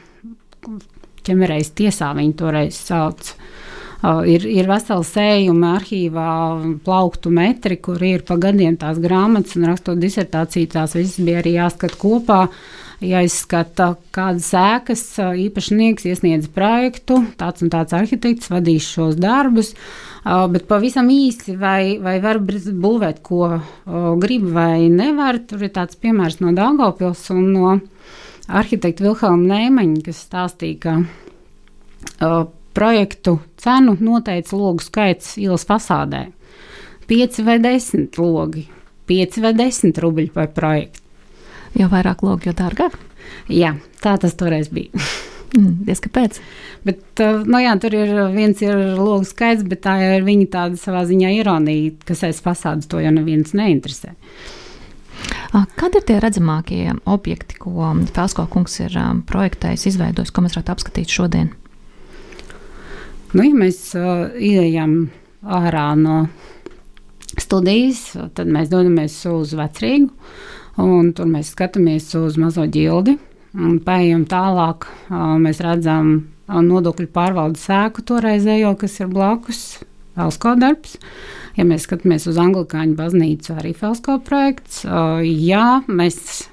ķemereiz 1.24 1.70
tiesā 1.78 2.10
viņi 2.16 2.34
toreiz 2.40 2.78
sauc. 2.78 3.34
Uh, 4.04 4.20
ir, 4.28 4.42
ir 4.44 4.66
vesela 4.68 5.04
sējuma 5.06 5.76
arhīvā, 5.78 6.30
plauktu 6.84 7.30
metri, 7.32 7.78
kur 7.80 8.02
ir 8.04 8.24
pa 8.26 8.36
gadiem 8.42 8.76
tās 8.80 8.98
grāmatas 9.00 9.54
un 9.56 9.68
rakstot 9.70 10.02
disertāciju. 10.02 10.72
Tās 10.74 10.96
visas 10.98 11.22
bija 11.24 11.40
arī 11.40 11.54
jāskat 11.56 11.94
kopā. 12.00 12.42
Jāizskata, 13.04 13.90
kādas 14.14 14.48
ēkas 14.56 15.02
īpašnieks 15.20 16.06
iesniedz 16.08 16.48
projektu, 16.54 17.20
tāds 17.40 17.64
un 17.64 17.70
tāds 17.72 17.94
arhitekts 17.96 18.50
vadīs 18.52 18.86
šos 18.88 19.18
darbus. 19.20 19.74
Bet 20.24 20.64
pavisam 20.70 21.10
īsi, 21.12 21.54
vai, 21.60 21.98
vai 22.00 22.16
var 22.24 22.40
būvēt, 22.40 23.20
ko 23.26 23.60
grib 24.22 24.48
vai 24.56 24.88
nevar. 24.88 25.42
Tur 25.44 25.66
ir 25.66 25.74
tāds 25.76 26.00
piemērs 26.00 26.40
no 26.40 26.54
Dāngopils 26.56 27.26
un 27.34 27.52
no 27.52 27.74
arhitekta 28.48 29.04
Vilhelma 29.04 29.52
Nēmeņa, 29.52 30.00
kas 30.08 30.24
stāstīja, 30.24 30.80
ka 30.80 32.32
projektu 32.74 33.38
cenu 33.60 33.98
noteica 34.00 34.56
logu 34.56 34.82
skaits 34.82 35.36
ielas 35.38 35.68
fasādē. 35.68 36.26
5 37.06 37.44
vai 37.44 37.60
10 37.60 38.16
logi, 38.16 38.64
5 39.12 39.42
vai 39.44 39.52
10 39.60 40.00
rubļi 40.00 40.30
par 40.32 40.54
projektu. 40.56 41.03
Jo 41.78 41.90
vairāk 41.90 42.22
logi, 42.22 42.50
jo 42.50 42.56
dārgāk? 42.56 42.96
Jā, 43.50 43.74
tā 44.02 44.16
tas 44.20 44.36
toreiz 44.38 44.72
bija. 44.72 44.90
Mm, 45.54 45.84
Diez 45.86 46.00
kāpēc? 46.02 46.40
Bet, 46.82 47.02
uh, 47.22 47.44
nu 47.46 47.60
jā, 47.62 47.76
tur 47.78 47.94
ir 47.94 48.08
viens 48.34 48.58
ir 48.64 48.74
logs 48.98 49.30
skaits, 49.30 49.62
bet 49.70 49.84
tā 49.84 49.92
ir 50.02 50.24
viņa 50.26 50.48
tāda 50.50 50.80
savā 50.80 51.04
ziņā 51.06 51.30
ironija, 51.36 51.92
kas 52.08 52.24
aiz 52.26 52.40
fasādes 52.42 52.90
to 52.90 52.98
jau 52.98 53.12
neviens 53.14 53.54
neinteresē. 53.54 54.16
Kad 55.78 55.94
ir 55.94 56.02
tie 56.08 56.16
redzamākie 56.18 56.96
objekti, 57.06 57.60
ko 57.62 57.92
Felsko 58.16 58.48
kungs 58.50 58.80
ir 58.82 58.96
projektējis, 59.30 59.86
izveidojis, 59.92 60.32
ko 60.34 60.42
mēs 60.42 60.56
varētu 60.58 60.74
apskatīt 60.74 61.14
šodien? 61.14 61.52
Nu, 63.30 63.44
ja 63.46 63.54
mēs 63.54 63.78
uh, 63.94 64.34
ieejam 64.34 65.12
ārā 65.46 65.92
no 65.98 66.24
studijas, 67.38 68.08
tad 68.34 68.50
mēs 68.50 68.74
dodamies 68.74 69.20
uz 69.30 69.54
Vecrīgu, 69.58 70.10
un 70.80 71.12
tur 71.14 71.28
mēs 71.30 71.52
skatāmies 71.54 72.10
uz 72.18 72.38
mazo 72.40 72.66
ģildi. 72.66 73.18
Un 73.54 73.78
pējam 73.86 74.24
tālāk, 74.26 74.88
mēs 75.38 75.60
redzam 75.62 76.16
nodokļu 76.50 77.06
pārvaldes 77.14 77.68
sēku 77.68 78.02
toreizējo, 78.02 78.72
kas 78.80 78.98
ir 79.00 79.12
blakus 79.12 79.60
Velsko 80.14 80.56
darbs. 80.58 80.96
Ja 81.54 81.66
mēs 81.66 81.86
skatāmies 81.86 82.26
uz 82.30 82.38
Anglikāņu 82.38 82.96
baznīcu, 82.98 83.54
arī 83.54 83.72
Felsko 83.78 84.18
projekts. 84.26 84.82
Jā, 85.22 85.84
mēs 85.86 86.48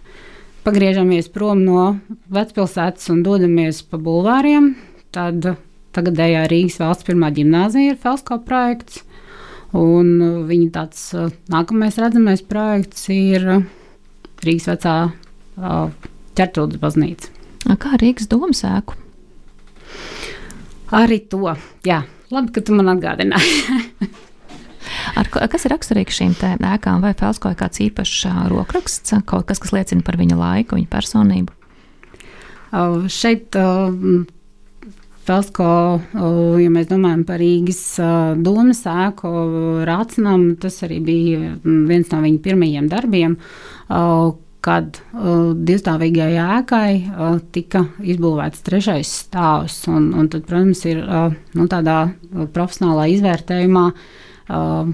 pagriežamies 0.66 1.30
prom 1.34 1.66
no 1.66 1.86
vecpilsētas 2.30 3.10
un 3.14 3.24
dodamies 3.26 3.82
pa 3.82 3.98
bulvāriem, 4.02 4.76
tad 5.14 5.56
tagadējā 5.98 6.46
Rīgas 6.50 6.78
valsts 6.82 7.08
pirmā 7.10 7.32
gimnāzija 7.34 7.96
ir 7.96 8.02
Felsko 8.02 8.38
projekts. 8.46 9.02
Un 9.78 10.46
viņa 10.50 10.70
tāds 10.76 11.04
nākamais 11.50 11.98
redzamais 12.02 12.46
projekts 12.46 13.10
ir 13.10 13.48
Rīgas 14.46 14.70
vecā 14.72 14.96
ķertūdas 16.38 16.82
baznīca. 16.82 17.30
Kā 17.82 17.98
Rīgas 18.02 18.30
domas 18.32 18.64
ēku? 18.68 18.98
Arī 20.92 21.22
to, 21.32 21.54
jā, 21.88 22.02
labi, 22.34 22.52
ka 22.56 22.64
tu 22.66 22.76
man 22.76 22.92
atgādināji. 22.96 24.10
Ar, 25.20 25.30
kas 25.32 25.66
ir 25.66 25.74
raksturīgs 25.76 26.18
šīm 26.18 26.34
ēkām, 26.42 27.04
vai 27.04 27.14
Felsko 27.18 27.54
ir 27.54 27.60
kāds 27.60 27.82
īpašs 27.84 28.26
rokraksts, 28.52 29.14
kaut 29.30 29.48
kas, 29.50 29.62
kas 29.62 29.74
liecina 29.76 30.04
par 30.06 30.18
viņa 30.20 30.38
laiku, 30.40 30.80
viņa 30.80 30.92
personību? 30.92 31.56
Uh, 32.72 33.08
šeit 33.12 33.56
uh, 33.60 33.92
Felsko, 35.32 35.66
uh, 35.96 36.58
ja 36.60 36.68
mēs 36.74 36.90
domājam 36.90 37.22
par 37.24 37.40
Rīgas 37.40 37.80
uh, 38.04 38.34
domas 38.36 38.82
ēku 38.90 39.30
rācinām, 39.88 40.58
tas 40.60 40.82
arī 40.84 40.98
bija 41.06 41.54
viens 41.64 42.10
no 42.12 42.20
viņa 42.20 42.42
pirmajiem 42.44 42.90
darbiem, 42.92 43.38
kad 44.62 45.00
uh, 45.00 45.54
divstāvīgai 45.56 46.34
ēkai 46.36 46.90
uh, 46.98 47.38
tika 47.56 47.86
izbūvēts 48.04 48.66
trešais 48.68 49.14
stāvs. 49.24 49.80
Un, 49.88 50.12
un 50.20 50.28
tad, 50.34 50.44
protams, 50.50 50.84
ir 50.92 51.00
uh, 51.06 51.32
nu, 51.56 51.70
tādā 51.72 52.02
profesionālā 52.52 53.08
izvērtējumā, 53.16 53.86
uh, 53.88 54.92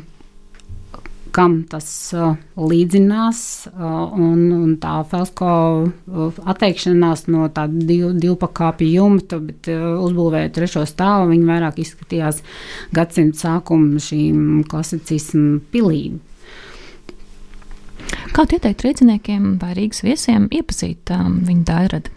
kam 1.38 1.60
tas 1.70 1.88
uh, 2.18 2.34
līdzinās, 2.58 3.40
uh, 3.70 4.14
un, 4.18 4.40
un 4.56 4.76
tā 4.82 4.96
Felsko 5.12 5.50
uh, 5.86 6.40
atteikšanās 6.50 7.28
no 7.30 7.46
tāda 7.54 7.86
div, 7.90 8.16
divpakāpju 8.18 8.90
jumta, 8.90 9.40
bet 9.44 9.70
uzbūvēja 9.70 10.54
trešo 10.56 10.86
stāvu, 10.90 11.30
viņi 11.34 11.50
vairāk 11.52 11.78
izskatījās 11.84 12.42
gadsimta 12.98 13.44
sākuma 13.46 14.02
šīm 14.02 14.64
klasicismu 14.72 15.60
pilīm. 15.74 16.18
Kā 18.34 18.46
ieteikt 18.46 18.84
rīzniekiem 18.86 19.58
vai 19.62 19.74
Rīgas 19.78 20.04
viesiem 20.06 20.48
iepazīt 20.54 21.12
um, 21.16 21.40
viņu 21.48 21.64
dairadu? 21.68 22.14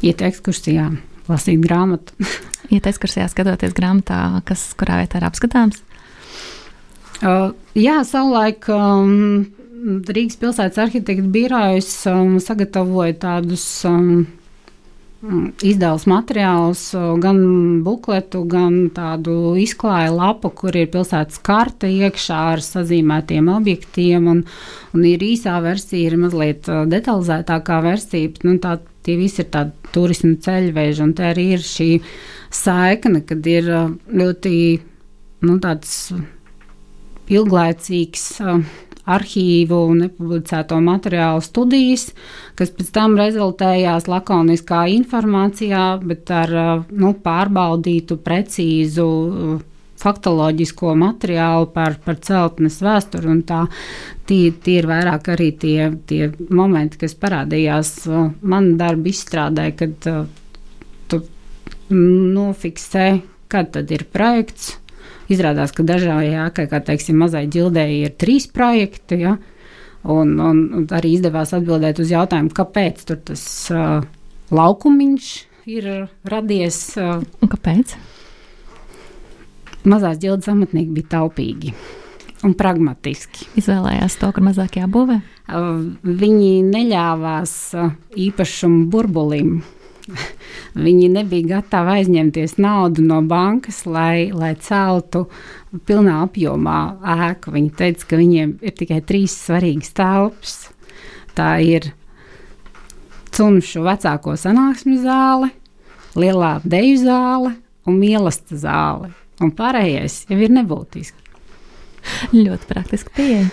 Iet 0.00 0.22
ekskursijā, 0.24 0.86
lasīt 1.30 1.62
grāmatu. 1.64 2.16
Iet 2.74 2.86
ekskursijā, 2.86 3.26
skatoties 3.30 3.74
grāmatā, 3.76 4.40
kas 4.46 4.70
kurā 4.78 5.00
vietā 5.00 5.18
ir 5.20 5.26
apskatāms? 5.30 5.80
Uh, 7.20 7.50
jā, 7.76 8.00
savulaik 8.06 8.68
um, 8.72 9.48
Rīgas 9.80 10.38
pilsētas 10.40 10.80
arhitekta 10.86 11.26
birojas 11.32 11.88
um, 12.08 12.38
sagatavoja 12.40 13.16
tādus 13.20 13.64
um, 13.88 14.26
izdevus 15.60 16.06
materiālus, 16.08 16.82
gan 17.20 17.40
bukletu, 17.84 18.42
gan 18.48 18.88
tādu 18.96 19.54
izklāju 19.60 20.14
lapu, 20.16 20.48
kur 20.56 20.76
ir 20.76 20.88
pilsētas 20.92 21.42
karte 21.44 21.90
iekšā 21.92 22.38
ar 22.54 22.64
sazīmētiem 22.64 23.50
objektiem, 23.52 24.30
un, 24.32 24.42
un 24.96 25.04
ir 25.04 25.20
īsā 25.24 25.58
versija, 25.64 26.08
ir 26.08 26.16
mazliet 26.22 26.70
detalizētākā 26.88 27.82
versija. 27.84 28.32
Nu, 28.48 28.56
tā, 28.62 28.78
tie 29.06 29.16
visi 29.20 29.42
ir 29.44 29.50
tādi 29.54 29.92
turismu 29.94 30.36
ceļveži, 30.44 31.02
un 31.04 31.14
te 31.16 31.26
arī 31.30 31.46
ir 31.56 31.64
šī 31.64 31.90
saikne, 32.54 33.24
kad 33.26 33.46
ir 33.46 33.70
ļoti 34.10 34.54
nu, 35.46 35.56
tāds 35.62 36.12
ilglaicīgs 37.30 38.26
arhīvu 39.10 39.78
un 39.90 40.02
nepublicēto 40.04 40.78
materiālu 40.84 41.42
studijas, 41.42 42.10
kas 42.58 42.72
pēc 42.76 42.92
tam 42.94 43.16
rezultējās 43.18 44.06
lakoniskā 44.10 44.84
informācijā, 44.94 45.84
bet 46.04 46.30
ar 46.34 46.54
nu, 46.90 47.14
pārbaudītu, 47.24 48.20
precīzu 48.26 49.08
faktoloģisko 50.00 50.94
materiālu 50.98 51.70
par, 51.74 51.98
par 52.04 52.18
celtnes 52.24 52.80
vēsturi. 52.84 53.36
Tie, 54.30 54.42
tie 54.64 54.76
ir 54.80 54.88
vairāk 54.90 55.32
arī 55.34 55.50
tie, 55.60 55.90
tie 56.08 56.30
momenti, 56.48 57.00
kas 57.04 57.16
parādījās 57.18 57.94
manā 58.40 58.76
darba 58.80 59.10
izstrādē, 59.10 59.70
kad 59.78 60.10
uh, 60.10 60.22
tu 61.10 61.24
nofiksē, 61.90 63.08
kad 63.50 63.72
tad 63.74 63.90
ir 63.92 64.06
projekts, 64.12 64.76
Izrādās, 65.30 65.70
ka 65.70 65.84
dažai 65.86 66.32
ēkai, 66.34 66.66
kā 66.66 66.80
teiksim, 66.82 67.20
mazai 67.22 67.44
ģildēji 67.54 68.00
ir 68.02 68.14
trīs 68.18 68.48
projekti. 68.50 69.20
Ja? 69.22 69.36
Un, 70.02 70.32
un, 70.42 70.62
un 70.74 70.86
arī 70.96 71.14
izdevās 71.14 71.52
atbildēt 71.54 72.00
uz 72.02 72.10
jautājumu, 72.10 72.50
kāpēc 72.56 73.04
tas 73.28 73.44
uh, 73.70 74.00
laukumiņš 74.50 75.28
ir 75.70 75.86
radies. 76.26 76.80
Uh, 76.98 77.22
un 77.44 77.52
kāpēc? 77.52 77.94
Mazās 79.88 80.20
ģildes 80.20 80.50
amatnieki 80.52 80.94
bija 80.98 81.12
taupīgi 81.16 81.74
un 82.44 82.54
pragmatiski. 82.56 83.48
Izvēlējās 83.60 84.16
to, 84.20 84.30
kur 84.36 84.44
mazāk 84.44 84.80
jābūvē. 84.80 85.20
Viņi 86.04 86.54
neļāvās 86.68 87.54
īpašumu 88.28 88.88
burbulim 88.92 89.60
Viņi 90.74 91.08
nebija 91.12 91.56
gatavi 91.56 92.00
aizņemties 92.00 92.56
naudu 92.60 93.04
no 93.04 93.20
bankas, 93.26 93.82
lai, 93.86 94.30
lai 94.34 94.52
celtu 94.62 95.26
pilnā 95.86 96.20
apjomā 96.26 96.78
ēku. 97.28 97.54
Viņi 97.54 97.72
teica, 97.78 98.08
ka 98.10 98.20
viņiem 98.20 98.56
ir 98.64 98.76
tikai 98.78 99.00
trīs 99.06 99.36
svarīgas 99.46 99.94
telpas. 99.96 100.56
Tā 101.36 101.52
ir 101.64 101.92
cunšu 103.34 103.84
vecāko 103.86 104.34
sanāksmu 104.38 104.98
zāle, 105.04 105.52
lielā 106.18 106.58
deju 106.66 106.98
zāle 107.04 107.54
un 107.86 108.00
mīlestība 108.00 108.62
zāle. 108.64 109.12
Un 109.40 109.54
pārējais 109.56 110.24
jau 110.28 110.38
ir 110.40 110.52
nebūtiski. 110.52 111.16
Ļoti 112.34 112.68
praktiski 112.68 113.14
pieeja. 113.16 113.48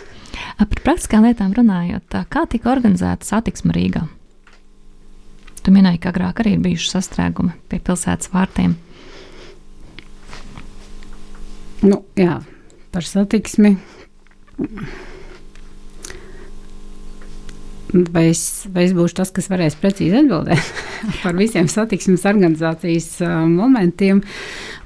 Par 0.58 0.84
praktiskām 0.84 1.26
lietām 1.28 1.54
runājot, 1.56 2.19
kā 2.32 2.45
tika 2.50 2.71
organizēta 2.73 3.26
satiksme 3.26 3.76
Rīgā? 3.76 4.04
Tu 5.63 5.73
minēji, 5.76 6.00
ka 6.04 6.13
agrāk 6.13 6.41
arī 6.41 6.56
ir 6.56 6.63
bijuši 6.63 6.93
sastrēgumi 6.93 7.56
pie 7.67 7.80
pilsētas 7.84 8.32
vārtiem. 8.32 8.78
Nu, 11.84 12.02
jā, 12.17 12.39
par 12.93 13.06
satiksmi. 13.06 13.76
Vai 18.15 18.23
es, 18.32 18.41
vai 18.73 18.84
es 18.88 18.93
būšu 18.95 19.19
tas, 19.19 19.32
kas 19.36 19.47
varēs 19.52 19.78
precīzi 19.80 20.17
atbildēt 20.19 20.71
par 21.23 21.38
visiem 21.38 21.69
satiksmes 21.71 22.26
organizācijas 22.28 23.12
uh, 23.23 23.38
momentiem, 23.47 24.23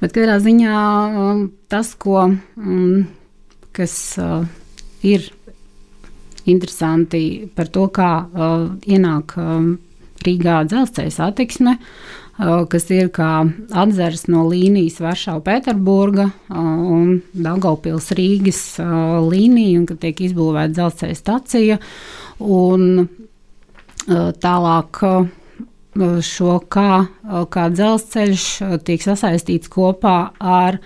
bet 0.02 0.16
katrā 0.16 0.40
ziņā 0.42 0.80
um, 1.22 1.46
tas, 1.72 1.94
ko, 2.00 2.26
um, 2.58 3.06
kas 3.76 3.96
uh, 4.22 4.42
ir 5.06 5.30
interesanti 6.50 7.48
par 7.56 7.70
to, 7.70 7.88
kā 7.94 8.12
uh, 8.26 8.68
ienāk 8.90 9.38
um, 9.40 9.72
Rīgā 10.22 10.60
dzelzceļa 10.70 11.12
satiksme, 11.16 11.72
kas 12.70 12.84
ir 12.94 13.08
kā 13.14 13.30
atzars 13.74 14.28
no 14.30 14.44
līnijas 14.50 15.00
Varšava-Pēterburga 15.02 16.28
un 16.54 17.16
Daugavpils 17.34 18.12
Rīgas 18.18 18.62
līnija, 19.26 19.80
un 19.80 19.88
kad 19.90 19.98
tiek 20.06 20.22
izbūvēta 20.28 20.76
dzelzceļa 20.78 21.18
stacija. 21.18 21.80
Un 22.42 23.08
tālāk 24.46 25.02
šo 25.96 26.60
kā, 26.72 27.06
kā 27.52 27.64
dzelzceļš 27.72 28.46
tiek 28.88 29.02
sasaistīts 29.04 29.72
kopā 29.72 30.32
ar 30.40 30.80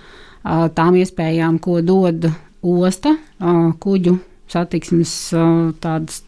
tām 0.46 0.98
iespējām, 0.98 1.60
ko 1.62 1.82
dod 1.86 2.30
osta 2.66 3.16
kuģu 3.82 4.18
satiksmes 4.50 5.14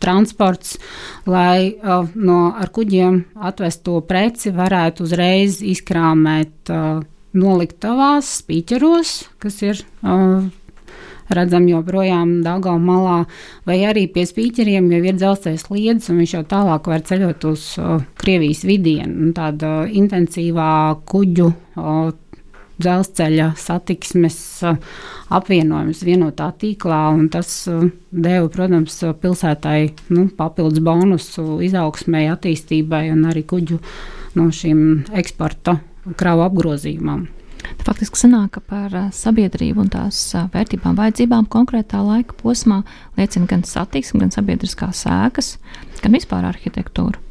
transports, 0.02 0.78
lai 1.30 1.78
no 2.16 2.40
ar 2.54 2.72
kuģiem 2.74 3.20
atvesto 3.50 4.00
preci 4.06 4.54
varētu 4.54 5.06
uzreiz 5.06 5.62
izkrāmēt 5.62 6.74
noliktavās, 7.38 8.40
spīķeros, 8.42 9.18
kas 9.42 9.62
ir 9.66 9.84
redzam 11.34 11.68
joprojām 11.70 12.38
Dāngā 12.46 12.76
malā, 12.82 13.18
vai 13.68 13.80
arī 13.88 14.08
pie 14.12 14.28
spīķeriem 14.28 14.92
jau 14.94 15.02
ir 15.04 15.18
dzelzceļa 15.18 15.64
sliedes, 15.64 16.12
un 16.12 16.22
viņš 16.22 16.38
jau 16.38 16.44
tālāk 16.54 16.88
var 16.92 17.04
ceļot 17.08 17.50
uz 17.52 17.66
Krievijas 18.22 18.64
vidienu. 18.68 19.34
Tāda 19.38 19.74
intensīvā 19.90 20.70
kuģu 21.08 21.52
dzelzceļa 22.78 23.52
satiksmes 23.58 24.38
apvienojums 25.34 26.04
vienotā 26.06 26.52
tīklā. 26.62 27.02
Tas 27.34 27.50
uh, 27.72 27.88
deva, 28.12 28.48
protams, 28.54 29.00
pilsētai 29.22 29.80
nu, 30.14 30.28
papildus 30.38 30.84
bonusu 30.86 31.60
izaugsmai, 31.66 32.28
attīstībai 32.34 33.08
un 33.16 33.26
arī 33.32 33.44
kuģu 33.50 33.80
no 34.38 34.52
šīm 34.54 34.84
eksporta 35.18 35.80
kravu 36.18 36.46
apgrozījumam. 36.48 37.26
Faktiski 37.86 38.20
sanāk, 38.20 38.58
ka 38.58 38.64
par 38.74 38.96
uh, 38.96 39.06
sabiedrību 39.16 39.86
un 39.86 39.92
tās 39.94 40.20
vērtībām, 40.54 40.98
vajadzībām 41.00 41.48
konkrētā 41.52 42.02
laika 42.04 42.36
posmā 42.42 42.82
liecina 43.20 43.48
gan 43.50 43.64
satiksme, 43.68 44.22
gan 44.26 44.34
sabiedriskās 44.36 45.06
sēkas, 45.06 45.56
gan 46.04 46.18
vispār 46.18 46.50
arhitektūra. 46.50 47.22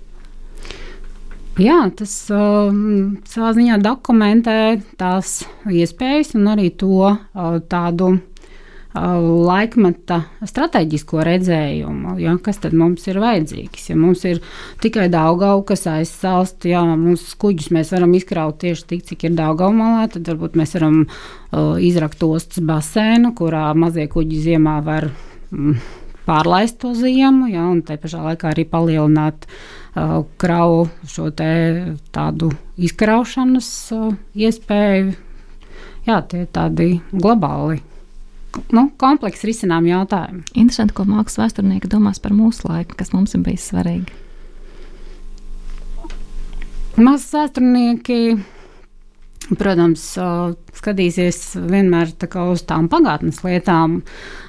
Jā, 1.56 1.78
tas 1.96 2.12
um, 2.36 3.16
savā 3.24 3.54
ziņā 3.56 3.78
dokumentē 3.80 4.56
tās 5.00 5.38
iespējas 5.64 6.34
un 6.36 6.50
arī 6.52 6.68
to 6.76 6.98
uh, 7.08 7.56
tādu 7.64 8.18
laikmeta 8.96 10.20
strateģisko 10.46 11.20
redzējumu, 11.26 12.16
ja, 12.22 12.36
kas 12.42 12.60
tad 12.62 12.76
mums 12.76 13.06
ir 13.10 13.18
vajadzīgs. 13.22 13.90
Ja 13.90 13.96
mums 13.98 14.24
ir 14.28 14.40
tikai 14.82 15.08
Daugau, 15.12 15.60
kas 15.66 15.86
aizsalst, 15.90 16.64
ja 16.68 16.82
mums 16.96 17.28
kuģus 17.40 17.70
mēs 17.74 17.92
varam 17.94 18.14
izkraut 18.16 18.60
tieši 18.62 18.86
tik, 18.92 19.04
cik 19.10 19.26
ir 19.28 19.36
Daugau 19.38 19.72
malā, 19.76 20.06
tad 20.12 20.28
varbūt 20.30 20.56
mēs 20.58 20.76
varam 20.78 21.02
uh, 21.04 21.76
izrakt 21.82 22.22
ostas 22.26 22.62
basēnu, 22.64 23.34
kurā 23.36 23.68
mazie 23.78 24.06
kuģi 24.12 24.42
ziemā 24.50 24.78
var 24.86 25.10
mm, 25.50 25.82
pārlaist 26.26 26.80
to 26.82 26.94
ziemu, 26.96 27.50
ja, 27.52 27.66
un 27.68 27.82
te 27.86 27.98
pašā 28.00 28.22
laikā 28.30 28.54
arī 28.54 28.66
palielināt 28.70 29.48
uh, 29.48 30.22
kravu 30.40 30.86
šo 31.10 31.28
tādu 31.36 32.54
izkraušanas 32.76 33.74
iespēju. 34.34 35.12
Jā, 36.06 36.22
tie 36.30 36.44
ir 36.44 36.50
tādi 36.54 36.90
globāli 37.10 37.82
nu, 38.74 38.88
kompleksi 39.00 39.50
risinām 39.50 39.86
jautājumi. 39.88 40.44
Interesanti, 40.54 40.94
ko 40.96 41.06
mākslas 41.08 41.40
vēsturnieki 41.44 41.90
domās 41.92 42.20
par 42.22 42.34
mūsu 42.36 42.68
laiku, 42.70 42.96
kas 42.98 43.12
mums 43.14 43.34
ir 43.36 43.42
bijis 43.46 43.68
svarīgi. 43.72 44.22
Mākslas 46.96 47.32
vēsturnieki, 47.36 48.20
protams, 49.60 50.06
skatīsies 50.80 51.42
vienmēr 51.68 52.14
tā 52.16 52.30
uz 52.48 52.64
tām 52.68 52.88
pagātnes 52.92 53.42
lietām, 53.44 54.00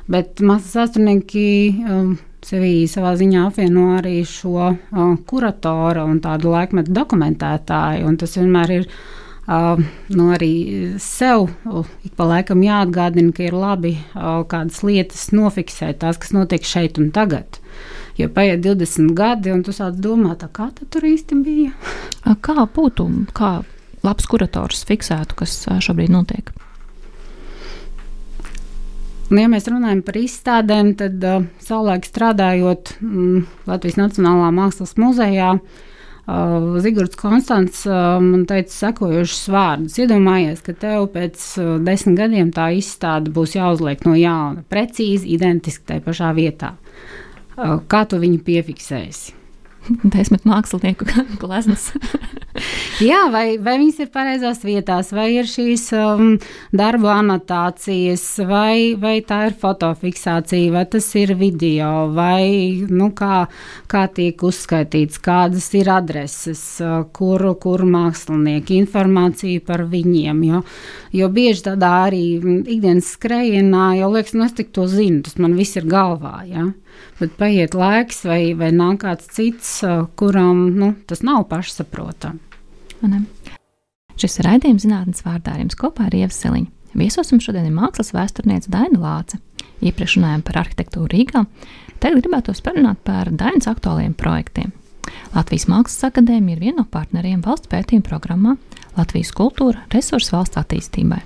bet 0.08 0.39
mākslas 0.39 0.78
vēsturnieki 0.80 1.45
sevī 2.47 2.74
savā 2.88 3.12
ziņā 3.20 3.47
apvieno 3.49 3.89
arī 3.97 4.22
šo 4.28 4.72
kuratoru 5.28 6.05
un 6.08 6.22
tādu 6.24 6.53
laikmetu 6.53 6.93
dokumentētāju. 6.95 8.16
Tas 8.22 8.38
vienmēr 8.39 8.76
ir 8.78 8.89
uh, 9.48 9.80
nu, 10.14 10.28
arī 10.36 10.52
sev 11.02 11.48
uh, 11.48 11.88
ik 12.06 12.14
pa 12.20 12.28
laikam 12.28 12.62
jāatgādina, 12.66 13.34
ka 13.36 13.48
ir 13.48 13.56
labi 13.56 13.95
uh, 13.98 14.43
kādas 14.50 14.84
lietas 14.86 15.30
nofiksēt, 15.36 16.02
tās, 16.04 16.20
kas 16.22 16.36
notiek 16.36 16.68
šeit 16.68 17.00
un 17.02 17.10
tagad. 17.16 17.60
Jo 18.18 18.30
paiet 18.34 18.64
20 18.66 19.14
gadi, 19.18 19.54
un 19.54 19.64
tu 19.64 19.74
sāc 19.76 19.98
domāt, 20.02 20.45
kā 20.54 20.72
tur 20.89 21.06
īsti 21.06 21.41
bija. 21.45 21.74
Kā 22.41 22.66
būtu, 22.66 23.08
kā 23.38 23.60
labs 24.06 24.30
kurators 24.30 24.86
fiksētu, 24.89 25.38
kas 25.38 25.60
šobrīd 25.86 26.14
notiek? 26.14 26.50
Nu, 29.28 29.41
ja 29.41 29.50
mēs 29.52 29.68
runājam 29.68 30.02
par 30.08 30.16
izstādēm, 30.22 30.93
tad 31.00 31.24
uh, 31.28 31.43
savulaik 31.60 32.08
strādājot 32.08 32.95
mm, 33.04 33.43
Latvijas 33.68 34.00
Nacionālā 34.00 34.54
Mākslas 34.56 34.95
muzejā, 34.95 35.58
uh, 35.58 35.86
Zigorts 36.84 37.15
Konstants 37.15 37.86
uh, 37.88 38.17
man 38.19 38.43
teica 38.49 38.73
sekojošus 38.73 39.45
vārdus. 39.53 39.95
Iedomājies, 40.03 40.59
ka 40.65 40.75
tev 40.75 41.07
pēc 41.13 41.45
uh, 41.61 41.69
desmit 41.80 42.17
gadiem 42.19 42.51
tā 42.55 42.67
izstāde 42.75 43.32
būs 43.32 43.55
jāuzliek 43.55 44.03
no 44.03 44.15
jauna, 44.19 44.65
precīzi, 44.67 45.32
identiski 45.38 45.88
tajā 45.88 46.03
pašā 46.03 46.34
vietā. 46.36 46.73
Uh, 47.55 47.80
kā 47.88 48.03
tu 48.11 48.19
viņu 48.19 48.43
piefiksēsi? 48.43 49.38
desmit 50.16 50.46
mākslinieku 50.48 51.08
gleznas. 51.42 51.92
Jā, 53.08 53.28
vai, 53.30 53.60
vai 53.62 53.76
viņas 53.78 54.00
ir 54.02 54.10
pareizās 54.14 54.64
vietās, 54.66 55.12
vai 55.14 55.28
ir 55.36 55.46
šīs 55.50 55.84
um, 55.94 56.32
darbu 56.74 57.10
anotācijas, 57.14 58.24
vai, 58.50 58.96
vai 58.98 59.20
tā 59.26 59.44
ir 59.52 59.58
fotofiksācija, 59.62 60.72
vai 60.74 60.86
tas 60.90 61.10
ir 61.20 61.36
video, 61.38 62.08
vai 62.16 62.82
nu, 62.90 63.12
kā, 63.18 63.44
kā 63.92 64.08
tiek 64.10 64.42
uzskaitīts, 64.42 65.22
kādas 65.22 65.70
ir 65.78 65.92
adreses, 65.94 66.64
uh, 66.82 67.04
kur, 67.14 67.46
kur 67.62 67.86
mākslinieki, 67.86 68.82
informācija 68.82 69.62
par 69.68 69.86
viņiem. 69.92 70.42
Jo, 70.50 70.64
jo 71.22 71.30
bieži 71.34 71.68
tādā 71.70 71.94
arī 72.08 72.24
ikdienas 72.40 73.14
skrejienā 73.20 73.92
jau 74.02 74.12
liekas, 74.16 74.34
nu 74.38 74.50
es 74.50 74.58
tik 74.58 74.74
to 74.74 74.90
zinu, 74.90 75.22
tas 75.28 75.38
man 75.42 75.54
viss 75.60 75.78
ir 75.78 75.86
galvā. 75.90 76.40
Ja? 76.50 76.72
Bet 77.20 77.34
paiet 77.39 77.76
laiks, 77.78 78.24
vai, 78.28 78.54
vai 78.58 78.72
nāk 78.76 79.02
kāds 79.04 79.30
cits, 79.34 79.80
kuram 80.20 80.68
nu, 80.78 80.93
tas 81.10 81.24
nav 81.26 81.48
pašsaprotami. 81.52 82.39
Šis 84.18 84.39
ir 84.39 84.48
raidījums 84.50 84.86
zinātnes 84.86 85.22
vārdā 85.26 85.54
ar 85.54 85.62
jums 85.62 85.78
kopā 85.78 86.08
ar 86.08 86.16
Ievu 86.18 86.34
Siliņu. 86.34 86.72
Viesosim 86.98 87.41
šodien 87.43 87.68
ir 87.68 87.76
mākslas 87.76 88.10
vēsturniece 88.16 88.72
Daina 88.74 88.98
Lāce. 88.98 89.38
Iepriekš 89.86 90.18
runājām 90.18 90.41
par 90.48 90.64
arhitektūru 90.64 91.12
Rīgā, 91.12 91.43
tagad 92.02 92.24
gribētos 92.24 92.64
parunāt 92.66 93.04
par 93.06 93.30
Dainas 93.30 93.70
aktuāliem 93.70 94.16
projektiem. 94.18 94.74
Latvijas 95.36 95.68
Mākslas 95.70 96.10
akadēmija 96.10 96.58
ir 96.58 96.64
viena 96.66 96.82
no 96.82 96.88
partneriem 96.91 97.43
valsts 97.45 97.70
pētījuma 97.72 98.08
programmā 98.10 98.58
Latvijas 98.98 99.32
kultūra 99.38 99.86
resursu 99.93 100.34
valsts 100.34 100.58
attīstībai. 100.60 101.22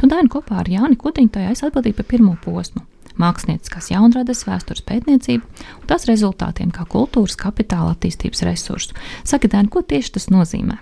Tu 0.00 0.10
Daina 0.10 0.30
kopā 0.32 0.64
ar 0.64 0.70
Jāni 0.72 0.98
Kutiņu 0.98 1.36
tajā 1.36 1.54
es 1.54 1.62
atbildīju 1.68 2.00
par 2.00 2.10
pirmo 2.10 2.34
posmu 2.42 2.82
mākslinieckās 3.20 3.90
jaunradas 3.92 4.44
vēstures 4.48 4.84
pētniecību 4.88 5.42
un 5.42 5.90
tās 5.90 6.06
rezultātiem 6.08 6.72
kā 6.74 6.86
kultūras 6.88 7.36
kapitāla 7.40 7.96
attīstības 7.96 8.46
resursu. 8.48 8.96
Saka, 9.24 9.50
Dēn, 9.52 9.68
ko 9.72 9.84
tieši 9.84 10.16
tas 10.16 10.30
nozīmē? 10.32 10.78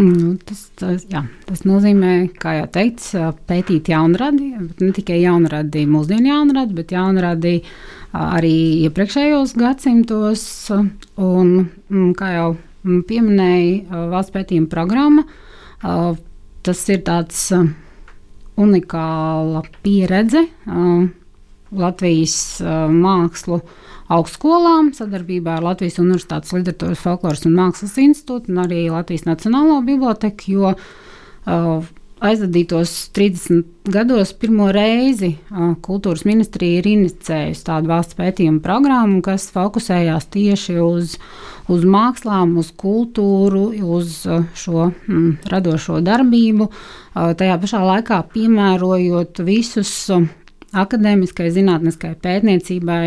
Nu, 0.00 0.32
tas, 0.48 0.62
tas, 0.80 1.02
jā, 1.12 1.20
tas 1.44 1.60
nozīmē, 1.68 2.30
kā 2.40 2.54
jau 2.56 2.68
teikts, 2.72 3.10
pētīt 3.50 3.90
jaunradi, 3.92 4.54
bet 4.56 4.80
ne 4.80 4.94
tikai 4.96 5.18
jaunradi, 5.20 5.82
mūsdienu 5.90 6.30
jaunradi, 6.30 6.76
bet 6.78 6.94
jaunradi 6.94 7.52
arī 8.16 8.54
iepriekšējos 8.86 9.52
gadsimtos. 9.60 10.46
Un, 11.20 11.52
kā 12.16 12.32
jau 12.32 12.48
pieminēja 13.10 14.06
valsts 14.14 14.32
pētījuma 14.32 14.72
programma, 14.72 15.26
tas 16.64 16.84
ir 16.88 17.04
tāds 17.04 17.44
unikāla 18.60 19.62
pieredze 19.84 20.46
uh, 20.48 21.06
Latvijas 21.70 22.34
uh, 22.64 22.88
mākslu 22.90 23.60
augstskolām 24.10 24.90
sadarbībā 24.96 25.58
ar 25.58 25.66
Latvijas 25.68 26.00
Universitātes 26.02 26.54
literatūras, 26.56 27.04
folkloras 27.04 27.46
un 27.46 27.54
mākslas 27.58 27.94
institūtu 28.02 28.50
un 28.50 28.64
arī 28.64 28.88
Latvijas 28.90 29.28
Nacionālo 29.28 29.78
biblioteku, 29.86 30.56
jo 30.56 30.72
uh, 30.74 31.90
aizvadītos 32.20 32.92
30 33.16 33.90
gados 33.90 34.32
pirmo 34.36 34.68
reizi 34.74 35.32
kultūras 35.84 36.26
ministrija 36.28 36.80
ir 36.80 36.88
inicējusi 36.90 37.64
tādu 37.66 37.90
valsts 37.90 38.18
pētījumu 38.18 38.60
programmu, 38.64 39.22
kas 39.24 39.48
fokusējās 39.54 40.28
tieši 40.34 40.76
uz, 40.84 41.16
uz 41.72 41.86
mākslām, 41.88 42.56
uz 42.60 42.72
kultūru, 42.76 43.70
uz 43.96 44.20
šo 44.58 44.90
mm, 44.90 45.30
radošo 45.50 46.00
darbību. 46.04 46.68
Tajā 47.14 47.56
pašā 47.62 47.82
laikā 47.88 48.20
piemērojot 48.34 49.42
visus 49.46 49.94
akadēmiskai, 50.70 51.50
zinātniskai 51.56 52.14
pētniecībai 52.22 53.06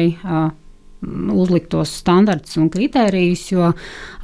uzliktos 1.33 1.93
standartus 2.01 2.57
un 2.61 2.69
kritērijus, 2.73 3.45
jo 3.53 3.71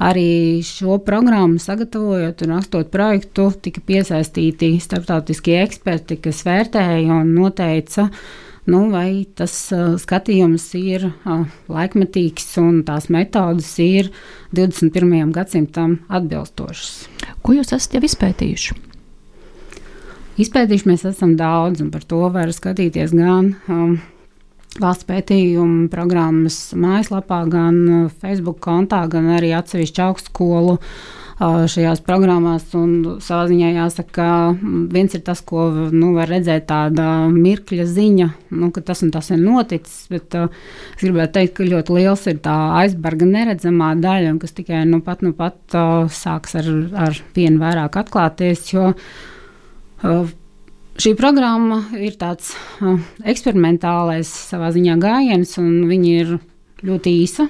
arī 0.02 0.60
šo 0.66 0.98
programmu 1.04 1.60
sagatavojot 1.62 2.44
un 2.46 2.54
rakstot 2.56 2.92
projektu, 2.92 3.50
tika 3.62 3.82
piesaistīti 3.86 4.74
starptautiskie 4.82 5.58
eksperti, 5.62 6.20
kas 6.24 6.44
vērtēja 6.46 7.20
un 7.20 7.34
noteica, 7.36 8.08
nu, 8.70 8.84
vai 8.92 9.24
tas 9.36 9.54
uh, 9.74 9.96
skatījums 10.00 10.68
ir 10.78 11.08
uh, 11.10 11.46
laikmetīgs 11.72 12.52
un 12.62 12.82
tās 12.86 13.08
metodas 13.12 13.72
ir 13.82 14.12
21. 14.56 15.32
gadsimtam 15.34 15.98
atbilstošas. 16.08 16.94
Ko 17.42 17.56
jūs 17.56 17.74
esat 17.76 17.98
jau 17.98 18.04
izpētījuši? 18.06 18.78
Izpētījuši 20.40 20.88
mēs 20.88 21.04
esam 21.10 21.34
daudz, 21.36 21.82
un 21.84 21.90
par 21.92 22.04
to 22.08 22.22
var 22.32 22.52
skatīties 22.54 23.12
gan 23.12 23.54
um, 23.68 23.98
valsts 24.78 25.06
pētījuma 25.08 25.88
programmas 25.90 26.70
mājaslapā, 26.78 27.42
gan 27.50 27.80
uh, 27.86 28.12
Facebook 28.22 28.60
kontā, 28.62 29.02
gan 29.10 29.32
arī 29.34 29.50
atsevišķu 29.56 30.04
augstskolu 30.04 30.76
uh, 30.76 31.64
šajās 31.70 32.02
programmās. 32.06 32.68
Savā 32.70 33.48
ziņā 33.50 33.72
jāsaka, 33.74 34.12
ka 34.14 34.28
viens 34.94 35.16
ir 35.16 35.24
tas, 35.26 35.42
ko 35.42 35.66
nu, 35.90 36.12
var 36.14 36.30
redzēt, 36.30 36.68
tāda 36.70 37.08
mirkļa 37.34 37.88
ziņa, 37.90 38.30
nu, 38.60 38.70
ka 38.74 38.84
tas 38.86 39.02
un 39.06 39.10
tas 39.14 39.32
ir 39.34 39.42
noticis. 39.42 40.04
Bet 40.12 40.38
uh, 40.38 40.46
es 40.94 41.02
gribētu 41.02 41.40
teikt, 41.40 41.56
ka 41.58 41.66
ļoti 41.66 41.98
liels 41.98 42.26
ir 42.30 42.38
tā 42.44 42.56
aizbarga 42.84 43.26
neredzamā 43.26 43.96
daļa, 43.98 44.36
kas 44.42 44.54
tikai 44.60 44.84
nu 44.86 45.02
pat, 45.02 45.26
nu 45.26 45.34
pat 45.34 45.58
uh, 45.74 46.06
sāks 46.06 46.54
ar, 46.62 46.70
ar 47.08 47.24
vienu 47.34 47.58
vairāk 47.64 47.98
atklāties. 48.04 48.68
Jo, 48.70 48.92
uh, 48.94 50.30
Šī 50.98 51.12
programma 51.16 51.84
ir 51.94 52.16
tāds 52.18 52.50
uh, 52.82 52.98
eksperimentālais 53.22 54.28
savā 54.50 54.72
ziņā 54.74 54.96
gājiens, 55.00 55.54
un 55.62 55.86
viņi 55.88 56.14
ir 56.18 56.32
ļoti 56.86 57.12
īsa. 57.22 57.46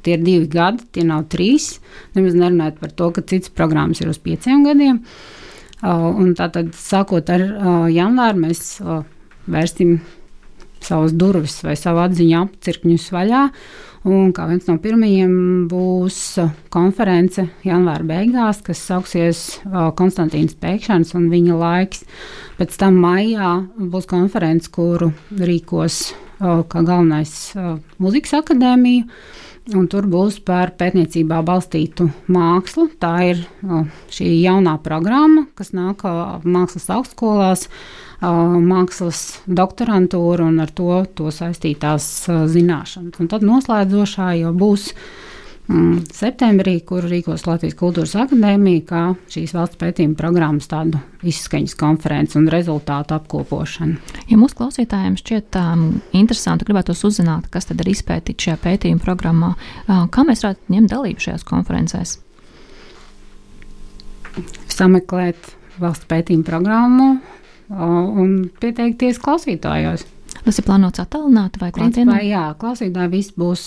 Tie 0.00 0.14
ir 0.16 0.22
divi 0.24 0.48
gadi, 0.48 0.86
tie 0.96 1.04
nav 1.04 1.26
trīs. 1.32 1.74
Nemaz 2.16 2.38
nerunājot 2.38 2.80
par 2.80 2.94
to, 2.96 3.10
ka 3.12 3.24
citas 3.28 3.52
programmas 3.52 4.00
ir 4.00 4.08
uz 4.08 4.18
pieciem 4.22 4.64
gadiem. 4.64 5.02
Uh, 5.80 6.32
tātad, 6.38 6.72
sākot 6.76 7.28
ar 7.32 7.44
uh, 7.44 7.84
janvāru, 7.92 8.46
mēs 8.46 8.80
uh, 8.80 9.04
vērsim 9.50 9.98
savas 10.80 11.12
durvis 11.12 11.60
vai 11.64 11.76
savu 11.76 12.00
atziņu 12.06 12.40
apcirkņus 12.40 13.10
vaļā. 13.12 13.44
Un 14.08 14.30
kā 14.32 14.46
viens 14.48 14.64
no 14.64 14.78
pirmajiem 14.80 15.32
būs 15.68 16.38
konference 16.72 17.42
janvāra 17.66 18.06
beigās, 18.08 18.62
kas 18.64 18.80
sauksies 18.88 19.42
Konstantīns 19.98 20.56
Pēkšņs 20.56 21.12
un 21.18 21.26
viņa 21.28 21.58
laiks. 21.60 22.06
Pēc 22.56 22.78
tam 22.80 22.96
maijā 23.02 23.50
būs 23.76 24.08
konference, 24.08 24.72
kuru 24.72 25.10
rīkos 25.36 26.14
kā 26.40 26.80
galvenais 26.80 27.52
muzikas 28.00 28.38
akadēmija. 28.40 29.04
Un 29.70 29.86
tur 29.92 30.06
būs 30.10 30.40
par 30.42 30.72
pētniecībā 30.80 31.42
balstītu 31.46 32.08
mākslu. 32.32 32.88
Tā 32.98 33.12
ir 33.28 33.42
šī 34.10 34.28
jaunā 34.40 34.78
programma, 34.82 35.44
kas 35.58 35.74
nāk 35.76 36.02
mākslas 36.48 36.88
augstskolās 36.96 37.66
mākslas 38.20 39.20
doktorantūru 39.46 40.48
un 40.50 40.64
ar 40.64 40.72
to, 40.76 41.04
to 41.14 41.30
saistītās 41.32 42.08
zināšanas. 42.26 43.20
Un 43.20 43.30
tad 43.30 43.44
noslēdzošā 43.46 44.32
jau 44.40 44.52
būs 44.56 44.90
septembrī, 46.14 46.80
kur 46.86 47.04
rīkos 47.06 47.44
Latvijas 47.46 47.76
Kultūras 47.78 48.16
Akadēmija, 48.18 48.82
kā 48.88 49.02
šīs 49.30 49.52
valsts 49.54 49.78
pētījuma 49.80 50.16
programmas 50.18 50.66
tādu 50.70 50.98
izskaņas 51.26 51.76
konferenci 51.78 52.38
un 52.40 52.48
rezultātu 52.50 53.14
apkopošanu. 53.14 53.98
Ja 54.30 54.38
mūsu 54.40 54.58
klausītājiem 54.58 55.18
šķiet 55.20 55.58
um, 55.60 55.84
interesanti, 56.16 56.66
gribētu 56.68 56.96
uzzināt, 56.96 57.46
kas 57.52 57.70
tad 57.70 57.82
ir 57.84 57.92
izpētīts 57.92 58.48
šajā 58.48 58.58
pētījuma 58.64 59.04
programmā, 59.04 59.52
uh, 59.54 60.06
kā 60.10 60.24
mēs 60.26 60.44
varētu 60.46 60.74
ņemt 60.74 60.94
dalību 60.94 61.26
šajās 61.26 61.46
konferencēs? 61.48 62.16
Sameklēt 64.70 65.52
valsts 65.80 66.08
pētījuma 66.10 66.46
programmu 66.46 67.12
un 67.70 68.32
pieteikties 68.60 69.20
klausītājos. 69.22 70.06
Tas 70.40 70.58
ir 70.58 70.66
plānots 70.66 71.02
attālināti 71.02 71.60
vai 71.62 71.70
klātienē? 71.74 72.18
Jā, 72.26 72.42
klausītāji 72.58 73.12
viss 73.12 73.36
būs 73.38 73.64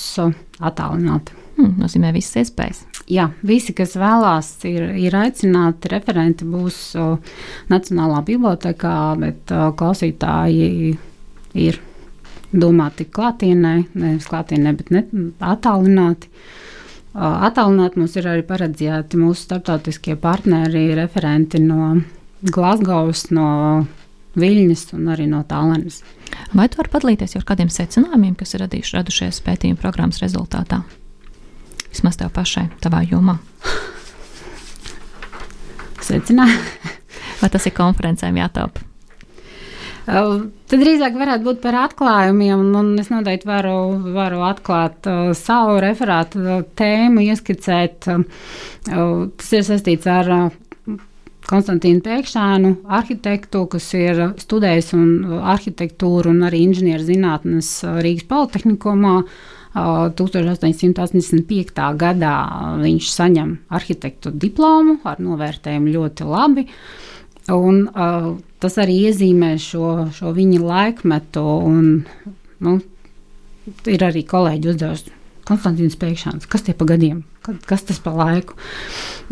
attālināti. 0.59 1.42
Hmm, 1.53 1.75
nozīmē 1.77 2.09
visas 2.15 2.41
iespējas. 2.41 2.81
Jā, 3.11 3.27
visi, 3.45 3.75
kas 3.77 3.93
vēlās, 3.99 4.49
ir, 4.65 4.87
ir 4.97 5.13
aicināti. 5.17 5.91
Referenti 5.91 6.47
būs 6.49 6.77
o, 6.97 7.07
Nacionālā 7.69 8.23
bibliotekā, 8.25 8.97
bet 9.21 9.53
o, 9.53 9.67
klausītāji 9.77 10.95
ir 11.61 11.79
domāti 12.53 13.05
klātienē, 13.09 13.73
nevis 13.93 14.29
klātienē, 14.29 14.73
bet 14.79 14.93
ne, 14.93 15.03
attālināti. 15.43 16.29
Attālināti 17.13 18.01
mums 18.01 18.15
ir 18.17 18.29
arī 18.31 18.45
paredzēti 18.47 19.19
mūsu 19.21 19.45
starptautiskie 19.45 20.15
partneri, 20.17 20.87
referenti 20.97 21.61
no 21.61 21.99
Glasgows, 22.41 23.27
no 23.33 23.85
Viļņas 24.33 24.87
un 24.97 25.11
arī 25.13 25.27
no 25.29 25.43
Tallinas. 25.45 25.99
Vai 26.57 26.65
tu 26.65 26.79
vari 26.79 26.89
padalīties 26.89 27.37
ar 27.37 27.45
kādiem 27.45 27.69
secinājumiem, 27.69 28.33
kas 28.39 28.55
ir 28.55 28.63
radījuši, 28.65 28.97
radušies 28.97 29.43
pētījuma 29.45 29.77
programmas 29.77 30.23
rezultātā? 30.23 30.81
Vismaz 31.93 32.17
tev 32.17 32.33
pašai, 32.33 32.67
tavā 32.81 33.03
jomā. 33.05 33.37
Secinājumi. 36.03 36.91
Vai 37.43 37.49
tas 37.53 37.67
ir 37.69 37.75
konferencēm? 37.77 38.39
Uh, 40.03 40.49
tad 40.67 40.81
drīzāk 40.83 41.15
varētu 41.15 41.45
būt 41.45 41.61
par 41.63 41.77
atklājumiem, 41.85 42.59
un, 42.75 42.89
es 42.99 43.07
noteikti 43.11 43.47
varu, 43.47 43.75
varu 44.15 44.41
atklāt 44.43 45.07
uh, 45.07 45.29
savu 45.37 45.77
referātu 45.83 46.41
uh, 46.43 46.65
tēmu, 46.75 47.23
ieskicēt. 47.23 48.09
Uh, 48.11 49.29
tas 49.39 49.53
ir 49.55 49.63
saistīts 49.67 50.09
ar 50.11 50.31
uh, 50.33 50.59
Konstantīnu 51.47 52.03
Pēkšānu, 52.03 52.73
arhitektu, 52.99 53.65
kas 53.71 53.89
ir 53.99 54.21
studējis 54.39 54.93
un 54.95 55.07
arhitektūru 55.53 56.31
un 56.31 56.45
arī 56.47 56.63
inženierzinātnes 56.69 57.71
Rīgas 58.03 58.27
Politehnikumā. 58.29 59.17
1885. 59.73 61.97
gadā 61.97 62.35
viņš 62.81 63.09
saņem 63.09 63.57
arhitektu 63.73 64.31
diplomu 64.37 64.99
ar 65.09 65.17
novērtējumu 65.23 65.93
ļoti 65.95 66.23
labi. 66.29 66.67
Un, 67.53 67.87
uh, 67.89 68.37
tas 68.61 68.77
arī 68.79 68.95
iezīmē 69.09 69.57
šo, 69.59 70.09
šo 70.15 70.31
viņa 70.35 70.59
laikmetu. 70.61 71.41
Un, 71.41 72.05
nu, 72.63 72.71
ir 73.89 74.01
arī 74.05 74.23
kolēģi 74.29 74.69
uzdevuši 74.75 75.11
Konstantīns 75.43 75.99
Pēkšāns, 75.99 76.47
kas 76.47 76.63
tie 76.63 76.73
pa 76.77 76.85
gadiem, 76.87 77.23
kas 77.67 77.83
tas 77.83 77.99
pa 77.99 78.13
laiku. 78.15 78.55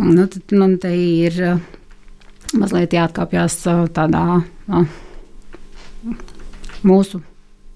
Nu, 0.01 0.27
tad 0.27 0.51
man 0.57 0.75
te 0.81 0.91
ir 0.91 1.61
mazliet 2.51 2.91
jāatkāpjas 2.97 3.55
tādā 3.95 4.41
uh, 4.41 4.85
mūsu 6.83 7.21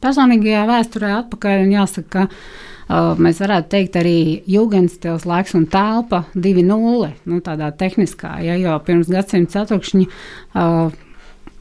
personīgajā 0.04 0.66
vēsturē 0.70 1.14
atpakaļ 1.22 1.72
jāsaka, 1.76 2.10
ka 2.12 2.26
uh, 2.28 3.14
mēs 3.22 3.39
varētu 3.43 3.72
teikt 3.76 3.98
arī 4.02 4.18
Jūgenstils 4.50 5.28
laiks 5.30 5.56
un 5.58 5.66
telpa 5.72 6.26
2.0, 6.36 7.10
nu 7.30 7.41
tādā 7.46 7.72
tehniskā, 7.78 8.38
ja 8.46 8.58
jau 8.60 8.78
pirms 8.86 9.12
gadsimta 9.12 9.62
ceturkšņa 9.62 10.06
uh, 10.06 11.02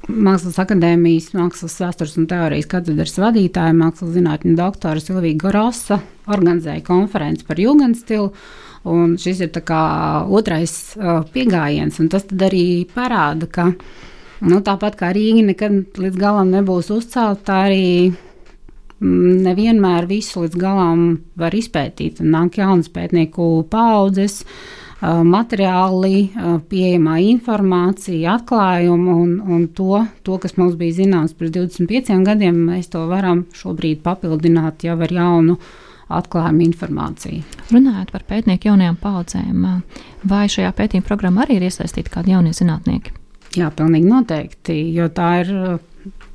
Mākslas 0.05 0.59
akadēmijas, 0.61 1.31
mākslas 1.33 1.79
vēstures 1.81 2.19
un 2.21 2.27
teorijas 2.29 2.69
katedras 2.69 3.15
vadītāja, 3.17 3.73
mākslas 3.79 4.13
zinātņu 4.13 4.53
doktora 4.59 5.01
Silvija 5.01 5.39
Gorosa 5.41 5.97
organizēja 6.29 6.85
konferenci 6.85 7.47
par 7.49 7.61
Jūgenstilu. 7.63 8.35
Šis 9.17 9.41
ir 9.47 9.55
otrais 10.37 10.75
uh, 10.99 11.23
pieejams, 11.33 12.03
un 12.05 12.11
tas 12.13 12.27
arī 12.37 12.85
parāda, 12.93 13.49
ka 13.49 13.71
nu, 14.43 14.61
tāpat 14.65 14.99
kā 14.99 15.13
Rīga 15.15 15.45
nekad 15.53 16.01
līdz 16.01 16.19
galam 16.19 16.51
nebūs 16.55 16.91
uzcelta, 16.95 17.65
arī 17.69 18.15
Mm, 19.05 19.43
nevienmēr 19.45 20.07
visu 20.09 20.45
līdz 20.45 20.57
galam 20.59 21.05
var 21.37 21.55
izpētīt. 21.57 22.23
Nāk 22.23 22.61
jaunas 22.61 22.89
pētnieku 22.95 23.67
paudzes, 23.71 24.45
materiāli, 25.05 26.31
pieejamā 26.71 27.19
informācija, 27.27 28.39
atklājumi 28.39 29.17
un, 29.25 29.33
un 29.43 29.67
to, 29.77 29.99
to, 30.25 30.39
kas 30.41 30.55
mums 30.57 30.79
bija 30.81 31.03
zināms 31.03 31.35
pirms 31.37 31.53
25 31.59 32.23
gadiem, 32.25 32.63
mēs 32.71 32.89
to 32.95 33.03
varam 33.11 33.43
šobrīd 33.59 34.01
papildināt 34.07 34.87
jau 34.87 34.97
ar 34.97 35.13
jaunu 35.13 35.59
atklājumu 36.15 36.65
informāciju. 36.69 37.43
Runājot 37.75 38.15
par 38.15 38.25
pētnieku 38.31 38.71
jaunajām 38.71 38.97
paudzēm, 39.03 39.67
vai 40.31 40.47
šajā 40.53 40.73
pētījuma 40.79 41.11
programmā 41.11 41.45
arī 41.45 41.59
ir 41.59 41.69
iesaistīti 41.69 42.15
kādi 42.15 42.33
jaunie 42.37 42.55
zinātnieki? 42.57 43.24
Jā, 43.55 43.69
pilnīgi 43.71 44.09
noteikti, 44.11 44.75
jo 44.97 45.07
tā 45.15 45.29
ir 45.45 45.51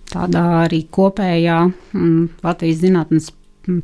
tādā 0.09 0.43
arī 0.63 0.83
kopējā 0.91 1.57
mm, 1.67 2.41
Latvijas 2.45 2.79
zinātnes 2.83 3.31
mm, 3.67 3.81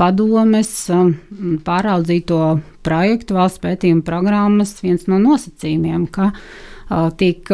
padomes 0.00 0.72
mm, 0.90 1.60
pāraudzīto 1.66 2.40
projektu 2.82 3.36
valsts 3.38 3.62
pētījuma 3.62 4.02
programmas 4.06 4.74
viens 4.82 5.06
no 5.10 5.20
nosacījumiem, 5.22 6.08
ka 6.12 6.32
uh, 6.32 7.12
tiek 7.18 7.46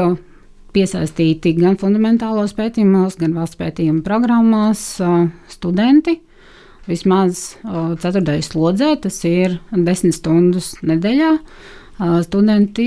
piesaistīti 0.74 1.54
gan 1.58 1.76
fundamentālos 1.80 2.56
pētījumos, 2.56 3.18
gan 3.20 3.36
valsts 3.36 3.60
pētījuma 3.60 4.04
programmās 4.06 4.86
uh, 5.04 5.28
studenti. 5.52 6.18
Vismaz 6.88 7.58
ceturtajā 8.00 8.40
slodzē 8.46 8.94
tas 9.02 9.18
ir 9.28 9.58
desmit 9.76 10.14
stundas 10.16 10.70
nedēļā. 10.80 11.34
Studenti 12.24 12.86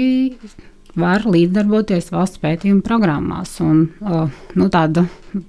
var 1.00 1.24
līdzdarboties 1.30 2.12
valsts 2.12 2.42
pētījuma 2.42 2.84
programmās. 2.86 3.54
Un, 3.64 3.86
uh, 4.04 4.28
nu, 4.60 4.68
tāda 4.74 5.06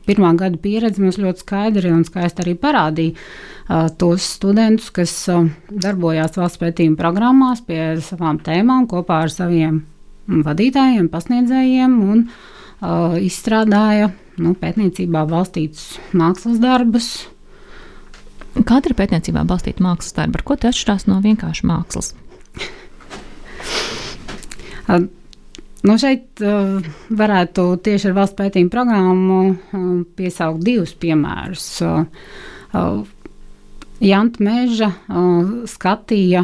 pirmā 0.07 0.33
gada 0.39 0.59
pieredze 0.63 1.03
mums 1.03 1.19
ļoti 1.21 1.43
skaidri 1.43 1.91
un 1.91 2.05
skaisti 2.07 2.45
arī 2.45 2.55
parādīja 2.61 3.17
uh, 3.17 3.89
tos 3.99 4.27
studentus, 4.37 4.93
kas 4.95 5.15
uh, 5.33 5.49
darbojās 5.71 6.39
valsts 6.39 6.63
pētījuma 6.63 6.99
programmās 7.01 7.65
pie 7.67 7.81
savām 8.05 8.39
tēmām 8.45 8.87
kopā 8.91 9.25
ar 9.27 9.35
saviem 9.35 9.83
vadītājiem, 10.31 11.11
pasniedzējiem 11.11 11.99
un 12.07 12.25
uh, 12.29 13.19
izstrādāja 13.19 14.13
nu, 14.43 14.55
pētniecībā 14.59 15.25
balstītus 15.29 15.97
mākslas 16.17 16.63
darbus. 16.63 17.13
Ir 18.53 18.95
pētniecībā 18.95 19.43
balstīta 19.49 19.83
mākslas 19.83 20.15
darba? 20.15 20.39
Ar 20.39 20.47
ko 20.47 20.59
tas 20.61 20.77
atšķirās 20.77 21.09
no 21.09 21.19
vienkāršas 21.25 21.67
mākslas? 21.67 22.13
Nu 25.83 25.97
šeit 25.99 26.39
uh, 26.47 26.79
varētu 27.11 27.65
tieši 27.83 28.13
ar 28.13 28.15
valsts 28.21 28.39
pētījumu 28.39 28.71
programmu 28.71 29.39
uh, 29.51 29.89
piesaukt 30.15 30.63
divus 30.63 30.93
piemērus. 30.95 31.67
Uh, 31.83 33.03
Janta 34.03 34.43
Meža 34.43 34.89
skatīja 35.71 36.41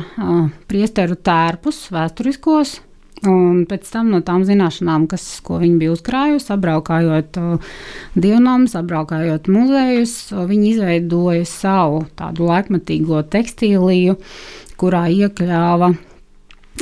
priesteru 0.70 1.16
tērpus 1.26 1.80
vēsturiskos, 1.91 2.76
un 3.26 3.64
pēc 3.66 3.89
tam 3.91 4.12
no 4.12 4.20
tām 4.22 4.45
zināšanām, 4.47 5.09
kas, 5.11 5.24
ko 5.43 5.59
viņi 5.59 5.80
bija 5.80 5.97
uzkrājusi, 5.97 6.53
apbraukājot 6.55 7.41
dievnams, 8.14 8.76
apbraukājot 8.78 9.51
muzejus, 9.51 10.14
viņi 10.30 10.70
izveidoja 10.76 11.49
savu 11.51 12.05
tādu 12.20 12.47
laikmatīgo 12.47 13.24
tekstīliju, 13.34 14.14
kurā 14.78 15.09
iekļāva 15.11 15.97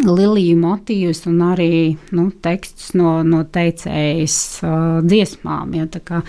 Liliju 0.05 0.57
motīvus 0.61 1.25
un 1.31 1.39
arī 1.47 1.97
nu, 2.17 2.29
tekstus 2.45 2.93
no, 2.99 3.21
no 3.25 3.45
teicējas 3.49 4.37
uh, 4.65 4.75
dziesmām. 5.07 5.73
Ja, 5.79 5.87
kā, 6.05 6.21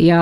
ja 0.00 0.20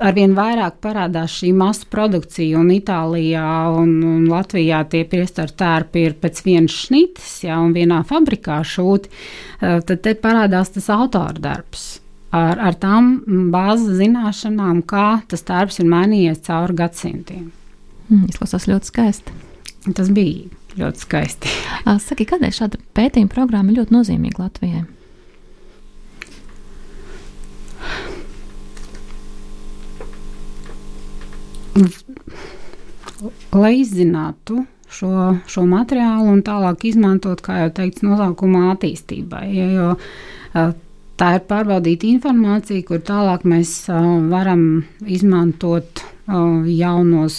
arvien 0.00 0.34
vairāk 0.34 0.80
parādās 0.82 1.36
šī 1.40 1.52
masu 1.54 1.86
produkcija, 1.92 2.58
un 2.58 2.72
Itālijā 2.74 3.46
un, 3.76 3.94
un 4.06 4.26
Latvijā 4.30 4.82
tie 4.90 5.04
priestaru 5.08 5.54
tērpi 5.62 6.04
ir 6.08 6.18
pēc 6.20 6.42
vienas 6.46 6.76
šnites, 6.86 7.32
ja, 7.46 7.60
un 7.62 7.74
vienā 7.76 8.02
fabrikā 8.08 8.60
šūti, 8.66 9.12
uh, 9.12 9.80
tad 9.86 10.04
te 10.06 10.16
parādās 10.18 10.74
tas 10.74 10.90
autora 10.94 11.38
darbs. 11.38 11.90
Ar, 12.34 12.60
ar 12.62 12.76
tām 12.78 13.16
bāzes 13.50 13.98
zināšanām, 13.98 14.84
kā 14.86 15.20
tas 15.30 15.42
tērps 15.46 15.80
ir 15.82 15.90
mainījies 15.90 16.44
cauri 16.46 16.76
gadsimtiem. 16.78 17.48
Mm, 18.06 18.28
izklausās 18.30 18.68
ļoti 18.70 18.90
skaisti. 18.90 19.34
Tas 19.96 20.10
bija 20.14 20.59
ļoti 20.78 21.04
skaisti. 21.04 21.52
Saki, 22.06 22.26
kādēļ 22.30 22.56
šāda 22.56 22.80
pētījuma 22.96 23.32
programma 23.32 23.72
ir 23.72 23.80
ļoti 23.80 23.96
nozīmīga 23.96 24.44
Latvijai? 24.46 24.86
Lai 33.54 33.72
izzinātu 33.80 34.64
šo, 34.90 35.10
šo 35.50 35.64
materiālu 35.68 36.34
un 36.34 36.44
tālāk 36.44 36.86
izmantot, 36.90 37.42
kā 37.44 37.64
jau 37.64 37.72
teikts, 37.80 38.04
nozaukumā 38.06 38.70
attīstībai. 38.74 39.44
Ja, 39.54 39.68
jo, 39.74 39.90
tā 41.20 41.34
ir 41.36 41.44
pārbaudīta 41.50 42.08
informācija, 42.10 42.84
kur 42.88 43.02
tālāk 43.06 43.46
mēs 43.48 43.74
varam 44.30 44.64
izmantot 45.06 46.04
jaunos 46.28 47.36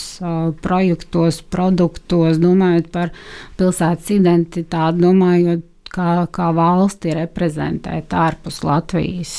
projektos, 0.62 1.42
produktos, 1.54 2.40
domājot 2.42 2.88
par 2.94 3.12
pilsētas 3.60 4.14
identitāti, 4.16 5.04
domājot 5.04 5.68
kā, 5.92 6.12
kā 6.32 6.50
valsti 6.56 7.16
reprezentēt 7.16 8.14
ārpus 8.16 8.62
Latvijas, 8.68 9.36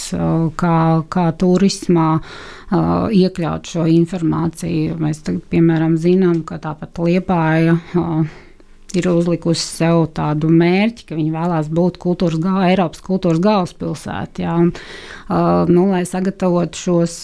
kā, 0.60 0.76
kā 1.12 1.26
turismā 1.40 2.08
iekļaut 3.22 3.72
šo 3.74 3.86
informāciju. 3.96 4.98
Mēs, 5.00 5.24
tagad, 5.26 5.44
piemēram, 5.52 5.98
zinām, 6.00 6.42
ka 6.48 6.60
tāpat 6.62 7.02
Liepāja 7.02 7.78
ir 8.98 9.08
uzlikusi 9.12 9.62
sev 9.62 10.06
tādu 10.16 10.50
mērķi, 10.52 11.06
ka 11.08 11.18
viņi 11.18 11.34
vēlās 11.34 11.70
būt 11.72 11.98
kultūras 12.02 12.40
gal, 12.42 12.62
Eiropas 12.66 13.04
kultūras 13.04 13.42
galvaspilsētā. 13.44 14.44
Ja, 14.44 14.56
un, 14.58 14.72
uh, 14.72 15.68
nu, 15.70 15.88
lai 15.92 16.02
sagatavotu 16.08 16.80
šos 16.86 17.16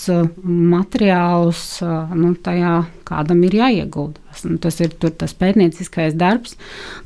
materiālus, 0.45 1.65
uh, 1.85 2.15
nu, 2.17 2.35
tajā 2.45 2.81
kādam 3.09 3.41
ir 3.47 3.57
jāieguldas. 3.59 4.45
Nu, 4.47 4.59
tas 4.63 4.79
ir 4.85 4.93
tas 5.01 5.33
pētnieciskais 5.35 6.15
darbs, 6.19 6.55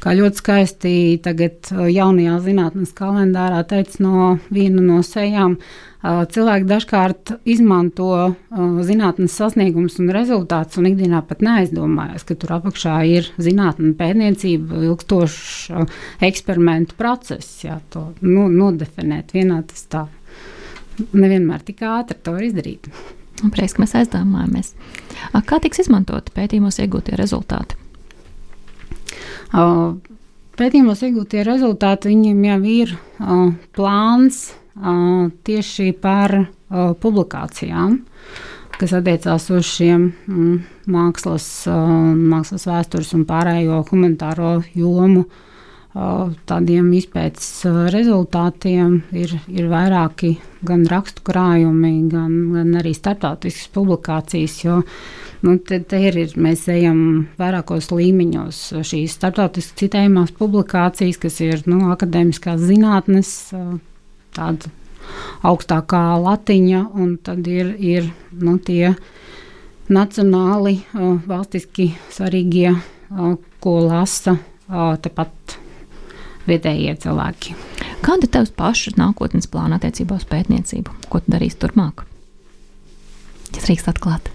kā 0.02 0.12
ļoti 0.18 0.42
skaisti 0.42 0.92
tagad 1.24 1.70
jaunajā 1.70 2.36
zinātnes 2.44 2.92
kalendārā 2.98 3.62
teica 3.70 4.02
no 4.04 4.34
viena 4.52 4.82
no 4.84 5.00
sejām. 5.06 5.56
Cilvēki 6.02 6.66
dažkārt 6.66 7.30
izmanto 7.46 8.34
zinātnes 8.50 9.36
sasniegumus 9.38 10.00
un 10.02 10.10
rezultātus, 10.10 10.80
un 10.80 10.88
ikdienā 10.90 11.20
pat 11.28 11.44
neaizdomājas, 11.46 12.26
ka 12.26 12.34
tur 12.34 12.56
apakšā 12.58 12.96
ir 13.06 13.30
zinātnē, 13.38 13.92
pētniecība, 14.00 14.82
ilgstošs 14.88 15.70
eksperimentu 16.26 16.98
process. 16.98 17.62
Jā, 17.62 17.78
to 17.94 18.08
nu, 18.26 18.48
nodefinēt 18.50 19.30
vienā 19.38 19.62
tas 19.70 19.86
tā. 19.86 20.08
Nevienmēr 21.14 21.62
tik 21.70 21.86
ātri 21.86 22.18
to 22.26 22.34
izdarīt. 22.50 22.90
Prieks, 23.50 23.74
ka 23.74 23.82
mēs 23.82 23.96
aizdomājamies. 23.98 24.74
Kā 25.48 25.58
tiks 25.62 25.82
izmantot 25.82 26.30
pētījumos 26.36 26.78
iegūtie 26.82 27.16
rezultāti? 27.18 27.78
Pētījumos 29.52 31.02
iegūtie 31.02 31.42
rezultāti 31.48 32.12
viņiem 32.12 32.44
jau 32.46 32.58
ir 32.70 32.94
plāns 33.76 34.42
tieši 35.44 35.90
par 36.00 36.36
publikācijām, 37.02 37.98
kas 38.78 38.94
attiecās 38.96 39.48
uz 39.52 39.66
šiem 39.68 40.06
mākslas, 40.92 41.48
mākslas 41.68 42.68
vēstures 42.70 43.12
un 43.18 43.26
pārējo 43.28 43.82
humanitāro 43.90 44.60
jomu. 44.76 45.26
Tādiem 45.92 46.86
izpētes 46.96 47.66
rezultātiem 47.92 49.02
ir, 49.12 49.34
ir 49.52 49.66
vairāki 49.68 50.38
gan 50.64 50.86
rakstu 50.88 51.20
krājumi, 51.26 51.90
gan, 52.08 52.32
gan 52.54 52.70
arī 52.80 52.94
starptautiskas 52.96 53.68
publikācijas. 53.74 54.54
Jo 54.64 54.78
nu, 55.44 55.58
te, 55.60 55.82
te 55.84 56.00
ir, 56.08 56.16
mēs 56.40 56.64
ejam 56.72 57.26
vairākos 57.36 57.90
līmeņos. 57.92 58.60
Šīs 58.88 59.18
starptautiski 59.18 59.82
citējumās 59.84 60.32
publikācijas, 60.38 61.20
kas 61.20 61.40
ir 61.44 61.66
nu, 61.68 61.90
akadēmiskās 61.92 62.62
zinātnes 62.70 63.34
tāda 64.32 64.72
augstākā 65.44 66.04
latiņa, 66.24 66.86
un 66.96 67.18
tad 67.20 67.44
ir, 67.52 67.74
ir 67.76 68.08
nu, 68.32 68.56
tie 68.64 68.94
nacionāli, 69.92 70.78
valstiski 71.28 71.90
svarīgie, 72.14 72.70
ko 73.60 73.76
lasa 73.84 74.38
tepat 75.04 75.58
vietējie 76.48 76.96
cilvēki. 77.04 77.54
Kāda 78.02 78.26
ir 78.26 78.32
tavs 78.34 78.54
pašas 78.56 78.98
nākotnes 78.98 79.48
plāna 79.50 79.78
attiecībā 79.78 80.18
uz 80.18 80.26
pētniecību? 80.30 80.96
Ko 81.08 81.22
tu 81.22 81.36
darīsi 81.36 81.60
turpmāk? 81.62 82.04
Ja 83.52 83.62
drīkst 83.62 83.90
atklāt. 83.92 84.32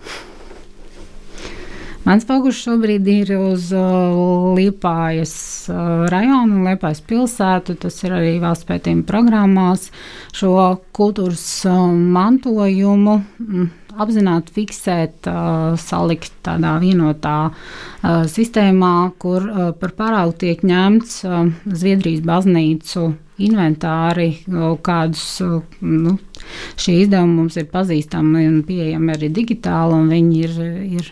Mans 2.08 2.24
fokus 2.24 2.56
šobrīd 2.64 3.08
ir 3.12 3.34
uz 3.36 3.66
uh, 3.76 4.54
Liepājas 4.56 5.34
uh, 5.68 6.06
rajonu 6.08 6.62
Liepājas 6.64 7.02
pilsētu. 7.04 7.76
Tas 7.84 7.98
ir 8.08 8.16
arī 8.16 8.38
valsts 8.40 8.64
pētījuma 8.70 9.04
programmās. 9.10 9.90
Šo 10.32 10.54
kultūras 10.96 11.44
uh, 11.68 11.82
mantojumu 11.92 13.18
mm, 13.20 13.68
apzināti 14.04 14.54
fiksēt, 14.56 15.28
salikt 15.82 16.34
tādā 16.46 16.78
vienotā 16.82 17.38
sistēmā, 18.32 18.96
kur 19.22 19.48
par 19.80 19.96
paraugu 19.98 20.38
tiek 20.46 20.64
ņemts 20.66 21.22
Zviedrijas 21.66 22.24
baznīcu 22.28 23.08
inventāri, 23.48 24.30
kādus 24.86 25.26
nu, 25.82 26.16
šie 26.80 27.02
izdevumi 27.04 27.42
mums 27.42 27.60
ir 27.60 27.68
pazīstami 27.74 28.48
un 28.50 28.64
pieejami 28.68 29.14
arī 29.14 29.30
digitāli, 29.34 30.00
un 30.00 30.10
viņi 30.14 30.40
ir, 30.48 30.56
ir 31.02 31.12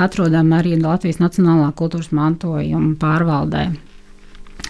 atrodama 0.00 0.58
arī 0.58 0.74
Latvijas 0.80 1.20
Nacionālā 1.22 1.70
kultūras 1.78 2.10
mantojuma 2.16 2.96
pārvaldē 3.00 3.68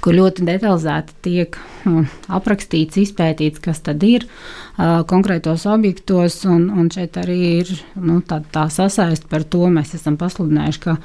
kur 0.00 0.16
ļoti 0.16 0.44
detalizēti 0.48 1.16
tiek 1.26 1.58
uh, 1.58 2.14
aprakstīts, 2.32 3.00
izpētīts, 3.02 3.62
kas 3.62 3.82
tad 3.86 4.02
ir 4.06 4.26
uh, 4.26 5.02
konkrētos 5.08 5.66
objektos. 5.70 6.40
Un, 6.48 6.68
un 6.72 6.88
šeit 6.92 7.18
arī 7.20 7.40
ir 7.60 7.74
nu, 8.00 8.20
tā, 8.26 8.40
tā 8.52 8.66
sasaiste 8.72 9.30
par 9.30 9.44
to, 9.44 9.66
mēs 9.72 9.94
esam 9.98 10.16
pasludinājuši, 10.20 10.82
ka 10.86 10.96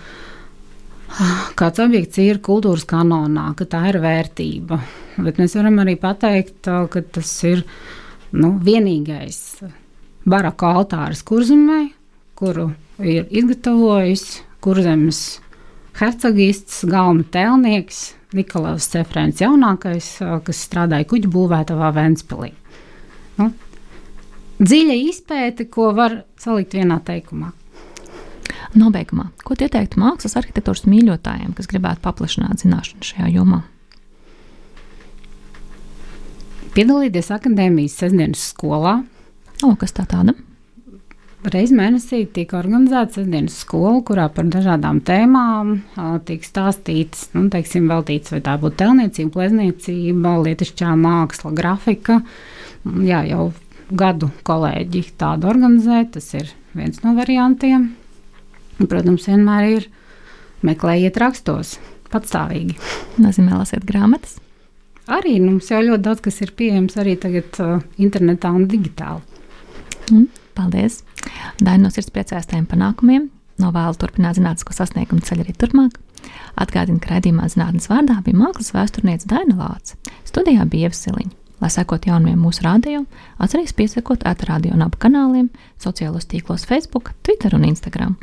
kāds 1.60 1.84
objekts 1.84 2.20
ir 2.24 2.42
kultūras 2.44 2.88
kanonā, 2.90 3.52
ka 3.58 3.68
tā 3.70 3.86
ir 3.92 4.00
vērtība. 4.04 4.80
Bet 5.22 5.40
mēs 5.40 5.56
varam 5.56 5.80
arī 5.84 5.96
pateikt, 6.00 6.66
ka 6.66 7.04
tas 7.16 7.32
ir 7.48 7.64
nu, 8.36 8.56
vienīgais 8.64 9.40
baraka 10.28 10.74
altāris 10.80 11.24
kurzemē, 11.24 11.86
kuru 12.36 12.72
ir 13.00 13.30
izgatavojis 13.32 14.42
kurzemes 14.64 15.22
hercogists, 16.00 16.82
galvenā 16.90 17.28
tēlnieks 17.32 18.02
Nikolais 18.36 18.88
Cefrēns 18.92 19.42
jaunākais, 19.44 20.10
kas 20.46 20.64
strādāja 20.68 21.08
kuģu 21.10 21.32
būvētavā 21.34 21.92
Ventspilī. 21.96 22.52
Nu, 23.40 23.52
dziļa 24.60 24.98
izpēte, 25.10 25.68
ko 25.72 25.92
var 25.96 26.24
salikt 26.42 26.76
vienā 26.78 27.00
teikumā. 27.06 27.52
Nobeigumā, 28.76 29.30
ko 29.48 29.56
ieteiktu 29.56 30.02
mākslas 30.02 30.36
arhitektūras 30.40 30.84
mīļotājiem, 30.90 31.54
kas 31.56 31.70
gribētu 31.72 32.04
paplašināt 32.04 32.64
zināšanas 32.66 33.14
šajā 33.14 33.30
jomā? 33.38 33.62
Piedalīties 36.76 37.32
akadēmijas 37.32 37.96
sestdienas 38.02 38.50
skolā. 38.52 38.98
O, 39.64 39.72
kas 39.80 39.96
tā 39.96 40.04
tāda? 40.12 40.36
Reiz 41.46 41.70
mēnesī 41.76 42.24
tiek 42.34 42.54
organizēta 42.58 43.20
sestdienas 43.20 43.60
skola, 43.62 44.00
kurā 44.08 44.26
par 44.34 44.48
dažādām 44.50 44.98
tēmām 45.06 45.76
tiek 46.26 46.46
stāstīts, 46.46 47.28
nu, 47.36 47.44
teiksim, 47.54 47.86
veltīts, 47.92 48.32
vai 48.34 48.40
tā 48.46 48.56
būtu 48.62 48.80
telniecība, 48.80 49.34
plezniecība, 49.36 50.32
lietišķā 50.48 50.96
māksla, 50.98 51.52
grafika. 51.54 52.18
Jā, 53.06 53.22
jau 53.30 53.52
gadu 53.94 54.32
kolēģi 54.48 55.04
tādu 55.22 55.52
organizē, 55.52 56.00
tas 56.16 56.32
ir 56.34 56.50
viens 56.74 57.04
no 57.04 57.14
variantiem. 57.18 57.92
Protams, 58.82 59.28
vienmēr 59.30 59.68
ir 59.76 59.86
meklējiet 60.66 61.20
rakstos, 61.22 61.76
patstāvīgi. 62.10 62.80
Nozīmē, 63.22 63.60
lasiet 63.60 63.86
grāmatas. 63.86 64.40
Arī 65.06 65.38
nu, 65.38 65.54
mums 65.54 65.70
jau 65.70 65.84
ļoti 65.86 66.08
daudz 66.08 66.26
kas 66.26 66.42
ir 66.42 66.56
pieejams 66.58 66.98
arī 66.98 67.14
tagad 67.22 67.62
uh, 67.62 67.78
internetā 68.02 68.50
un 68.50 68.66
digitāli. 68.72 69.22
Mm. 70.10 70.26
Paldies! 70.56 71.02
Daina 71.60 71.86
no 71.86 71.92
sirds 71.92 72.12
priecājas 72.16 72.48
tiem 72.48 72.66
panākumiem, 72.70 73.28
novēlu 73.60 73.98
turpināt 74.00 74.40
zinātnisko 74.40 74.76
sasniegumu 74.76 75.24
ceļu 75.26 75.46
arī 75.46 75.56
turpmāk. 75.60 75.98
Atgādinu, 76.60 77.02
ka 77.04 77.16
raidījumā 77.16 77.50
zinātnes 77.52 77.90
vārdā 77.92 78.22
bija 78.26 78.40
mākslas 78.40 78.72
vēsturniece 78.76 79.28
Daina 79.30 79.58
Lāce. 79.60 80.00
Studijā 80.28 80.66
bija 80.70 80.90
Ievsiliņa. 80.90 81.36
Lai 81.64 81.70
sekot 81.72 82.04
jaunumiem 82.08 82.40
mūsu 82.44 82.66
rādio, 82.66 83.06
atcerieties 83.40 83.76
piesakot 83.78 84.26
atrādio 84.28 84.74
un 84.76 84.84
abu 84.84 85.00
kanāliem, 85.00 85.48
sociālos 85.80 86.28
tīklos 86.28 86.66
Facebook, 86.68 87.14
Twitter 87.24 87.56
un 87.56 87.64
Instagram. 87.68 88.18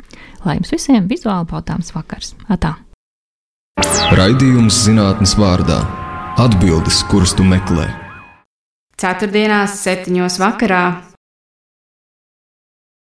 Lai 0.45 0.59
jums 0.59 0.73
visiem 0.73 1.07
vizuāli 1.09 1.49
pautāms 1.49 1.89
vakars! 1.95 2.35
Atā! 2.53 2.75
Raidījums 4.13 4.83
zinātnes 4.85 5.33
vārdā- 5.39 5.79
atbildes, 6.45 7.01
kuras 7.09 7.33
tu 7.33 7.43
meklē. 7.43 7.89
Ceturtdienās, 9.01 9.81
septiņos 9.81 10.37
vakarā 10.37 10.85